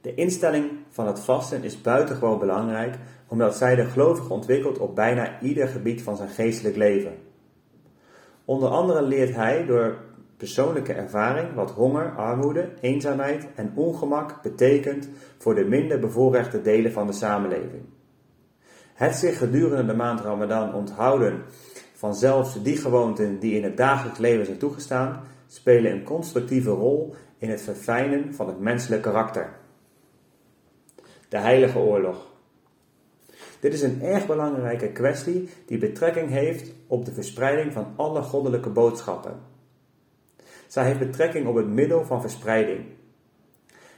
[0.00, 2.94] De instelling van het vasten is buitengewoon belangrijk,
[3.26, 7.12] omdat zij de gelovige ontwikkelt op bijna ieder gebied van zijn geestelijk leven.
[8.44, 9.98] Onder andere leert hij door
[10.36, 17.06] persoonlijke ervaring wat honger, armoede, eenzaamheid en ongemak betekent voor de minder bevoorrechte delen van
[17.06, 17.82] de samenleving.
[18.94, 21.42] Het zich gedurende de maand Ramadan onthouden
[21.98, 27.14] van zelfs die gewoonten die in het dagelijks leven zijn toegestaan, spelen een constructieve rol
[27.38, 29.56] in het verfijnen van het menselijk karakter.
[31.28, 32.26] De Heilige Oorlog.
[33.60, 38.70] Dit is een erg belangrijke kwestie die betrekking heeft op de verspreiding van alle goddelijke
[38.70, 39.40] boodschappen.
[40.66, 42.84] Zij heeft betrekking op het middel van verspreiding.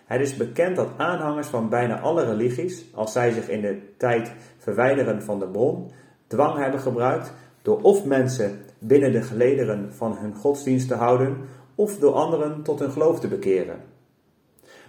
[0.04, 4.32] Het is bekend dat aanhangers van bijna alle religies, als zij zich in de tijd
[4.58, 5.90] verwijderen van de bron,
[6.26, 11.36] dwang hebben gebruikt door of mensen binnen de gelederen van hun godsdienst te houden,
[11.74, 13.76] of door anderen tot hun geloof te bekeren.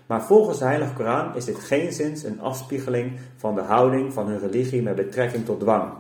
[0.06, 4.40] Maar volgens de Heilige Koran is dit geenszins een afspiegeling van de houding van hun
[4.40, 5.94] religie met betrekking tot dwang.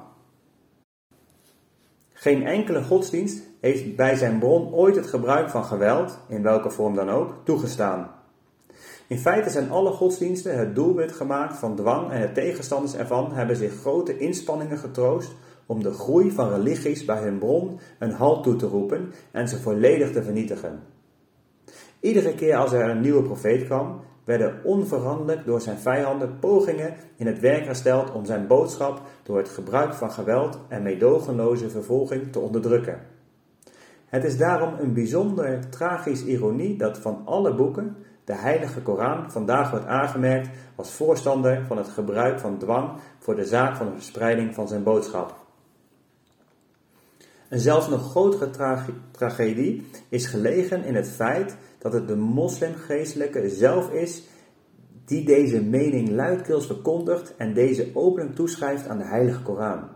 [2.14, 6.96] Geen enkele godsdienst heeft bij zijn bron ooit het gebruik van geweld, in welke vorm
[6.96, 8.12] dan ook, toegestaan.
[9.08, 13.56] In feite zijn alle godsdiensten het doelwit gemaakt van dwang en de tegenstanders ervan hebben
[13.56, 15.36] zich grote inspanningen getroost
[15.72, 19.62] om de groei van religies bij hun bron een halt toe te roepen en ze
[19.62, 20.80] volledig te vernietigen.
[22.00, 27.28] Iedere keer als er een nieuwe profeet kwam, werden onveranderlijk door zijn vijanden pogingen in
[27.28, 32.40] het werk gesteld om zijn boodschap door het gebruik van geweld en meedogenloze vervolging te
[32.40, 33.00] onderdrukken.
[34.06, 39.72] Het is daarom een bijzonder tragisch ironie dat van alle boeken de Heilige Koran vandaag
[39.72, 42.90] wordt aangemerkt als voorstander van het gebruik van dwang
[43.20, 45.41] voor de zaak van de verspreiding van zijn boodschap.
[47.52, 48.50] Een zelfs nog grotere
[49.12, 54.24] tragedie is gelegen in het feit dat het de moslimgeestelijke zelf is
[55.06, 59.90] die deze mening luidkeels verkondigt en deze openlijk toeschrijft aan de Heilige Koran.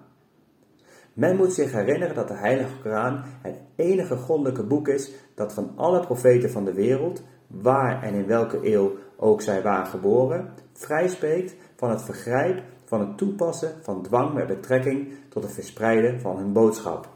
[1.14, 5.72] Men moet zich herinneren dat de Heilige Koran het enige goddelijke boek is dat van
[5.76, 11.56] alle profeten van de wereld, waar en in welke eeuw ook zij waren geboren, vrijspreekt
[11.76, 16.53] van het vergrijp van het toepassen van dwang met betrekking tot het verspreiden van hun
[16.53, 17.15] boodschap.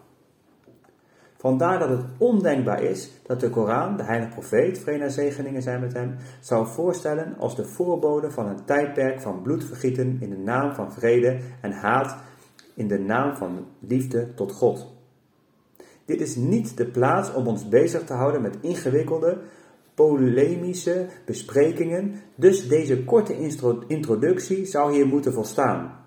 [1.40, 5.80] Vandaar dat het ondenkbaar is dat de Koran, de heilige profeet, vrede en zegeningen zijn
[5.80, 10.74] met hem, zou voorstellen als de voorbode van een tijdperk van bloedvergieten in de naam
[10.74, 12.18] van vrede en haat
[12.76, 14.96] in de naam van liefde tot God.
[16.06, 19.38] Dit is niet de plaats om ons bezig te houden met ingewikkelde,
[19.94, 23.38] polemische besprekingen, dus deze korte
[23.88, 26.06] introductie zou hier moeten volstaan.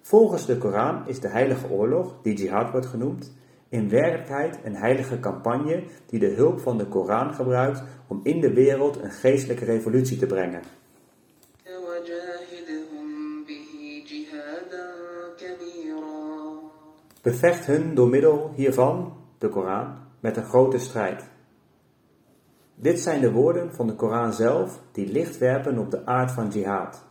[0.00, 3.34] Volgens de Koran is de heilige oorlog, die jihad wordt genoemd,
[3.68, 8.52] in werkelijkheid een heilige campagne die de hulp van de Koran gebruikt om in de
[8.52, 10.62] wereld een geestelijke revolutie te brengen.
[17.22, 21.24] Bevecht hun door middel hiervan, de Koran, met een grote strijd.
[22.74, 26.48] Dit zijn de woorden van de Koran zelf die licht werpen op de aard van
[26.48, 27.04] jihad.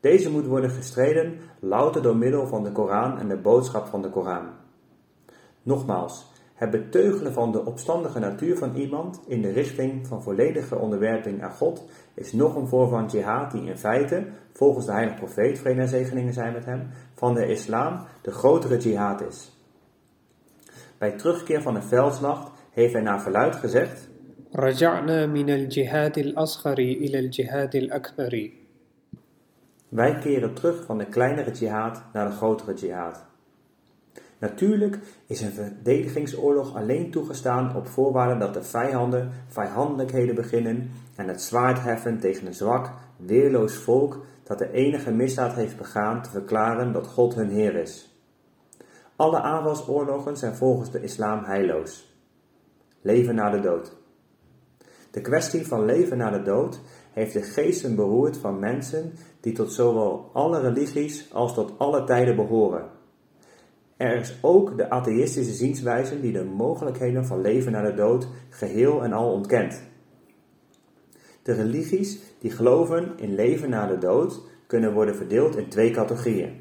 [0.00, 4.10] Deze moet worden gestreden louter door middel van de Koran en de boodschap van de
[4.10, 4.59] Koran.
[5.70, 11.42] Nogmaals, het beteugelen van de opstandige natuur van iemand in de richting van volledige onderwerping
[11.42, 11.84] aan God
[12.14, 15.88] is nog een vorm van jihad die in feite, volgens de heilige profeet, vrede en
[15.88, 19.52] zegeningen zijn met hem, van de islam de grotere jihad is.
[20.98, 24.08] Bij terugkeer van de veldslacht heeft hij naar verluid gezegd:
[25.28, 28.68] min al-jihad al-asghari ila al-jihad al-akbari.
[29.88, 33.29] Wij keren terug van de kleinere jihad naar de grotere jihad.
[34.40, 41.42] Natuurlijk is een verdedigingsoorlog alleen toegestaan op voorwaarde dat de vijanden vijandelijkheden beginnen en het
[41.42, 46.92] zwaard heffen tegen een zwak, weerloos volk dat de enige misdaad heeft begaan te verklaren
[46.92, 48.18] dat God hun Heer is.
[49.16, 52.14] Alle aanvalsoorlogen zijn volgens de islam heilloos.
[53.00, 53.96] Leven na de dood.
[55.10, 56.80] De kwestie van leven na de dood
[57.12, 62.36] heeft de geesten beroerd van mensen die tot zowel alle religies als tot alle tijden
[62.36, 62.98] behoren.
[64.00, 69.04] Er is ook de atheïstische zienswijze die de mogelijkheden van leven na de dood geheel
[69.04, 69.82] en al ontkent.
[71.42, 76.60] De religies die geloven in leven na de dood kunnen worden verdeeld in twee categorieën.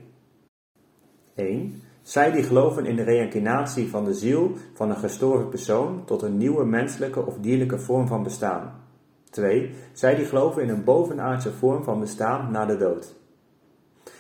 [1.36, 1.82] 1.
[2.02, 6.38] Zij die geloven in de reïncarnatie van de ziel van een gestorven persoon tot een
[6.38, 8.84] nieuwe menselijke of dierlijke vorm van bestaan.
[9.30, 9.72] 2.
[9.94, 13.19] Zij die geloven in een bovenaardse vorm van bestaan na de dood.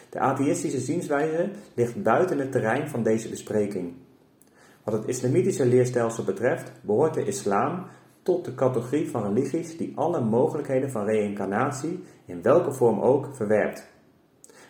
[0.10, 3.94] De atheïstische zienswijze ligt buiten het terrein van deze bespreking.
[4.84, 7.86] Wat het islamitische leerstelsel betreft, behoort de islam
[8.23, 13.88] tot de categorie van religies die alle mogelijkheden van reïncarnatie, in welke vorm ook, verwerpt.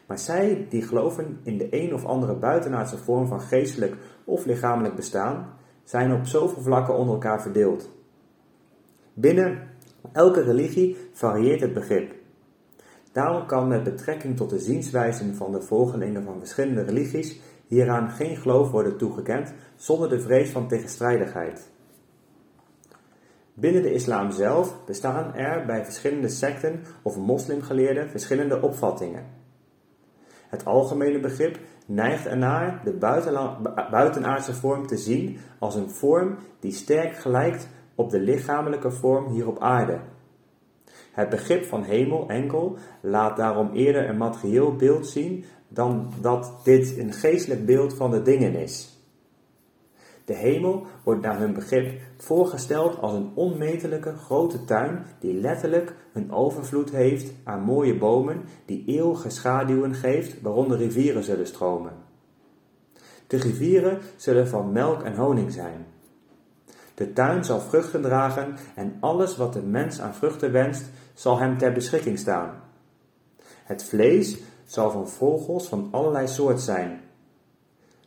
[0.08, 4.96] Maar zij die geloven in de een of andere buitenaardse vorm van geestelijk of lichamelijk
[4.96, 5.54] bestaan,
[5.84, 7.90] zijn op zoveel vlakken onder elkaar verdeeld.
[9.14, 9.68] Binnen
[10.12, 12.19] elke religie varieert het begrip.
[13.12, 18.38] Daarom kan met betrekking tot de zienswijzen van de volgelingen van verschillende religies hieraan geen
[18.38, 21.72] geloof worden toegekend zonder de vrees van tegenstrijdigheid.
[23.54, 29.26] Binnen de islam zelf bestaan er bij verschillende secten of moslimgeleerden verschillende opvattingen.
[30.50, 32.94] Het algemene begrip neigt ernaar de
[33.92, 39.48] buitenaardse vorm te zien als een vorm die sterk gelijkt op de lichamelijke vorm hier
[39.48, 40.00] op aarde.
[41.12, 46.98] Het begrip van hemel enkel laat daarom eerder een materieel beeld zien dan dat dit
[46.98, 48.98] een geestelijk beeld van de dingen is.
[50.26, 56.32] De hemel wordt naar hun begrip voorgesteld als een onmetelijke grote tuin die letterlijk een
[56.32, 61.94] overvloed heeft aan mooie bomen die eeuwige schaduwen geeft waaronder rivieren zullen stromen.
[63.28, 65.86] De rivieren zullen van melk en honing zijn.
[67.00, 71.58] De tuin zal vruchten dragen en alles wat de mens aan vruchten wenst, zal hem
[71.58, 72.62] ter beschikking staan.
[73.64, 77.02] Het vlees zal van vogels van allerlei soort zijn.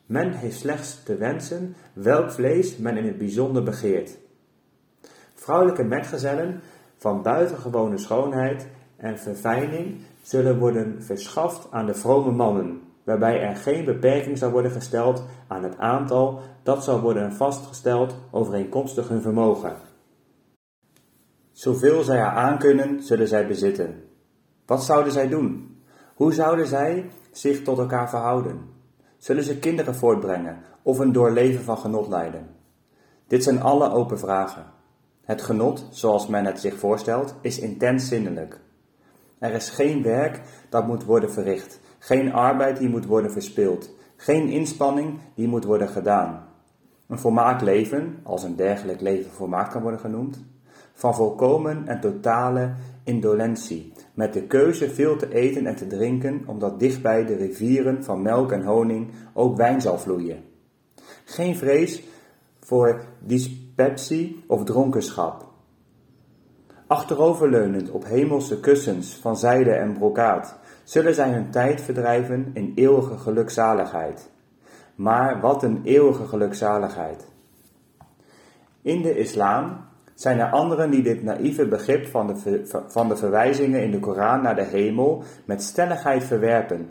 [0.06, 4.18] Men heeft slechts te wensen welk vlees men in het bijzonder begeert.
[5.34, 6.60] Vrouwelijke metgezellen
[6.96, 8.66] van buitengewone schoonheid
[8.96, 14.70] en verfijning zullen worden verschaft aan de vrome mannen, waarbij er geen beperking zal worden
[14.70, 19.76] gesteld aan het aantal dat zal worden vastgesteld overeenkomstig hun vermogen.
[21.52, 24.02] Zoveel zij haar aankunnen, zullen zij bezitten.
[24.66, 25.76] Wat zouden zij doen?
[26.14, 28.60] Hoe zouden zij zich tot elkaar verhouden?
[29.16, 32.48] Zullen ze kinderen voortbrengen of een doorleven van genot leiden?
[33.26, 34.64] Dit zijn alle open vragen.
[35.24, 38.60] Het genot, zoals men het zich voorstelt, is intens zinnelijk.
[39.38, 44.48] Er is geen werk dat moet worden verricht, geen arbeid die moet worden verspild, geen
[44.48, 46.48] inspanning die moet worden gedaan.
[47.08, 50.44] Een volmaakt leven, als een dergelijk leven volmaakt kan worden genoemd,
[50.92, 52.72] van volkomen en totale
[53.04, 58.22] indolentie, met de keuze veel te eten en te drinken, omdat dichtbij de rivieren van
[58.22, 60.44] melk en honing ook wijn zal vloeien.
[61.24, 62.02] Geen vrees
[62.60, 65.50] voor dyspepsie of dronkenschap.
[66.86, 70.60] Achteroverleunend op hemelse kussens van zijde en brokaat,
[70.92, 74.30] zullen zij hun tijd verdrijven in eeuwige gelukzaligheid.
[74.94, 77.26] Maar wat een eeuwige gelukzaligheid!
[78.82, 79.76] In de islam
[80.14, 84.42] zijn er anderen die dit naïeve begrip van de, van de verwijzingen in de Koran
[84.42, 86.88] naar de hemel met stelligheid verwerpen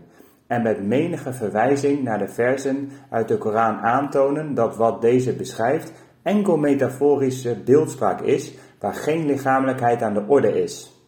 [0.48, 5.92] en met menige verwijzing naar de versen uit de Koran aantonen dat wat deze beschrijft
[6.22, 11.01] enkel metaforische beeldspraak is waar geen lichamelijkheid aan de orde is.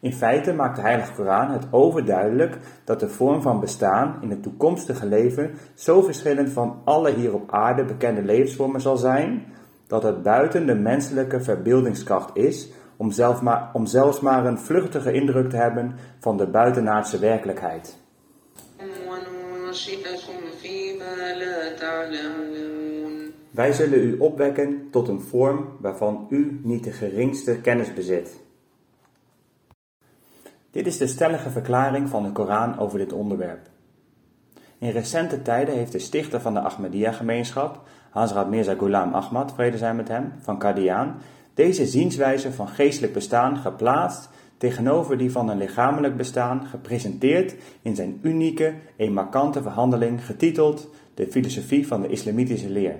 [0.00, 4.42] In feite maakt de Heilige Koran het overduidelijk dat de vorm van bestaan in het
[4.42, 9.44] toekomstige leven zo verschillend van alle hier op aarde bekende levensvormen zal zijn,
[9.86, 15.12] dat het buiten de menselijke verbeeldingskracht is om, zelf maar, om zelfs maar een vluchtige
[15.12, 17.98] indruk te hebben van de buitenaardse werkelijkheid.
[23.50, 28.48] Wij zullen u opwekken tot een vorm waarvan u niet de geringste kennis bezit.
[30.70, 33.68] Dit is de stellige verklaring van de Koran over dit onderwerp.
[34.78, 37.80] In recente tijden heeft de stichter van de Ahmadiyya-gemeenschap,
[38.10, 41.14] Hazrat Mirza Ghulam Ahmad, vrede zijn met hem, van Qadian,
[41.54, 48.18] deze zienswijze van geestelijk bestaan geplaatst tegenover die van een lichamelijk bestaan, gepresenteerd in zijn
[48.22, 52.96] unieke, een markante verhandeling getiteld De filosofie van de islamitische leer.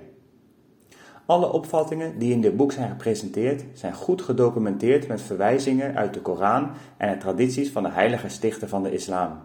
[1.31, 6.20] Alle opvattingen die in dit boek zijn gepresenteerd zijn goed gedocumenteerd met verwijzingen uit de
[6.20, 9.39] Koran en de tradities van de heilige stichter van de islam.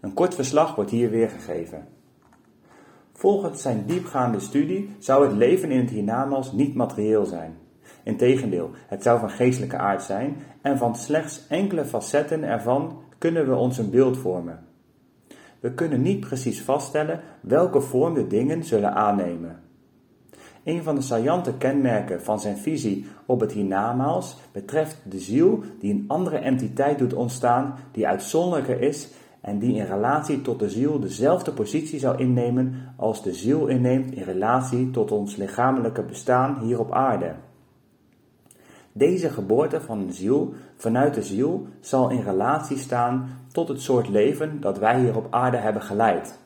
[0.00, 1.88] Een kort verslag wordt hier weergegeven.
[3.12, 7.58] Volgens zijn diepgaande studie zou het leven in het hiernamaals niet materieel zijn.
[8.02, 13.54] Integendeel, het zou van geestelijke aard zijn en van slechts enkele facetten ervan kunnen we
[13.54, 14.66] ons een beeld vormen.
[15.60, 19.70] We kunnen niet precies vaststellen welke vorm de dingen zullen aannemen.
[20.64, 25.92] Een van de saillante kenmerken van zijn visie op het hiernamaals betreft de ziel die
[25.92, 29.08] een andere entiteit doet ontstaan die uitzonderlijker is
[29.40, 34.12] en die in relatie tot de ziel dezelfde positie zou innemen als de ziel inneemt
[34.12, 37.34] in relatie tot ons lichamelijke bestaan hier op aarde.
[38.92, 44.08] Deze geboorte van een ziel vanuit de ziel zal in relatie staan tot het soort
[44.08, 46.38] leven dat wij hier op aarde hebben geleid.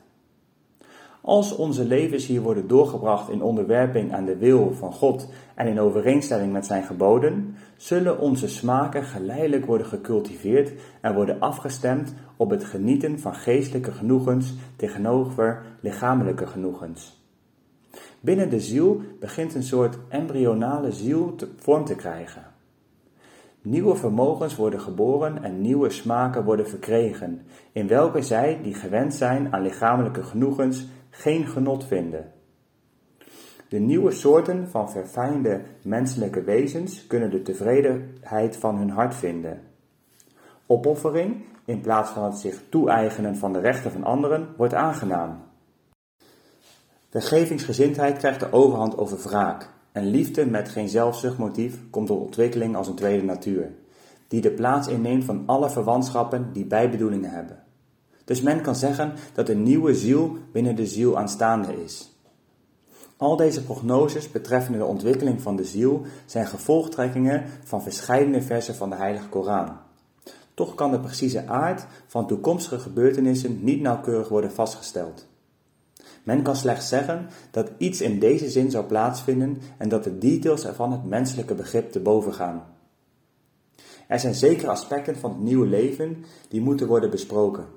[1.26, 5.80] Als onze levens hier worden doorgebracht in onderwerping aan de wil van God en in
[5.80, 12.64] overeenstemming met zijn geboden, zullen onze smaken geleidelijk worden gecultiveerd en worden afgestemd op het
[12.64, 17.24] genieten van geestelijke genoegens tegenover lichamelijke genoegens.
[18.20, 22.44] Binnen de ziel begint een soort embryonale ziel te, vorm te krijgen.
[23.62, 27.42] Nieuwe vermogens worden geboren en nieuwe smaken worden verkregen,
[27.72, 30.86] in welke zij, die gewend zijn aan lichamelijke genoegens,
[31.18, 32.32] geen genot vinden.
[33.68, 39.60] De nieuwe soorten van verfijnde menselijke wezens kunnen de tevredenheid van hun hart vinden.
[40.66, 45.43] Opoffering, in plaats van het zich toe-eigenen van de rechten van anderen, wordt aangenaam.
[47.10, 49.70] Vergevingsgezindheid krijgt de overhand over wraak.
[49.93, 53.72] En liefde met geen zelfzuchtmotief komt tot ontwikkeling als een tweede natuur,
[54.28, 57.65] die de plaats inneemt van alle verwantschappen die bijbedoelingen hebben.
[58.26, 62.14] Dus men kan zeggen dat een nieuwe ziel binnen de ziel aanstaande is.
[63.16, 68.90] Al deze prognoses betreffende de ontwikkeling van de ziel zijn gevolgtrekkingen van verschillende versen van
[68.90, 69.76] de Heilige Koran.
[70.54, 75.26] Toch kan de precieze aard van toekomstige gebeurtenissen niet nauwkeurig worden vastgesteld.
[76.22, 80.64] Men kan slechts zeggen dat iets in deze zin zou plaatsvinden en dat de details
[80.64, 82.64] ervan het menselijke begrip te boven gaan.
[84.08, 87.75] Er zijn zekere aspecten van het nieuwe leven die moeten worden besproken.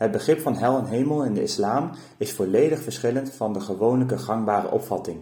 [0.00, 4.18] Het begrip van hel en hemel in de islam is volledig verschillend van de gewone
[4.18, 5.20] gangbare opvatting.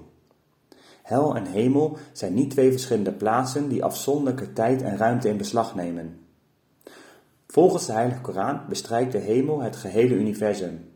[1.02, 5.74] Hel en hemel zijn niet twee verschillende plaatsen die afzonderlijke tijd en ruimte in beslag
[5.74, 6.18] nemen.
[7.46, 10.90] Volgens de Heilige Koran bestrijkt de hemel het gehele universum.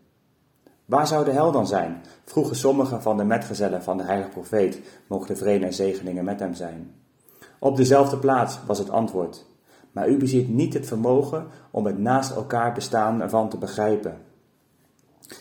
[0.85, 2.03] Waar zou de hel dan zijn?
[2.25, 6.41] vroegen sommigen van de metgezellen van de heilige profeet, mogen de vrede en zegeningen met
[6.41, 6.95] hem zijn.
[7.59, 9.51] Op dezelfde plaats was het antwoord.
[9.93, 14.17] Maar u bezit niet het vermogen om het naast elkaar bestaan ervan te begrijpen.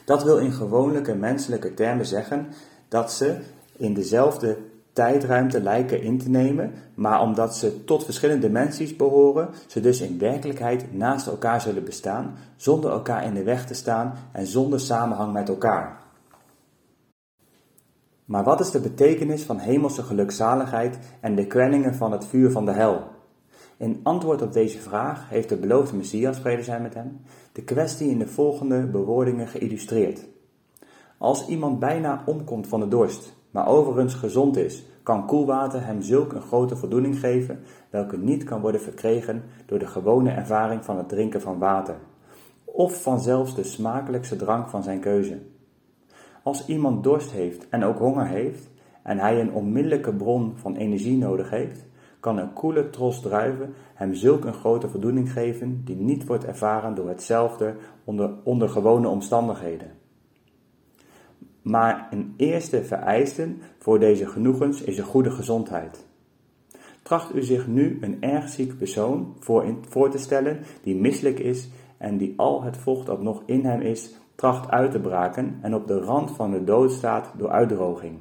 [0.05, 2.47] Dat wil in gewone menselijke termen zeggen
[2.87, 3.39] dat ze
[3.77, 4.57] in dezelfde
[4.93, 10.19] tijdruimte lijken in te nemen, maar omdat ze tot verschillende dimensies behoren, ze dus in
[10.19, 15.33] werkelijkheid naast elkaar zullen bestaan, zonder elkaar in de weg te staan en zonder samenhang
[15.33, 15.99] met elkaar.
[18.25, 22.65] Maar wat is de betekenis van hemelse gelukzaligheid en de kwellingen van het vuur van
[22.65, 23.03] de hel?
[23.81, 27.21] In antwoord op deze vraag heeft de beloofde Messias, vrede zijn met hem,
[27.51, 30.27] de kwestie in de volgende bewoordingen geïllustreerd.
[31.17, 36.33] Als iemand bijna omkomt van de dorst, maar overigens gezond is, kan koelwater hem zulk
[36.33, 37.59] een grote voldoening geven,
[37.89, 41.95] welke niet kan worden verkregen door de gewone ervaring van het drinken van water,
[42.65, 45.41] of van zelfs de smakelijkste drank van zijn keuze.
[46.43, 48.69] Als iemand dorst heeft en ook honger heeft,
[49.03, 51.89] en hij een onmiddellijke bron van energie nodig heeft,
[52.21, 56.95] kan een koele tros druiven hem zulk een grote voldoening geven die niet wordt ervaren
[56.95, 59.91] door hetzelfde onder, onder gewone omstandigheden.
[61.61, 66.05] Maar een eerste vereiste voor deze genoegens is een goede gezondheid.
[67.01, 71.39] Tracht u zich nu een erg ziek persoon voor, in, voor te stellen die misselijk
[71.39, 75.59] is en die al het vocht dat nog in hem is tracht uit te braken
[75.61, 78.17] en op de rand van de dood staat door uitdroging.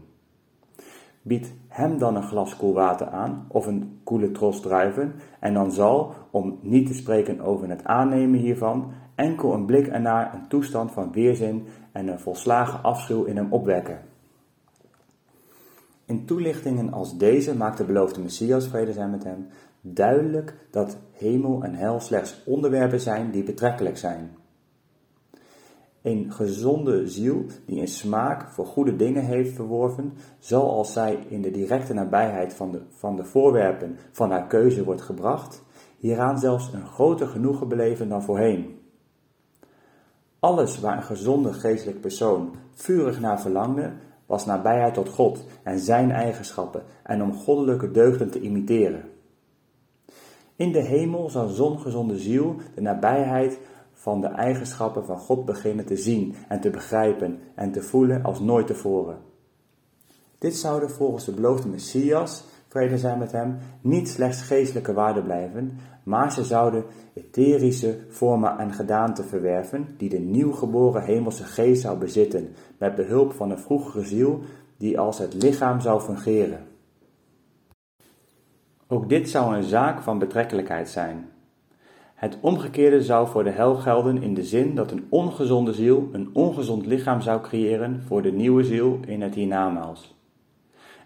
[1.22, 5.72] Bied hem dan een glas koel water aan of een koele tros druiven en dan
[5.72, 10.92] zal, om niet te spreken over het aannemen hiervan, enkel een blik ernaar een toestand
[10.92, 13.98] van weerzin en een volslagen afschuw in hem opwekken.
[16.05, 19.47] In toelichtingen als deze maakt de beloofde Messias, vrede zijn met hem,
[19.80, 24.39] duidelijk dat hemel en hel slechts onderwerpen zijn die betrekkelijk zijn.
[26.02, 31.43] Een gezonde ziel die een smaak voor goede dingen heeft verworven, zal als zij in
[31.43, 35.62] de directe nabijheid van de, van de voorwerpen van haar keuze wordt gebracht,
[35.98, 38.78] hieraan zelfs een groter genoegen beleven dan voorheen.
[40.39, 43.93] Alles waar een gezonde geestelijk persoon vurig naar verlangde,
[44.27, 49.05] was nabijheid tot God en zijn eigenschappen en om goddelijke deugden te imiteren.
[50.56, 53.59] In de hemel zal zo'n gezonde ziel de nabijheid
[54.01, 58.40] van de eigenschappen van God beginnen te zien en te begrijpen en te voelen als
[58.40, 59.18] nooit tevoren.
[60.39, 65.78] Dit zouden volgens de beloofde Messias, vrede zijn met hem, niet slechts geestelijke waarden blijven,
[66.02, 72.55] maar ze zouden etherische vormen en gedaanten verwerven die de nieuwgeboren hemelse geest zou bezitten,
[72.78, 74.40] met behulp van een vroegere ziel
[74.77, 76.66] die als het lichaam zou fungeren.
[78.86, 81.28] Ook dit zou een zaak van betrekkelijkheid zijn.
[82.20, 86.30] Het omgekeerde zou voor de hel gelden in de zin dat een ongezonde ziel een
[86.32, 90.18] ongezond lichaam zou creëren voor de nieuwe ziel in het hiernamaals.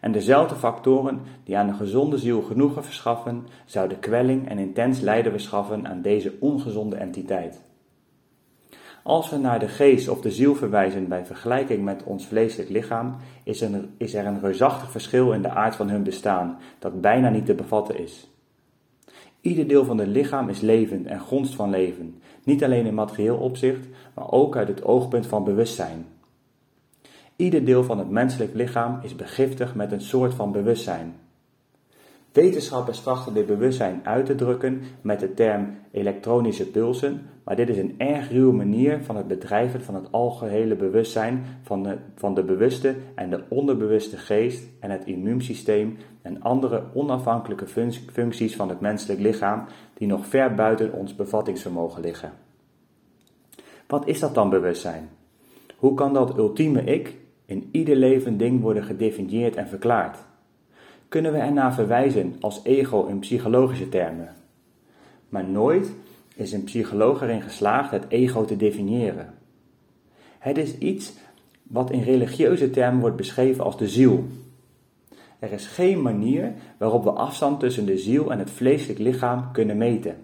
[0.01, 5.33] en dezelfde factoren die aan een gezonde ziel genoegen verschaffen, zouden kwelling en intens lijden
[5.33, 7.61] verschaffen aan deze ongezonde entiteit.
[9.03, 13.17] Als we naar de geest of de ziel verwijzen bij vergelijking met ons vleeselijk lichaam,
[13.45, 17.29] is er, is er een reusachtig verschil in de aard van hun bestaan, dat bijna
[17.29, 18.34] niet te bevatten is.
[19.45, 23.37] Ieder deel van het lichaam is levend en gonst van leven, niet alleen in materieel
[23.37, 26.07] opzicht, maar ook uit het oogpunt van bewustzijn.
[27.37, 31.15] Ieder deel van het menselijk lichaam is begiftigd met een soort van bewustzijn.
[32.35, 37.79] Wetenschappers trachten dit bewustzijn uit te drukken met de term elektronische pulsen, maar dit is
[37.79, 42.43] een erg ruwe manier van het bedrijven van het algehele bewustzijn van de, van de
[42.43, 47.67] bewuste en de onderbewuste geest en het immuunsysteem en andere onafhankelijke
[48.13, 52.33] functies van het menselijk lichaam die nog ver buiten ons bevattingsvermogen liggen.
[53.87, 55.09] Wat is dat dan bewustzijn?
[55.77, 57.17] Hoe kan dat ultieme ik
[57.47, 60.19] in ieder levend ding worden gedefinieerd en verklaard?
[61.15, 64.35] Kunnen we ernaar verwijzen als ego in psychologische termen?
[65.29, 65.93] Maar nooit
[66.35, 69.35] is een psycholoog erin geslaagd het ego te definiëren.
[70.39, 71.13] Het is iets
[71.63, 74.25] wat in religieuze termen wordt beschreven als de ziel.
[75.39, 79.77] Er is geen manier waarop we afstand tussen de ziel en het vleeselijk lichaam kunnen
[79.77, 80.17] meten.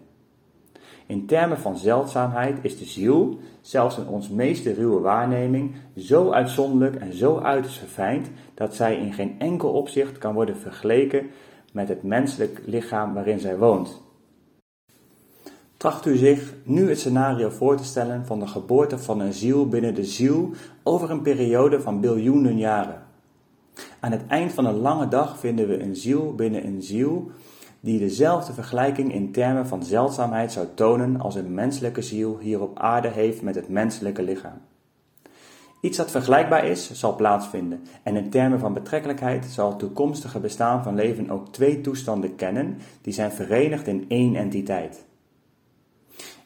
[1.10, 7.02] In termen van zeldzaamheid is de ziel, zelfs in ons meeste ruwe waarneming, zo uitzonderlijk
[7.02, 11.30] en zo uiterst verfijnd dat zij in geen enkel opzicht kan worden vergeleken
[11.72, 14.02] met het menselijk lichaam waarin zij woont.
[15.76, 19.68] Tracht u zich nu het scenario voor te stellen van de geboorte van een ziel
[19.68, 20.50] binnen de ziel
[20.82, 23.02] over een periode van biljoenen jaren.
[24.00, 27.30] Aan het eind van een lange dag vinden we een ziel binnen een ziel
[27.80, 32.78] die dezelfde vergelijking in termen van zeldzaamheid zou tonen als een menselijke ziel hier op
[32.78, 34.60] aarde heeft met het menselijke lichaam.
[35.80, 40.82] Iets dat vergelijkbaar is, zal plaatsvinden en in termen van betrekkelijkheid zal het toekomstige bestaan
[40.82, 45.04] van leven ook twee toestanden kennen die zijn verenigd in één entiteit.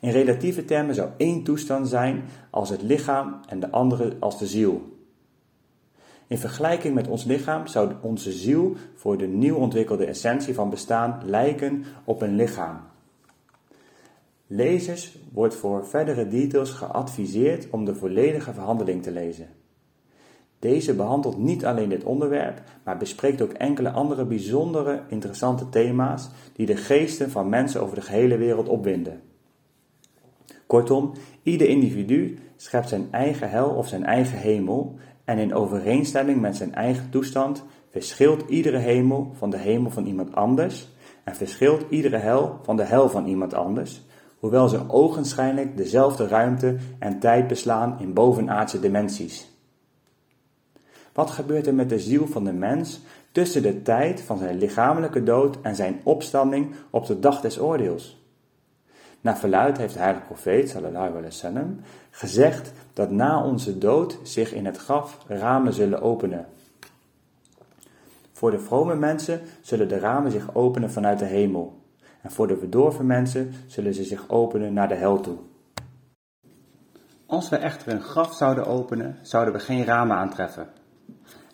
[0.01, 4.47] In relatieve termen zou één toestand zijn als het lichaam en de andere als de
[4.47, 4.94] ziel.
[6.27, 11.21] In vergelijking met ons lichaam zou onze ziel voor de nieuw ontwikkelde essentie van bestaan
[11.25, 12.81] lijken op een lichaam.
[14.47, 19.49] Lezers wordt voor verdere details geadviseerd om de volledige verhandeling te lezen.
[20.59, 26.67] Deze behandelt niet alleen dit onderwerp, maar bespreekt ook enkele andere bijzondere interessante thema's die
[26.67, 29.21] de geesten van mensen over de gehele wereld opwinden.
[30.67, 34.95] Kortom, ieder individu schept zijn eigen hel of zijn eigen hemel
[35.25, 40.35] en in overeenstemming met zijn eigen toestand verschilt iedere hemel van de hemel van iemand
[40.35, 40.89] anders
[41.25, 44.03] en verschilt iedere hel van de hel van iemand anders,
[44.39, 49.53] hoewel ze ogenschijnlijk dezelfde ruimte en tijd beslaan in bovenaardse dimensies.
[51.13, 53.01] Wat gebeurt er met de ziel van de mens
[53.33, 58.23] tussen de tijd van zijn lichamelijke dood en zijn opstanding op de dag des oordeels?
[59.21, 61.81] Naar verluid heeft de heilige profeet, sallallahu alaihi wasallam,
[62.11, 66.47] gezegd dat na onze dood zich in het graf ramen zullen openen.
[68.33, 71.83] Voor de vrome mensen zullen de ramen zich openen vanuit de hemel.
[72.23, 75.37] En voor de verdorven mensen zullen ze zich openen naar de hel toe.
[77.27, 80.69] Als we echter een graf zouden openen, zouden we geen ramen aantreffen.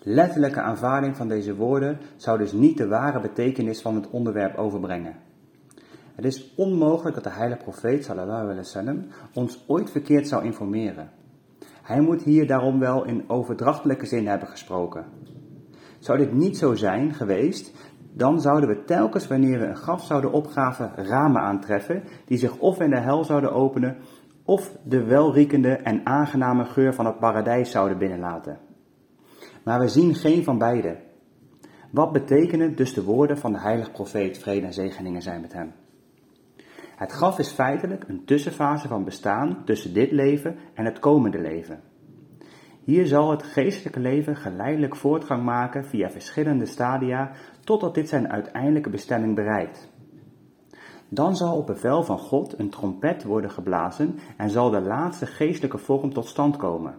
[0.03, 5.15] Letterlijke aanvaarding van deze woorden zou dus niet de ware betekenis van het onderwerp overbrengen.
[6.15, 11.09] Het is onmogelijk dat de heilige profeet sallallahu alaihi wasallam ons ooit verkeerd zou informeren.
[11.81, 15.05] Hij moet hier daarom wel in overdrachtelijke zin hebben gesproken.
[15.99, 17.73] Zou dit niet zo zijn geweest,
[18.13, 22.79] dan zouden we telkens wanneer we een graf zouden opgraven ramen aantreffen die zich of
[22.79, 23.97] in de hel zouden openen
[24.45, 28.59] of de welriekende en aangename geur van het paradijs zouden binnenlaten.
[29.63, 30.97] Maar we zien geen van beide.
[31.91, 35.73] Wat betekenen dus de woorden van de heilige profeet, vrede en zegeningen zijn met hem?
[37.01, 41.81] Het graf is feitelijk een tussenfase van bestaan tussen dit leven en het komende leven.
[42.83, 47.31] Hier zal het geestelijke leven geleidelijk voortgang maken via verschillende stadia
[47.63, 49.89] totdat dit zijn uiteindelijke bestemming bereikt.
[51.09, 55.77] Dan zal op bevel van God een trompet worden geblazen en zal de laatste geestelijke
[55.77, 56.95] vorm tot stand komen.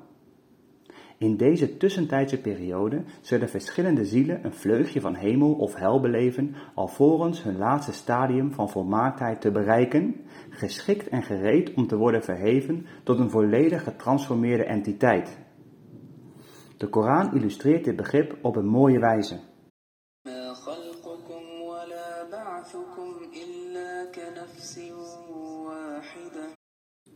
[1.23, 7.43] In deze tussentijdse periode zullen verschillende zielen een vleugje van hemel of hel beleven, alvorens
[7.43, 10.15] hun laatste stadium van volmaaktheid te bereiken,
[10.51, 15.39] geschikt en gereed om te worden verheven tot een volledig getransformeerde entiteit.
[16.77, 19.40] De Koran illustreert dit begrip op een mooie wijze.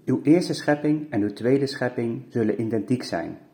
[0.05, 3.45] Uw eerste schepping en uw tweede schepping zullen identiek zijn.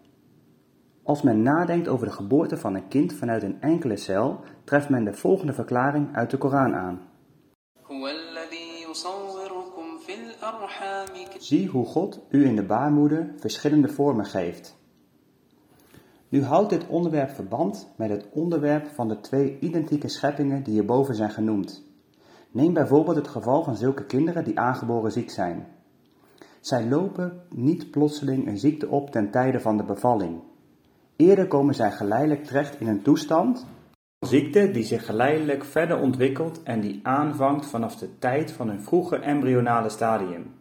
[1.04, 5.04] Als men nadenkt over de geboorte van een kind vanuit een enkele cel, treft men
[5.04, 7.00] de volgende verklaring uit de Koran aan.
[11.38, 14.80] Zie hoe God u in de baarmoeder verschillende vormen geeft.
[16.28, 21.14] Nu houdt dit onderwerp verband met het onderwerp van de twee identieke scheppingen die hierboven
[21.14, 21.84] zijn genoemd.
[22.50, 25.66] Neem bijvoorbeeld het geval van zulke kinderen die aangeboren ziek zijn.
[26.60, 30.42] Zij lopen niet plotseling een ziekte op ten tijde van de bevalling,
[31.22, 33.66] Eerder komen zij geleidelijk terecht in een toestand
[34.18, 39.16] Ziekte die zich geleidelijk verder ontwikkelt en die aanvangt vanaf de tijd van een vroege
[39.16, 40.54] embryonale stadium.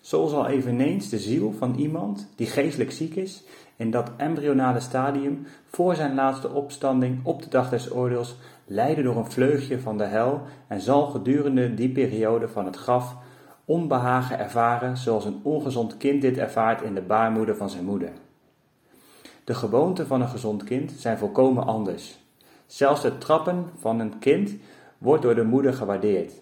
[0.00, 3.44] Zo zal eveneens de ziel van iemand die geestelijk ziek is
[3.76, 9.16] in dat embryonale stadium voor zijn laatste opstanding op de dag des oordeels lijden door
[9.16, 13.16] een vleugje van de hel en zal gedurende die periode van het graf
[13.64, 18.12] onbehagen ervaren zoals een ongezond kind dit ervaart in de baarmoeder van zijn moeder.
[19.48, 22.18] De gewoonten van een gezond kind zijn volkomen anders.
[22.66, 24.54] Zelfs het trappen van een kind
[24.98, 26.32] wordt door de moeder gewaardeerd.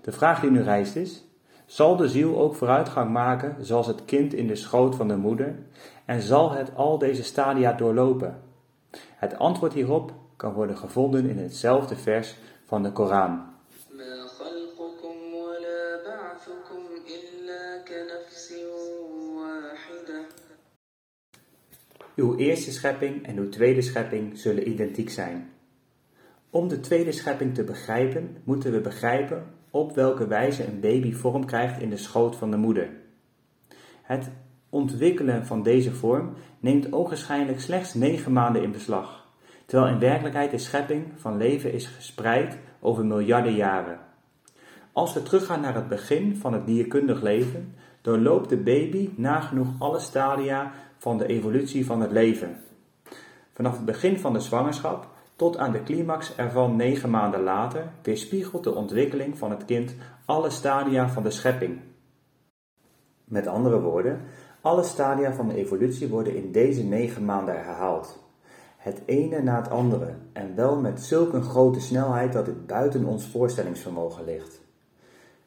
[0.00, 1.24] De vraag die nu rijst is:
[1.66, 5.58] zal de ziel ook vooruitgang maken zoals het kind in de schoot van de moeder
[6.04, 8.42] en zal het al deze stadia doorlopen?
[9.16, 13.49] Het antwoord hierop kan worden gevonden in hetzelfde vers van de Koran.
[22.20, 25.50] Uw eerste schepping en uw tweede schepping zullen identiek zijn.
[26.50, 31.44] Om de tweede schepping te begrijpen, moeten we begrijpen op welke wijze een baby vorm
[31.44, 32.88] krijgt in de schoot van de moeder.
[34.02, 34.30] Het
[34.68, 39.26] ontwikkelen van deze vorm neemt ogenschijnlijk slechts negen maanden in beslag,
[39.66, 43.98] terwijl in werkelijkheid de schepping van leven is gespreid over miljarden jaren.
[44.92, 50.00] Als we teruggaan naar het begin van het dierkundig leven, doorloopt de baby nagenoeg alle
[50.00, 52.56] stadia van de evolutie van het leven.
[53.52, 58.64] Vanaf het begin van de zwangerschap tot aan de climax ervan negen maanden later weerspiegelt
[58.64, 59.94] de ontwikkeling van het kind
[60.24, 61.80] alle stadia van de schepping.
[63.24, 64.20] Met andere woorden,
[64.60, 68.22] alle stadia van de evolutie worden in deze negen maanden herhaald.
[68.76, 73.04] Het ene na het andere, en wel met zulk een grote snelheid dat dit buiten
[73.04, 74.60] ons voorstellingsvermogen ligt.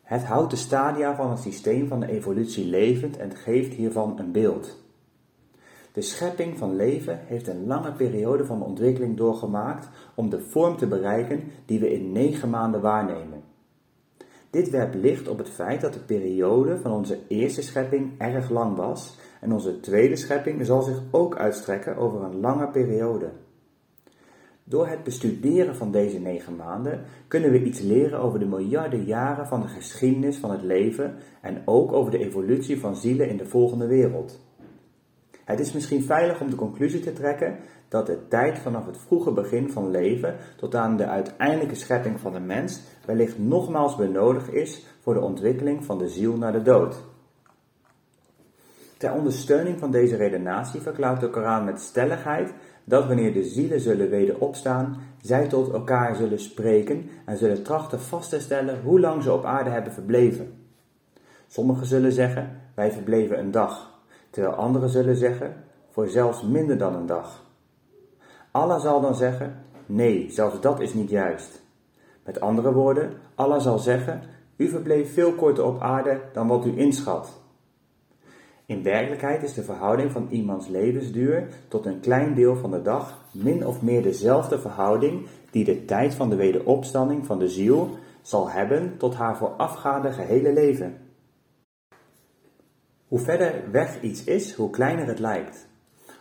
[0.03, 4.31] Het houdt de stadia van het systeem van de evolutie levend en geeft hiervan een
[4.31, 4.82] beeld.
[5.93, 10.87] De schepping van leven heeft een lange periode van ontwikkeling doorgemaakt om de vorm te
[10.87, 13.43] bereiken die we in negen maanden waarnemen.
[14.49, 18.75] Dit werpt licht op het feit dat de periode van onze eerste schepping erg lang
[18.75, 23.29] was en onze tweede schepping zal zich ook uitstrekken over een lange periode.
[24.63, 29.47] Door het bestuderen van deze negen maanden kunnen we iets leren over de miljarden jaren
[29.47, 33.45] van de geschiedenis van het leven en ook over de evolutie van zielen in de
[33.45, 34.39] volgende wereld.
[35.43, 39.31] Het is misschien veilig om de conclusie te trekken dat de tijd vanaf het vroege
[39.31, 44.85] begin van leven tot aan de uiteindelijke schepping van de mens wellicht nogmaals benodigd is
[44.99, 47.03] voor de ontwikkeling van de ziel naar de dood.
[48.97, 52.53] Ter ondersteuning van deze redenatie verklaart de Koran met stelligheid
[52.83, 57.99] dat wanneer de zielen zullen weder opstaan, zij tot elkaar zullen spreken en zullen trachten
[57.99, 60.53] vast te stellen hoe lang ze op aarde hebben verbleven.
[61.47, 63.92] Sommigen zullen zeggen, wij verbleven een dag,
[64.33, 67.43] terwijl anderen zullen zeggen, voor zelfs minder dan een dag.
[68.51, 71.61] Allah zal dan zeggen, nee, zelfs dat is niet juist.
[72.25, 74.21] Met andere woorden, Allah zal zeggen,
[74.55, 77.41] u verbleef veel korter op aarde dan wat u inschat.
[78.65, 83.23] In werkelijkheid is de verhouding van iemands levensduur tot een klein deel van de dag
[83.31, 87.89] min of meer dezelfde verhouding die de tijd van de wederopstanding van de ziel
[88.21, 90.97] zal hebben tot haar voorafgaande gehele leven.
[93.13, 95.67] Hoe verder weg iets is, hoe kleiner het lijkt.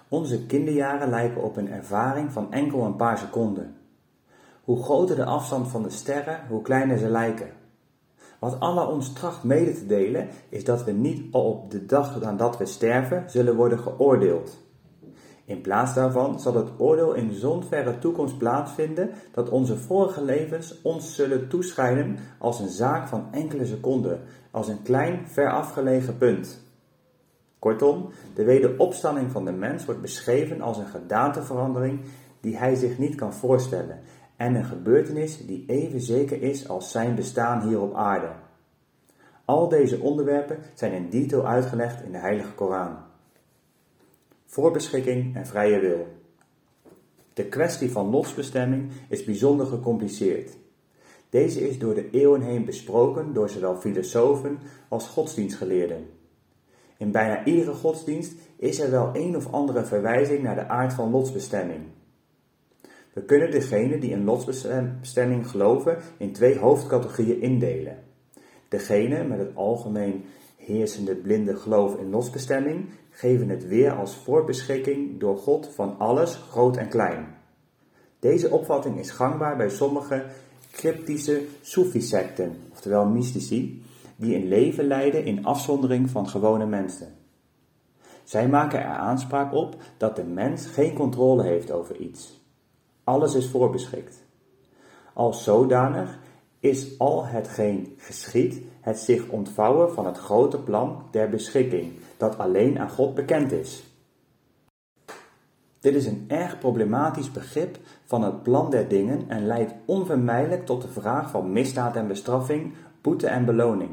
[0.08, 3.76] Onze kinderjaren lijken op een ervaring van enkel een paar seconden.
[4.64, 7.50] Hoe groter de afstand van de sterren, hoe kleiner ze lijken.
[8.38, 12.58] Wat Allah ons tracht mede te delen, is dat we niet op de dag nadat
[12.58, 14.58] we sterven zullen worden geoordeeld.
[15.44, 20.82] In plaats daarvan zal het oordeel in zo'n verre toekomst plaatsvinden dat onze vorige levens
[20.82, 24.20] ons zullen toeschijnen als een zaak van enkele seconden,
[24.50, 26.70] als een klein, ver afgelegen punt.
[27.62, 32.00] Kortom, de wederopstanding van de mens wordt beschreven als een gedaanteverandering
[32.40, 34.00] die hij zich niet kan voorstellen
[34.36, 38.32] en een gebeurtenis die even zeker is als zijn bestaan hier op aarde.
[39.44, 42.96] Al deze onderwerpen zijn in detail uitgelegd in de Heilige Koran.
[44.46, 46.06] Voorbeschikking en vrije wil.
[47.32, 50.56] De kwestie van losbestemming is bijzonder gecompliceerd.
[51.28, 54.58] Deze is door de eeuwen heen besproken door zowel filosofen
[54.88, 56.20] als godsdienstgeleerden.
[57.02, 61.10] In bijna iedere godsdienst is er wel een of andere verwijzing naar de aard van
[61.10, 61.80] lotsbestemming.
[63.12, 67.98] We kunnen degenen die in lotsbestemming geloven in twee hoofdcategorieën indelen.
[68.68, 70.24] Degene met het algemeen
[70.56, 76.76] heersende blinde geloof in lotsbestemming geven het weer als voorbeschikking door God van alles, groot
[76.76, 77.26] en klein.
[78.18, 80.24] Deze opvatting is gangbaar bij sommige
[80.72, 83.81] cryptische Soefi-secten, oftewel mystici,
[84.22, 87.14] die een leven leiden in afzondering van gewone mensen.
[88.24, 92.40] Zij maken er aanspraak op dat de mens geen controle heeft over iets.
[93.04, 94.24] Alles is voorbeschikt.
[95.12, 96.18] Als zodanig
[96.60, 102.78] is al hetgeen geschiet het zich ontvouwen van het grote plan der beschikking, dat alleen
[102.78, 103.84] aan God bekend is.
[105.80, 110.82] Dit is een erg problematisch begrip van het plan der dingen en leidt onvermijdelijk tot
[110.82, 113.90] de vraag van misdaad en bestraffing, boete en beloning.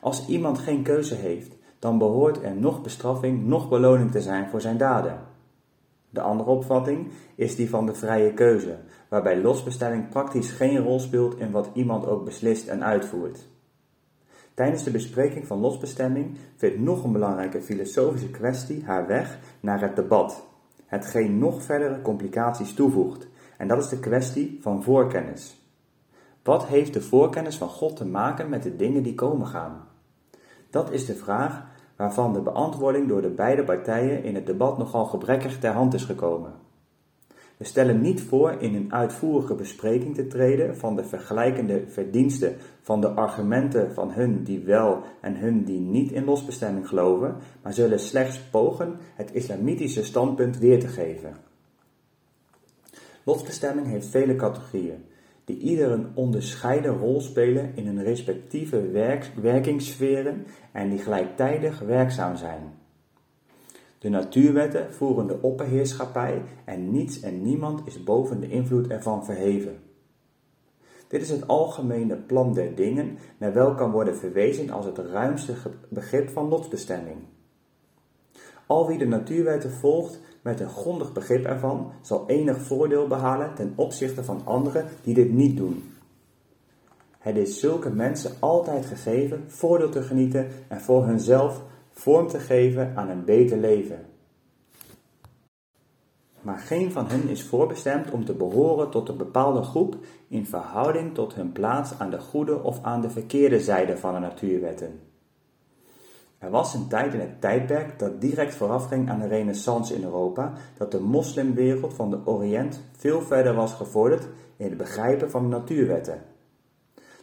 [0.00, 4.60] Als iemand geen keuze heeft, dan behoort er nog bestraffing, nog beloning te zijn voor
[4.60, 5.20] zijn daden.
[6.10, 8.78] De andere opvatting is die van de vrije keuze,
[9.08, 13.48] waarbij losbestelling praktisch geen rol speelt in wat iemand ook beslist en uitvoert.
[14.54, 19.96] Tijdens de bespreking van losbestemming vindt nog een belangrijke filosofische kwestie haar weg naar het
[19.96, 20.46] debat,
[20.86, 25.60] hetgeen nog verdere complicaties toevoegt, en dat is de kwestie van voorkennis.
[26.42, 29.88] Wat heeft de voorkennis van God te maken met de dingen die komen gaan?
[30.70, 31.64] Dat is de vraag
[31.96, 36.04] waarvan de beantwoording door de beide partijen in het debat nogal gebrekkig ter hand is
[36.04, 36.52] gekomen.
[37.56, 43.00] We stellen niet voor in een uitvoerige bespreking te treden van de vergelijkende verdiensten van
[43.00, 48.00] de argumenten van hun die wel en hun die niet in losbestemming geloven, maar zullen
[48.00, 51.36] slechts pogen het islamitische standpunt weer te geven.
[53.24, 55.04] Losbestemming heeft vele categorieën,
[55.44, 62.36] die ieder een onderscheiden rol spelen in hun respectieve werk, werkingssferen en die gelijktijdig werkzaam
[62.36, 62.78] zijn.
[63.98, 69.78] De natuurwetten voeren de opperheerschappij en niets en niemand is boven de invloed ervan verheven.
[71.08, 75.54] Dit is het algemene plan der dingen, naar welk kan worden verwezen als het ruimste
[75.88, 77.16] begrip van lotsbestemming.
[78.66, 83.72] Al wie de natuurwetten volgt met een grondig begrip ervan, zal enig voordeel behalen ten
[83.76, 85.92] opzichte van anderen die dit niet doen.
[87.18, 91.62] Het is zulke mensen altijd gegeven voordeel te genieten en voor hunzelf
[91.92, 94.04] vorm te geven aan een beter leven.
[96.40, 99.96] Maar geen van hen is voorbestemd om te behoren tot een bepaalde groep
[100.28, 104.20] in verhouding tot hun plaats aan de goede of aan de verkeerde zijde van de
[104.20, 105.09] natuurwetten.
[106.40, 110.52] Er was een tijd in het tijdperk dat direct voorafging aan de renaissance in Europa,
[110.76, 114.26] dat de moslimwereld van de Oriënt veel verder was gevorderd
[114.56, 116.22] in het begrijpen van de natuurwetten.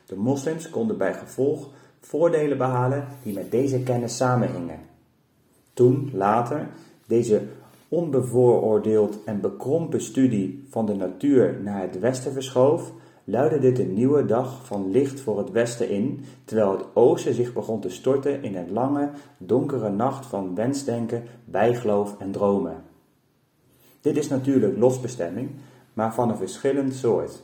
[0.05, 1.69] De moslims konden bij gevolg
[1.99, 4.79] voordelen behalen die met deze kennis samenhingen.
[5.73, 6.67] Toen, later,
[7.05, 7.41] deze
[7.87, 12.91] onbevooroordeeld en bekrompen studie van de natuur naar het westen verschoof,
[13.29, 17.53] luidde dit een nieuwe dag van licht voor het westen in, terwijl het oosten zich
[17.53, 22.83] begon te storten in een lange, donkere nacht van wensdenken, bijgeloof en dromen.
[24.01, 25.49] Dit is natuurlijk losbestemming,
[25.93, 27.43] maar van een verschillend soort.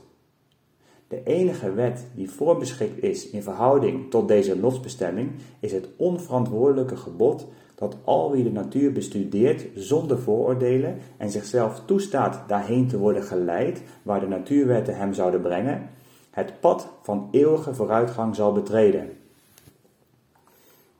[1.07, 7.47] De enige wet die voorbeschikt is in verhouding tot deze losbestemming is het onverantwoordelijke gebod
[7.75, 13.81] dat al wie de natuur bestudeert zonder vooroordelen en zichzelf toestaat daarheen te worden geleid
[14.03, 15.89] waar de natuurwetten hem zouden brengen,
[16.31, 19.09] het pad van eeuwige vooruitgang zal betreden.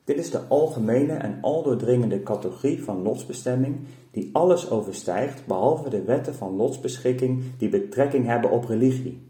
[0.04, 3.80] Dit is de algemene en aldoordringende categorie van lotsbestemming
[4.12, 9.22] die alles overstijgt behalve de wetten van lotsbeschikking die betrekking hebben op religie.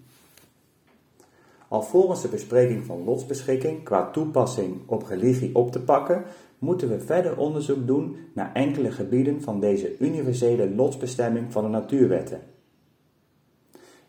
[1.68, 6.24] Alvorens de bespreking van lotsbeschikking qua toepassing op religie op te pakken,
[6.64, 12.42] moeten we verder onderzoek doen naar enkele gebieden van deze universele lotsbestemming van de natuurwetten.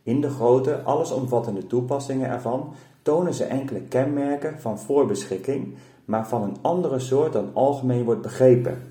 [0.02, 5.74] In de grote, allesomvattende toepassingen ervan tonen ze enkele kenmerken van voorbeschikking,
[6.05, 8.82] maar van een andere soort dan algemeen wordt begrepen.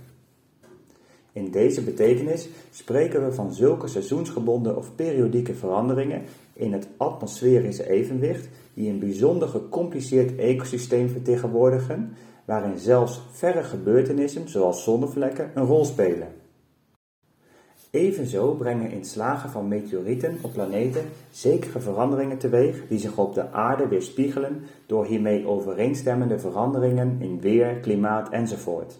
[1.31, 6.21] In deze betekenis spreken we van zulke seizoensgebonden of periodieke veranderingen
[6.53, 12.15] in het atmosferische evenwicht die een bijzonder gecompliceerd ecosysteem vertegenwoordigen,
[12.45, 16.27] waarin zelfs verre gebeurtenissen zoals zonnevlekken een rol spelen.
[17.89, 23.87] Evenzo brengen inslagen van meteorieten op planeten zekere veranderingen teweeg die zich op de aarde
[23.87, 28.99] weerspiegelen door hiermee overeenstemmende veranderingen in weer, klimaat enzovoort.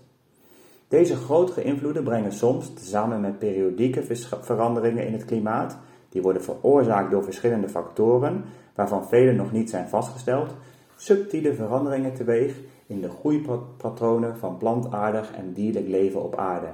[0.88, 4.03] Deze grotere invloeden brengen soms, tezamen met periodieke
[4.41, 5.78] veranderingen in het klimaat,
[6.10, 8.44] die worden veroorzaakt door verschillende factoren,
[8.76, 10.56] waarvan vele nog niet zijn vastgesteld,
[10.95, 12.56] subtiele veranderingen teweeg
[12.94, 16.70] in de groeipatronen van plantaardig en dierlijk leven op aarde.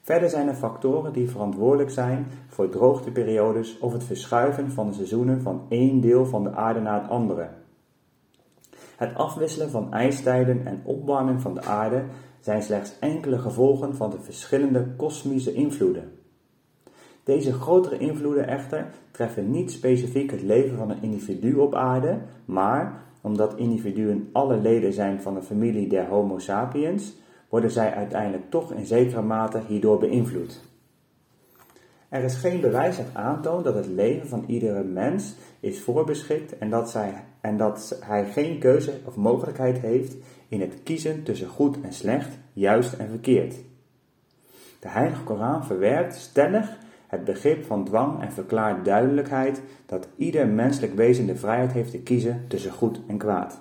[0.00, 5.42] Verder zijn er factoren die verantwoordelijk zijn voor droogteperiodes of het verschuiven van de seizoenen
[5.42, 7.48] van één deel van de aarde naar het andere.
[8.96, 12.04] Het afwisselen van ijstijden en opwarming van de aarde
[12.40, 16.12] zijn slechts enkele gevolgen van de verschillende kosmische invloeden.
[17.24, 23.02] Deze grotere invloeden echter treffen niet specifiek het leven van een individu op aarde, maar
[23.22, 27.16] omdat individuen alle leden zijn van de familie der Homo sapiens,
[27.48, 30.60] worden zij uiteindelijk toch in zekere mate hierdoor beïnvloed.
[32.08, 36.70] Er is geen bewijs dat aantoont dat het leven van iedere mens is voorbeschikt en
[36.70, 40.16] dat, zij, en dat hij geen keuze of mogelijkheid heeft
[40.48, 43.54] in het kiezen tussen goed en slecht, juist en verkeerd.
[44.80, 46.78] De Heilige Koran verwerpt stellig
[47.12, 52.02] het begrip van dwang en verklaart duidelijkheid dat ieder menselijk wezen de vrijheid heeft te
[52.02, 53.58] kiezen tussen goed en kwaad.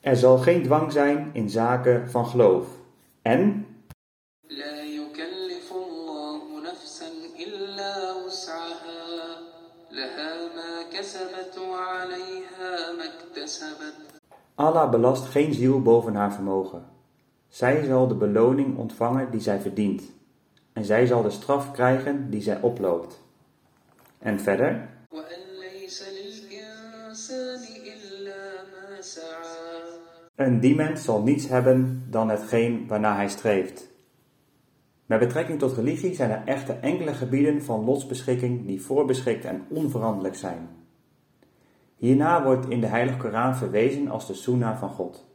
[0.00, 2.66] Er zal geen dwang zijn in zaken van geloof.
[3.22, 3.66] En
[14.54, 16.95] Allah belast geen ziel boven haar vermogen.
[17.56, 20.02] Zij zal de beloning ontvangen die zij verdient,
[20.72, 23.22] en zij zal de straf krijgen die zij oploopt.
[24.18, 24.88] En verder.
[30.34, 33.90] En die mens zal niets hebben dan hetgeen waarna hij streeft.
[35.06, 40.34] Met betrekking tot religie zijn er echter enkele gebieden van lotsbeschikking die voorbeschikt en onveranderlijk
[40.34, 40.68] zijn.
[41.96, 45.34] Hierna wordt in de Heilige Koran verwezen als de Sunna van God.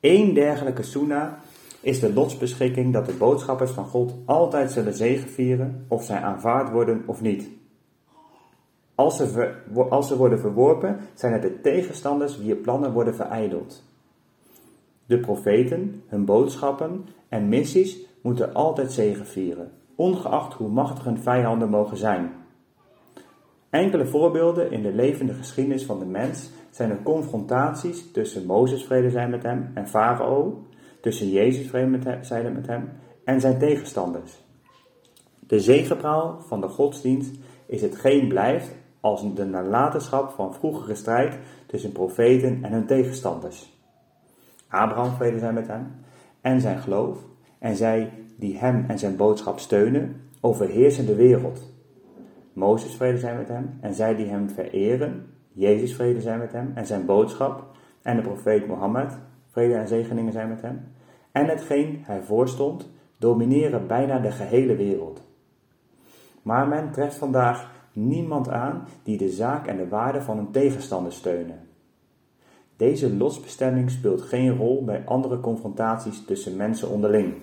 [0.00, 1.32] Eén dergelijke Sunnah
[1.80, 7.02] is de lotsbeschikking dat de boodschappers van God altijd zullen zegevieren of zij aanvaard worden
[7.06, 7.48] of niet.
[8.94, 9.54] Als ze,
[9.90, 13.84] als ze worden verworpen, zijn het de tegenstanders wier plannen worden verijdeld.
[15.06, 21.96] De profeten, hun boodschappen en missies moeten altijd zegevieren, ongeacht hoe machtig hun vijanden mogen
[21.96, 22.32] zijn.
[23.70, 29.10] Enkele voorbeelden in de levende geschiedenis van de mens zijn de confrontaties tussen Mozes vrede
[29.10, 30.66] zijn met hem en Farao,
[31.00, 32.88] tussen Jezus vrede zijde met hem
[33.24, 34.42] en zijn tegenstanders.
[35.46, 37.34] De zegepraal van de godsdienst
[37.66, 43.78] is hetgeen blijft als de nalatenschap van vroegere strijd tussen profeten en hun tegenstanders.
[44.68, 45.86] Abraham vrede zijn met hem
[46.40, 47.18] en zijn geloof
[47.58, 51.60] en zij die hem en zijn boodschap steunen, overheersen de wereld.
[52.52, 56.72] Mozes vrede zijn met hem en zij die hem vereren, Jezus vrede zijn met hem
[56.74, 57.64] en zijn boodschap
[58.02, 59.18] en de profeet Mohammed,
[59.50, 60.92] vrede en zegeningen zijn met hem,
[61.32, 65.22] en hetgeen hij voorstond, domineren bijna de gehele wereld.
[66.42, 71.12] Maar men treft vandaag niemand aan die de zaak en de waarde van een tegenstander
[71.12, 71.68] steunen.
[72.76, 77.34] Deze lotsbestemming speelt geen rol bij andere confrontaties tussen mensen onderling.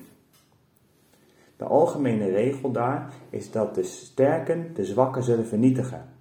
[1.57, 6.16] De algemene regel daar is dat de sterken de zwakken zullen vernietigen.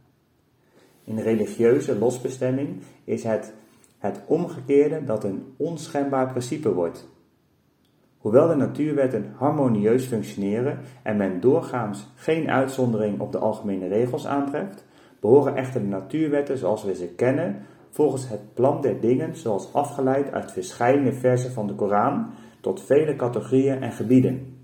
[1.06, 3.52] In religieuze losbestemming is het
[3.98, 7.08] het omgekeerde dat een onschendbaar principe wordt.
[8.18, 14.84] Hoewel de natuurwetten harmonieus functioneren en men doorgaans geen uitzondering op de algemene regels aantreft,
[15.20, 20.32] behoren echter de natuurwetten zoals we ze kennen volgens het plan der dingen zoals afgeleid
[20.32, 22.30] uit verschillende versen van de Koran
[22.60, 24.54] tot vele categorieën en gebieden.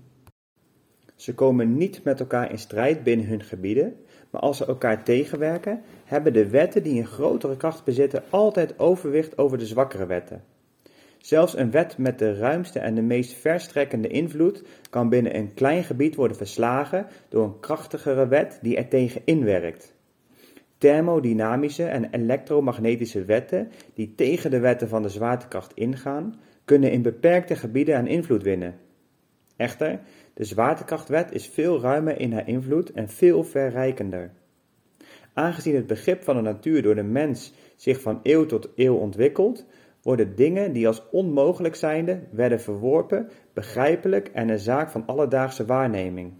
[1.15, 3.95] Ze komen niet met elkaar in strijd binnen hun gebieden,
[4.29, 9.37] maar als ze elkaar tegenwerken, hebben de wetten die een grotere kracht bezitten altijd overwicht
[9.37, 10.43] over de zwakkere wetten.
[11.17, 15.83] Zelfs een wet met de ruimste en de meest verstrekkende invloed kan binnen een klein
[15.83, 19.93] gebied worden verslagen door een krachtigere wet die er tegen inwerkt.
[20.77, 27.55] Thermodynamische en elektromagnetische wetten die tegen de wetten van de zwaartekracht ingaan, kunnen in beperkte
[27.55, 28.75] gebieden aan invloed winnen.
[29.55, 29.99] Echter,
[30.33, 34.31] de zwaartekrachtwet is veel ruimer in haar invloed en veel verrijkender.
[35.33, 39.65] Aangezien het begrip van de natuur door de mens zich van eeuw tot eeuw ontwikkelt,
[40.01, 46.33] worden dingen die als onmogelijk zijnde werden verworpen, begrijpelijk en een zaak van alledaagse waarneming.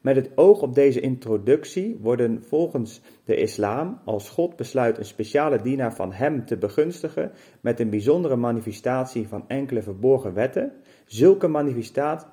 [0.00, 5.62] Met het oog op deze introductie worden volgens de islam, als God besluit een speciale
[5.62, 10.72] dienaar van hem te begunstigen met een bijzondere manifestatie van enkele verborgen wetten,
[11.12, 11.48] zulke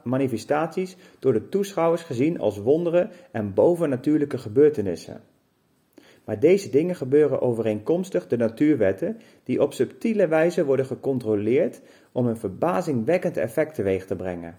[0.03, 5.21] manifestaties door de toeschouwers gezien als wonderen en bovennatuurlijke gebeurtenissen.
[6.25, 11.81] Maar deze dingen gebeuren overeenkomstig de natuurwetten, die op subtiele wijze worden gecontroleerd
[12.11, 14.57] om een verbazingwekkend effect teweeg te brengen.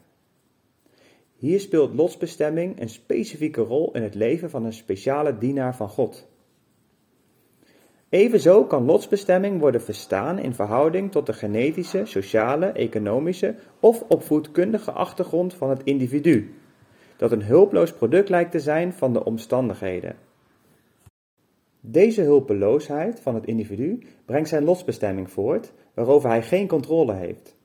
[1.36, 6.28] Hier speelt lotsbestemming een specifieke rol in het leven van een speciale dienaar van God.
[8.10, 15.54] Evenzo kan lotsbestemming worden verstaan in verhouding tot de genetische, sociale, economische of opvoedkundige achtergrond
[15.54, 16.54] van het individu,
[17.16, 20.16] dat een hulpeloos product lijkt te zijn van de omstandigheden.
[21.80, 27.56] Deze hulpeloosheid van het individu brengt zijn lotsbestemming voort, waarover hij geen controle heeft.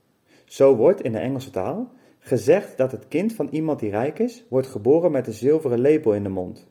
[0.45, 4.45] Zo wordt in de Engelse taal gezegd dat het kind van iemand die rijk is,
[4.49, 6.67] wordt geboren met een zilveren lepel in de mond.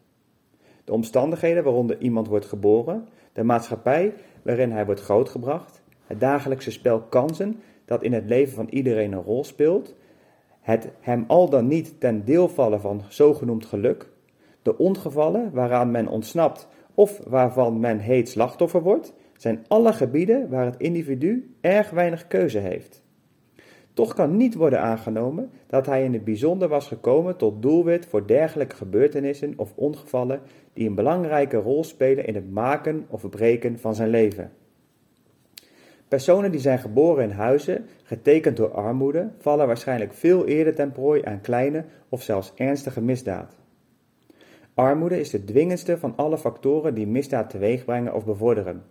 [0.85, 7.01] De omstandigheden waaronder iemand wordt geboren, de maatschappij waarin hij wordt grootgebracht, het dagelijkse spel
[7.01, 9.95] kansen dat in het leven van iedereen een rol speelt,
[10.61, 14.11] het hem al dan niet ten deel vallen van zogenoemd geluk,
[14.63, 20.65] de ongevallen waaraan men ontsnapt of waarvan men heet slachtoffer wordt, zijn alle gebieden waar
[20.65, 23.03] het individu erg weinig keuze heeft.
[23.95, 28.27] Toch kan niet worden aangenomen dat hij in het bijzonder was gekomen tot doelwit voor
[28.27, 30.41] dergelijke gebeurtenissen of ongevallen
[30.73, 34.53] die een belangrijke rol spelen in het maken of verbreken van zijn leven.
[36.09, 41.23] Personen die zijn geboren in huizen getekend door armoede vallen waarschijnlijk veel eerder ten prooi
[41.25, 43.57] aan kleine of zelfs ernstige misdaad.
[44.75, 48.83] Armoede is de dwingendste van alle factoren die misdaad teweegbrengen of bevorderen.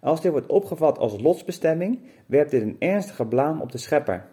[0.00, 4.26] Als dit wordt opgevat als lotsbestemming, werpt dit een ernstige blaam op de schepper.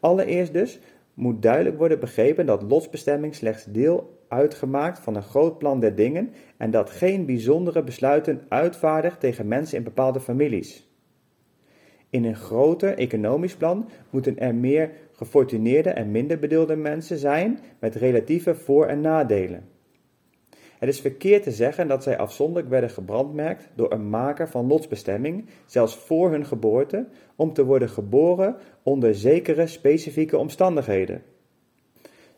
[0.00, 0.80] Allereerst dus
[1.14, 6.32] moet duidelijk worden begrepen dat lotsbestemming slechts deel uitgemaakt van een groot plan der dingen
[6.56, 10.88] en dat geen bijzondere besluiten uitvaardigt tegen mensen in bepaalde families.
[12.10, 17.94] In een groter economisch plan moeten er meer gefortuneerde en minder bedeelde mensen zijn met
[17.94, 19.68] relatieve voor- en nadelen.
[20.78, 25.48] Het is verkeerd te zeggen dat zij afzonderlijk werden gebrandmerkt door een maker van lotsbestemming,
[25.66, 27.06] zelfs voor hun geboorte,
[27.36, 31.22] om te worden geboren onder zekere specifieke omstandigheden.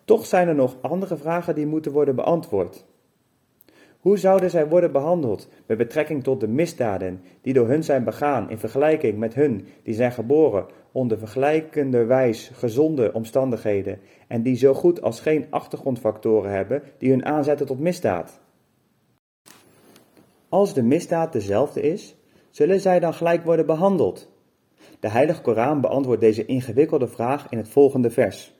[0.06, 2.84] Toch zijn er nog andere vragen die moeten worden beantwoord.
[4.00, 8.50] Hoe zouden zij worden behandeld met betrekking tot de misdaden die door hun zijn begaan
[8.50, 15.02] in vergelijking met hun die zijn geboren onder vergelijkenderwijs gezonde omstandigheden en die zo goed
[15.02, 18.40] als geen achtergrondfactoren hebben die hun aanzetten tot misdaad?
[20.48, 22.16] Als de misdaad dezelfde is,
[22.50, 24.32] zullen zij dan gelijk worden behandeld?
[25.00, 28.55] De Heilige Koran beantwoordt deze ingewikkelde vraag in het volgende vers.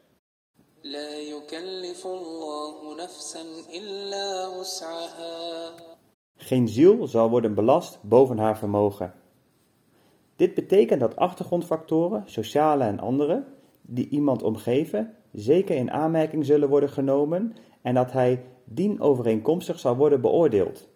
[6.37, 9.15] Geen ziel zal worden belast boven haar vermogen.
[10.37, 13.45] Dit betekent dat achtergrondfactoren, sociale en andere,
[13.83, 20.21] die iemand omgeven, zeker in aanmerking zullen worden genomen en dat hij dienovereenkomstig zal worden
[20.21, 20.89] beoordeeld.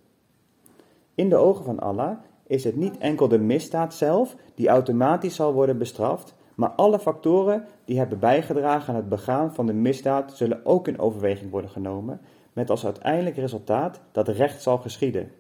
[1.15, 5.53] In de ogen van Allah is het niet enkel de misdaad zelf die automatisch zal
[5.53, 10.67] worden bestraft, maar alle factoren die hebben bijgedragen aan het begaan van de misdaad zullen
[10.67, 12.21] ook in overweging worden genomen,
[12.53, 15.31] met als uiteindelijk resultaat dat recht zal geschieden.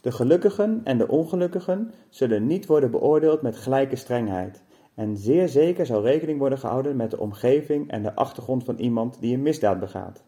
[0.00, 4.62] De gelukkigen en de ongelukkigen zullen niet worden beoordeeld met gelijke strengheid,
[4.94, 9.20] en zeer zeker zal rekening worden gehouden met de omgeving en de achtergrond van iemand
[9.20, 10.24] die een misdaad begaat.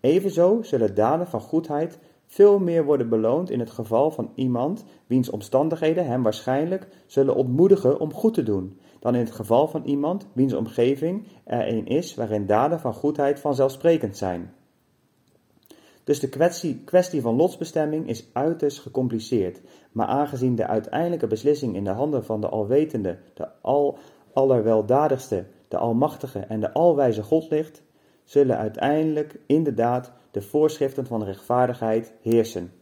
[0.00, 5.30] Evenzo zullen daden van goedheid veel meer worden beloond in het geval van iemand wiens
[5.30, 10.26] omstandigheden hem waarschijnlijk zullen ontmoedigen om goed te doen, dan in het geval van iemand
[10.32, 14.52] wiens omgeving er een is waarin daden van goedheid vanzelfsprekend zijn.
[16.04, 19.60] Dus de kwestie, kwestie van lotsbestemming is uiterst gecompliceerd,
[19.92, 23.98] maar aangezien de uiteindelijke beslissing in de handen van de alwetende, de al,
[24.32, 27.82] allerweldadigste, de almachtige en de alwijze God ligt,
[28.24, 32.79] zullen uiteindelijk inderdaad de voorschriften van rechtvaardigheid heersen.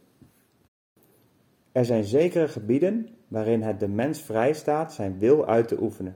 [1.79, 6.15] Er zijn zekere gebieden waarin het de mens vrij staat zijn wil uit te oefenen,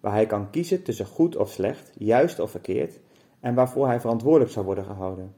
[0.00, 3.00] waar hij kan kiezen tussen goed of slecht, juist of verkeerd,
[3.40, 5.34] en waarvoor hij verantwoordelijk zal worden gehouden.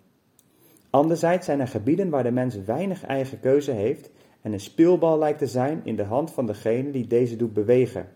[0.90, 4.10] Anderzijds zijn er gebieden waar de mens weinig eigen keuze heeft
[4.40, 8.09] en een speelbal lijkt te zijn in de hand van degene die deze doet bewegen.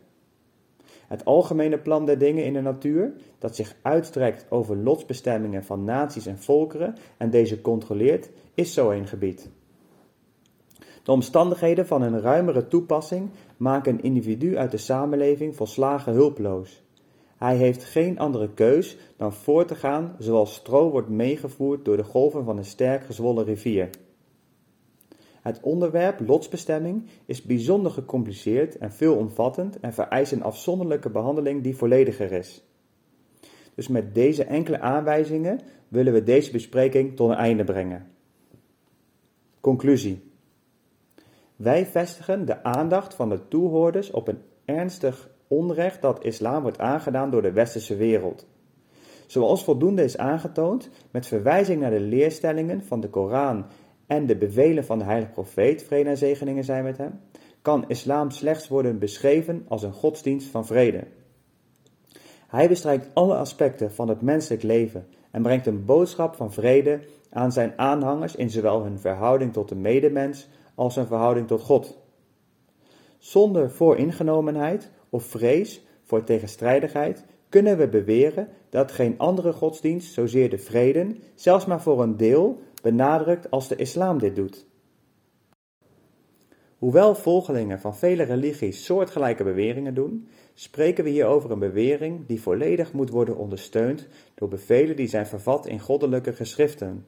[1.09, 6.27] Het algemene plan der dingen in de natuur, dat zich uitstrekt over lotsbestemmingen van naties
[6.27, 9.51] en volkeren en deze controleert, is zo een gebied.
[11.05, 16.83] De omstandigheden van een ruimere toepassing maken een individu uit de samenleving volslagen hulpeloos.
[17.37, 22.05] Hij heeft geen andere keus dan voort te gaan zoals stro wordt meegevoerd door de
[22.05, 23.91] golven van een sterk gezwollen rivier.
[25.43, 32.33] Het onderwerp lotsbestemming is bijzonder gecompliceerd en veelomvattend en vereist een afzonderlijke behandeling die vollediger
[32.33, 32.65] is.
[33.75, 38.07] Dus met deze enkele aanwijzingen willen we deze bespreking tot een einde brengen.
[39.61, 40.33] Conclusie.
[41.65, 47.31] Wij vestigen de aandacht van de toehoorders op een ernstig onrecht dat islam wordt aangedaan
[47.31, 48.47] door de westerse wereld.
[49.27, 53.67] Zoals voldoende is aangetoond met verwijzing naar de leerstellingen van de Koran
[54.07, 57.21] en de bevelen van de heilige profeet, vrede en zegeningen zijn met hem,
[57.63, 61.05] kan islam slechts worden beschreven als een godsdienst van vrede.
[62.47, 67.01] Hij bestrijkt alle aspecten van het menselijk leven en brengt een boodschap van vrede
[67.31, 71.99] aan zijn aanhangers in zowel hun verhouding tot de medemens als hun verhouding tot God.
[73.19, 80.59] Zonder vooringenomenheid of vrees voor tegenstrijdigheid kunnen we beweren dat geen andere godsdienst zozeer de
[80.59, 84.67] vrede, zelfs maar voor een deel, benadrukt als de islam dit doet.
[86.79, 92.41] Hoewel volgelingen van vele religies soortgelijke beweringen doen, spreken we hier over een bewering die
[92.41, 97.07] volledig moet worden ondersteund door bevelen die zijn vervat in goddelijke geschriften.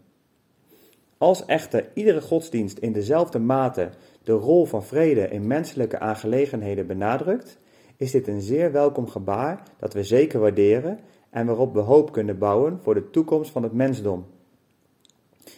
[1.18, 3.90] Als echter iedere godsdienst in dezelfde mate
[4.22, 7.58] de rol van vrede in menselijke aangelegenheden benadrukt,
[7.96, 10.98] is dit een zeer welkom gebaar dat we zeker waarderen
[11.30, 14.26] en waarop we hoop kunnen bouwen voor de toekomst van het mensdom.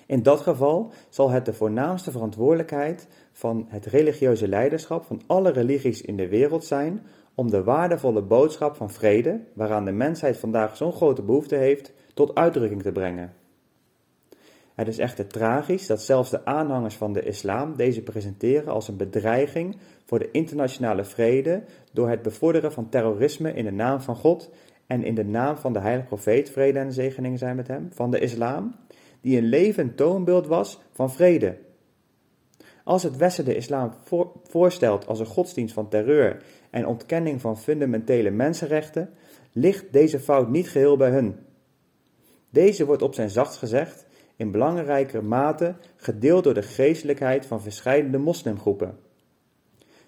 [0.07, 6.01] In dat geval zal het de voornaamste verantwoordelijkheid van het religieuze leiderschap van alle religies
[6.01, 10.93] in de wereld zijn om de waardevolle boodschap van vrede, waaraan de mensheid vandaag zo'n
[10.93, 13.33] grote behoefte heeft, tot uitdrukking te brengen.
[14.79, 18.97] Het is echter tragisch dat zelfs de aanhangers van de islam deze presenteren als een
[18.97, 24.51] bedreiging voor de internationale vrede door het bevorderen van terrorisme in de naam van God
[24.87, 28.11] en in de naam van de heilige profeet, vrede en zegeningen zijn met hem, van
[28.11, 28.75] de islam,
[29.21, 31.57] die een levend toonbeeld was van vrede.
[32.85, 33.93] Als het Westen de islam
[34.49, 39.11] voorstelt als een godsdienst van terreur en ontkenning van fundamentele mensenrechten,
[39.53, 41.37] ligt deze fout niet geheel bij hun.
[42.51, 44.07] Deze wordt op zijn zachtst gezegd
[44.39, 48.98] in belangrijke mate gedeeld door de geestelijkheid van verschillende moslimgroepen.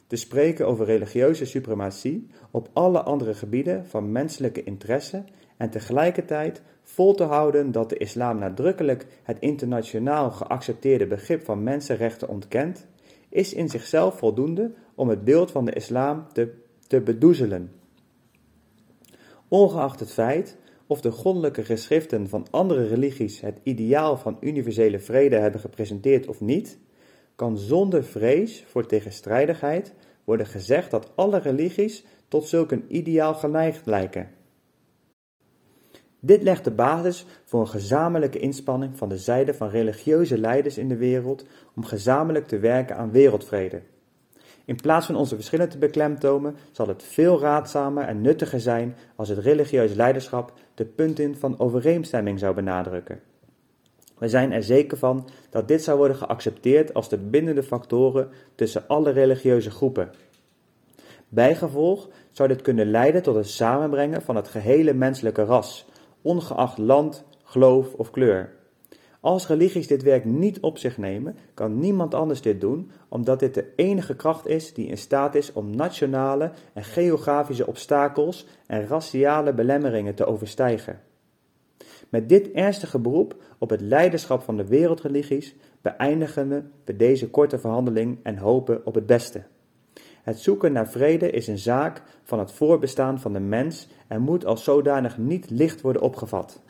[0.07, 5.25] Te spreken over religieuze suprematie op alle andere gebieden van menselijke interesse
[5.57, 12.29] en tegelijkertijd vol te houden dat de islam nadrukkelijk het internationaal geaccepteerde begrip van mensenrechten
[12.29, 12.87] ontkent,
[13.29, 16.55] is in zichzelf voldoende om het beeld van de islam te,
[16.87, 17.73] te bedoezelen.
[19.49, 20.57] Ongeacht het feit
[20.91, 26.41] of de goddelijke geschriften van andere religies het ideaal van universele vrede hebben gepresenteerd of
[26.41, 26.79] niet,
[27.37, 29.95] kan zonder vrees voor tegenstrijdigheid
[30.25, 34.31] worden gezegd dat alle religies tot zulk een ideaal geneigd lijken.
[36.21, 40.89] Dit legt de basis voor een gezamenlijke inspanning van de zijde van religieuze leiders in
[40.89, 41.45] de wereld
[41.77, 43.83] om gezamenlijk te werken aan wereldvrede.
[44.65, 49.29] In plaats van onze verschillen te beklemtomen, zal het veel raadzamer en nuttiger zijn als
[49.29, 53.21] het religieus leiderschap de punten van overeenstemming zou benadrukken.
[54.19, 58.85] We zijn er zeker van dat dit zou worden geaccepteerd als de bindende factoren tussen
[58.87, 60.11] alle religieuze groepen.
[61.29, 65.87] Bijgevolg zou dit kunnen leiden tot het samenbrengen van het gehele menselijke ras,
[66.23, 68.59] ongeacht land, geloof of kleur.
[69.21, 73.55] Als religies dit werk niet op zich nemen, kan niemand anders dit doen, omdat dit
[73.55, 79.55] de enige kracht is die in staat is om nationale en geografische obstakels en raciale
[79.55, 81.01] belemmeringen te overstijgen.
[82.09, 88.19] Met dit ernstige beroep op het leiderschap van de wereldreligies beëindigen we deze korte verhandeling
[88.23, 89.43] en hopen op het beste.
[90.23, 94.45] Het zoeken naar vrede is een zaak van het voorbestaan van de mens en moet
[94.45, 96.61] als zodanig niet licht worden opgevat.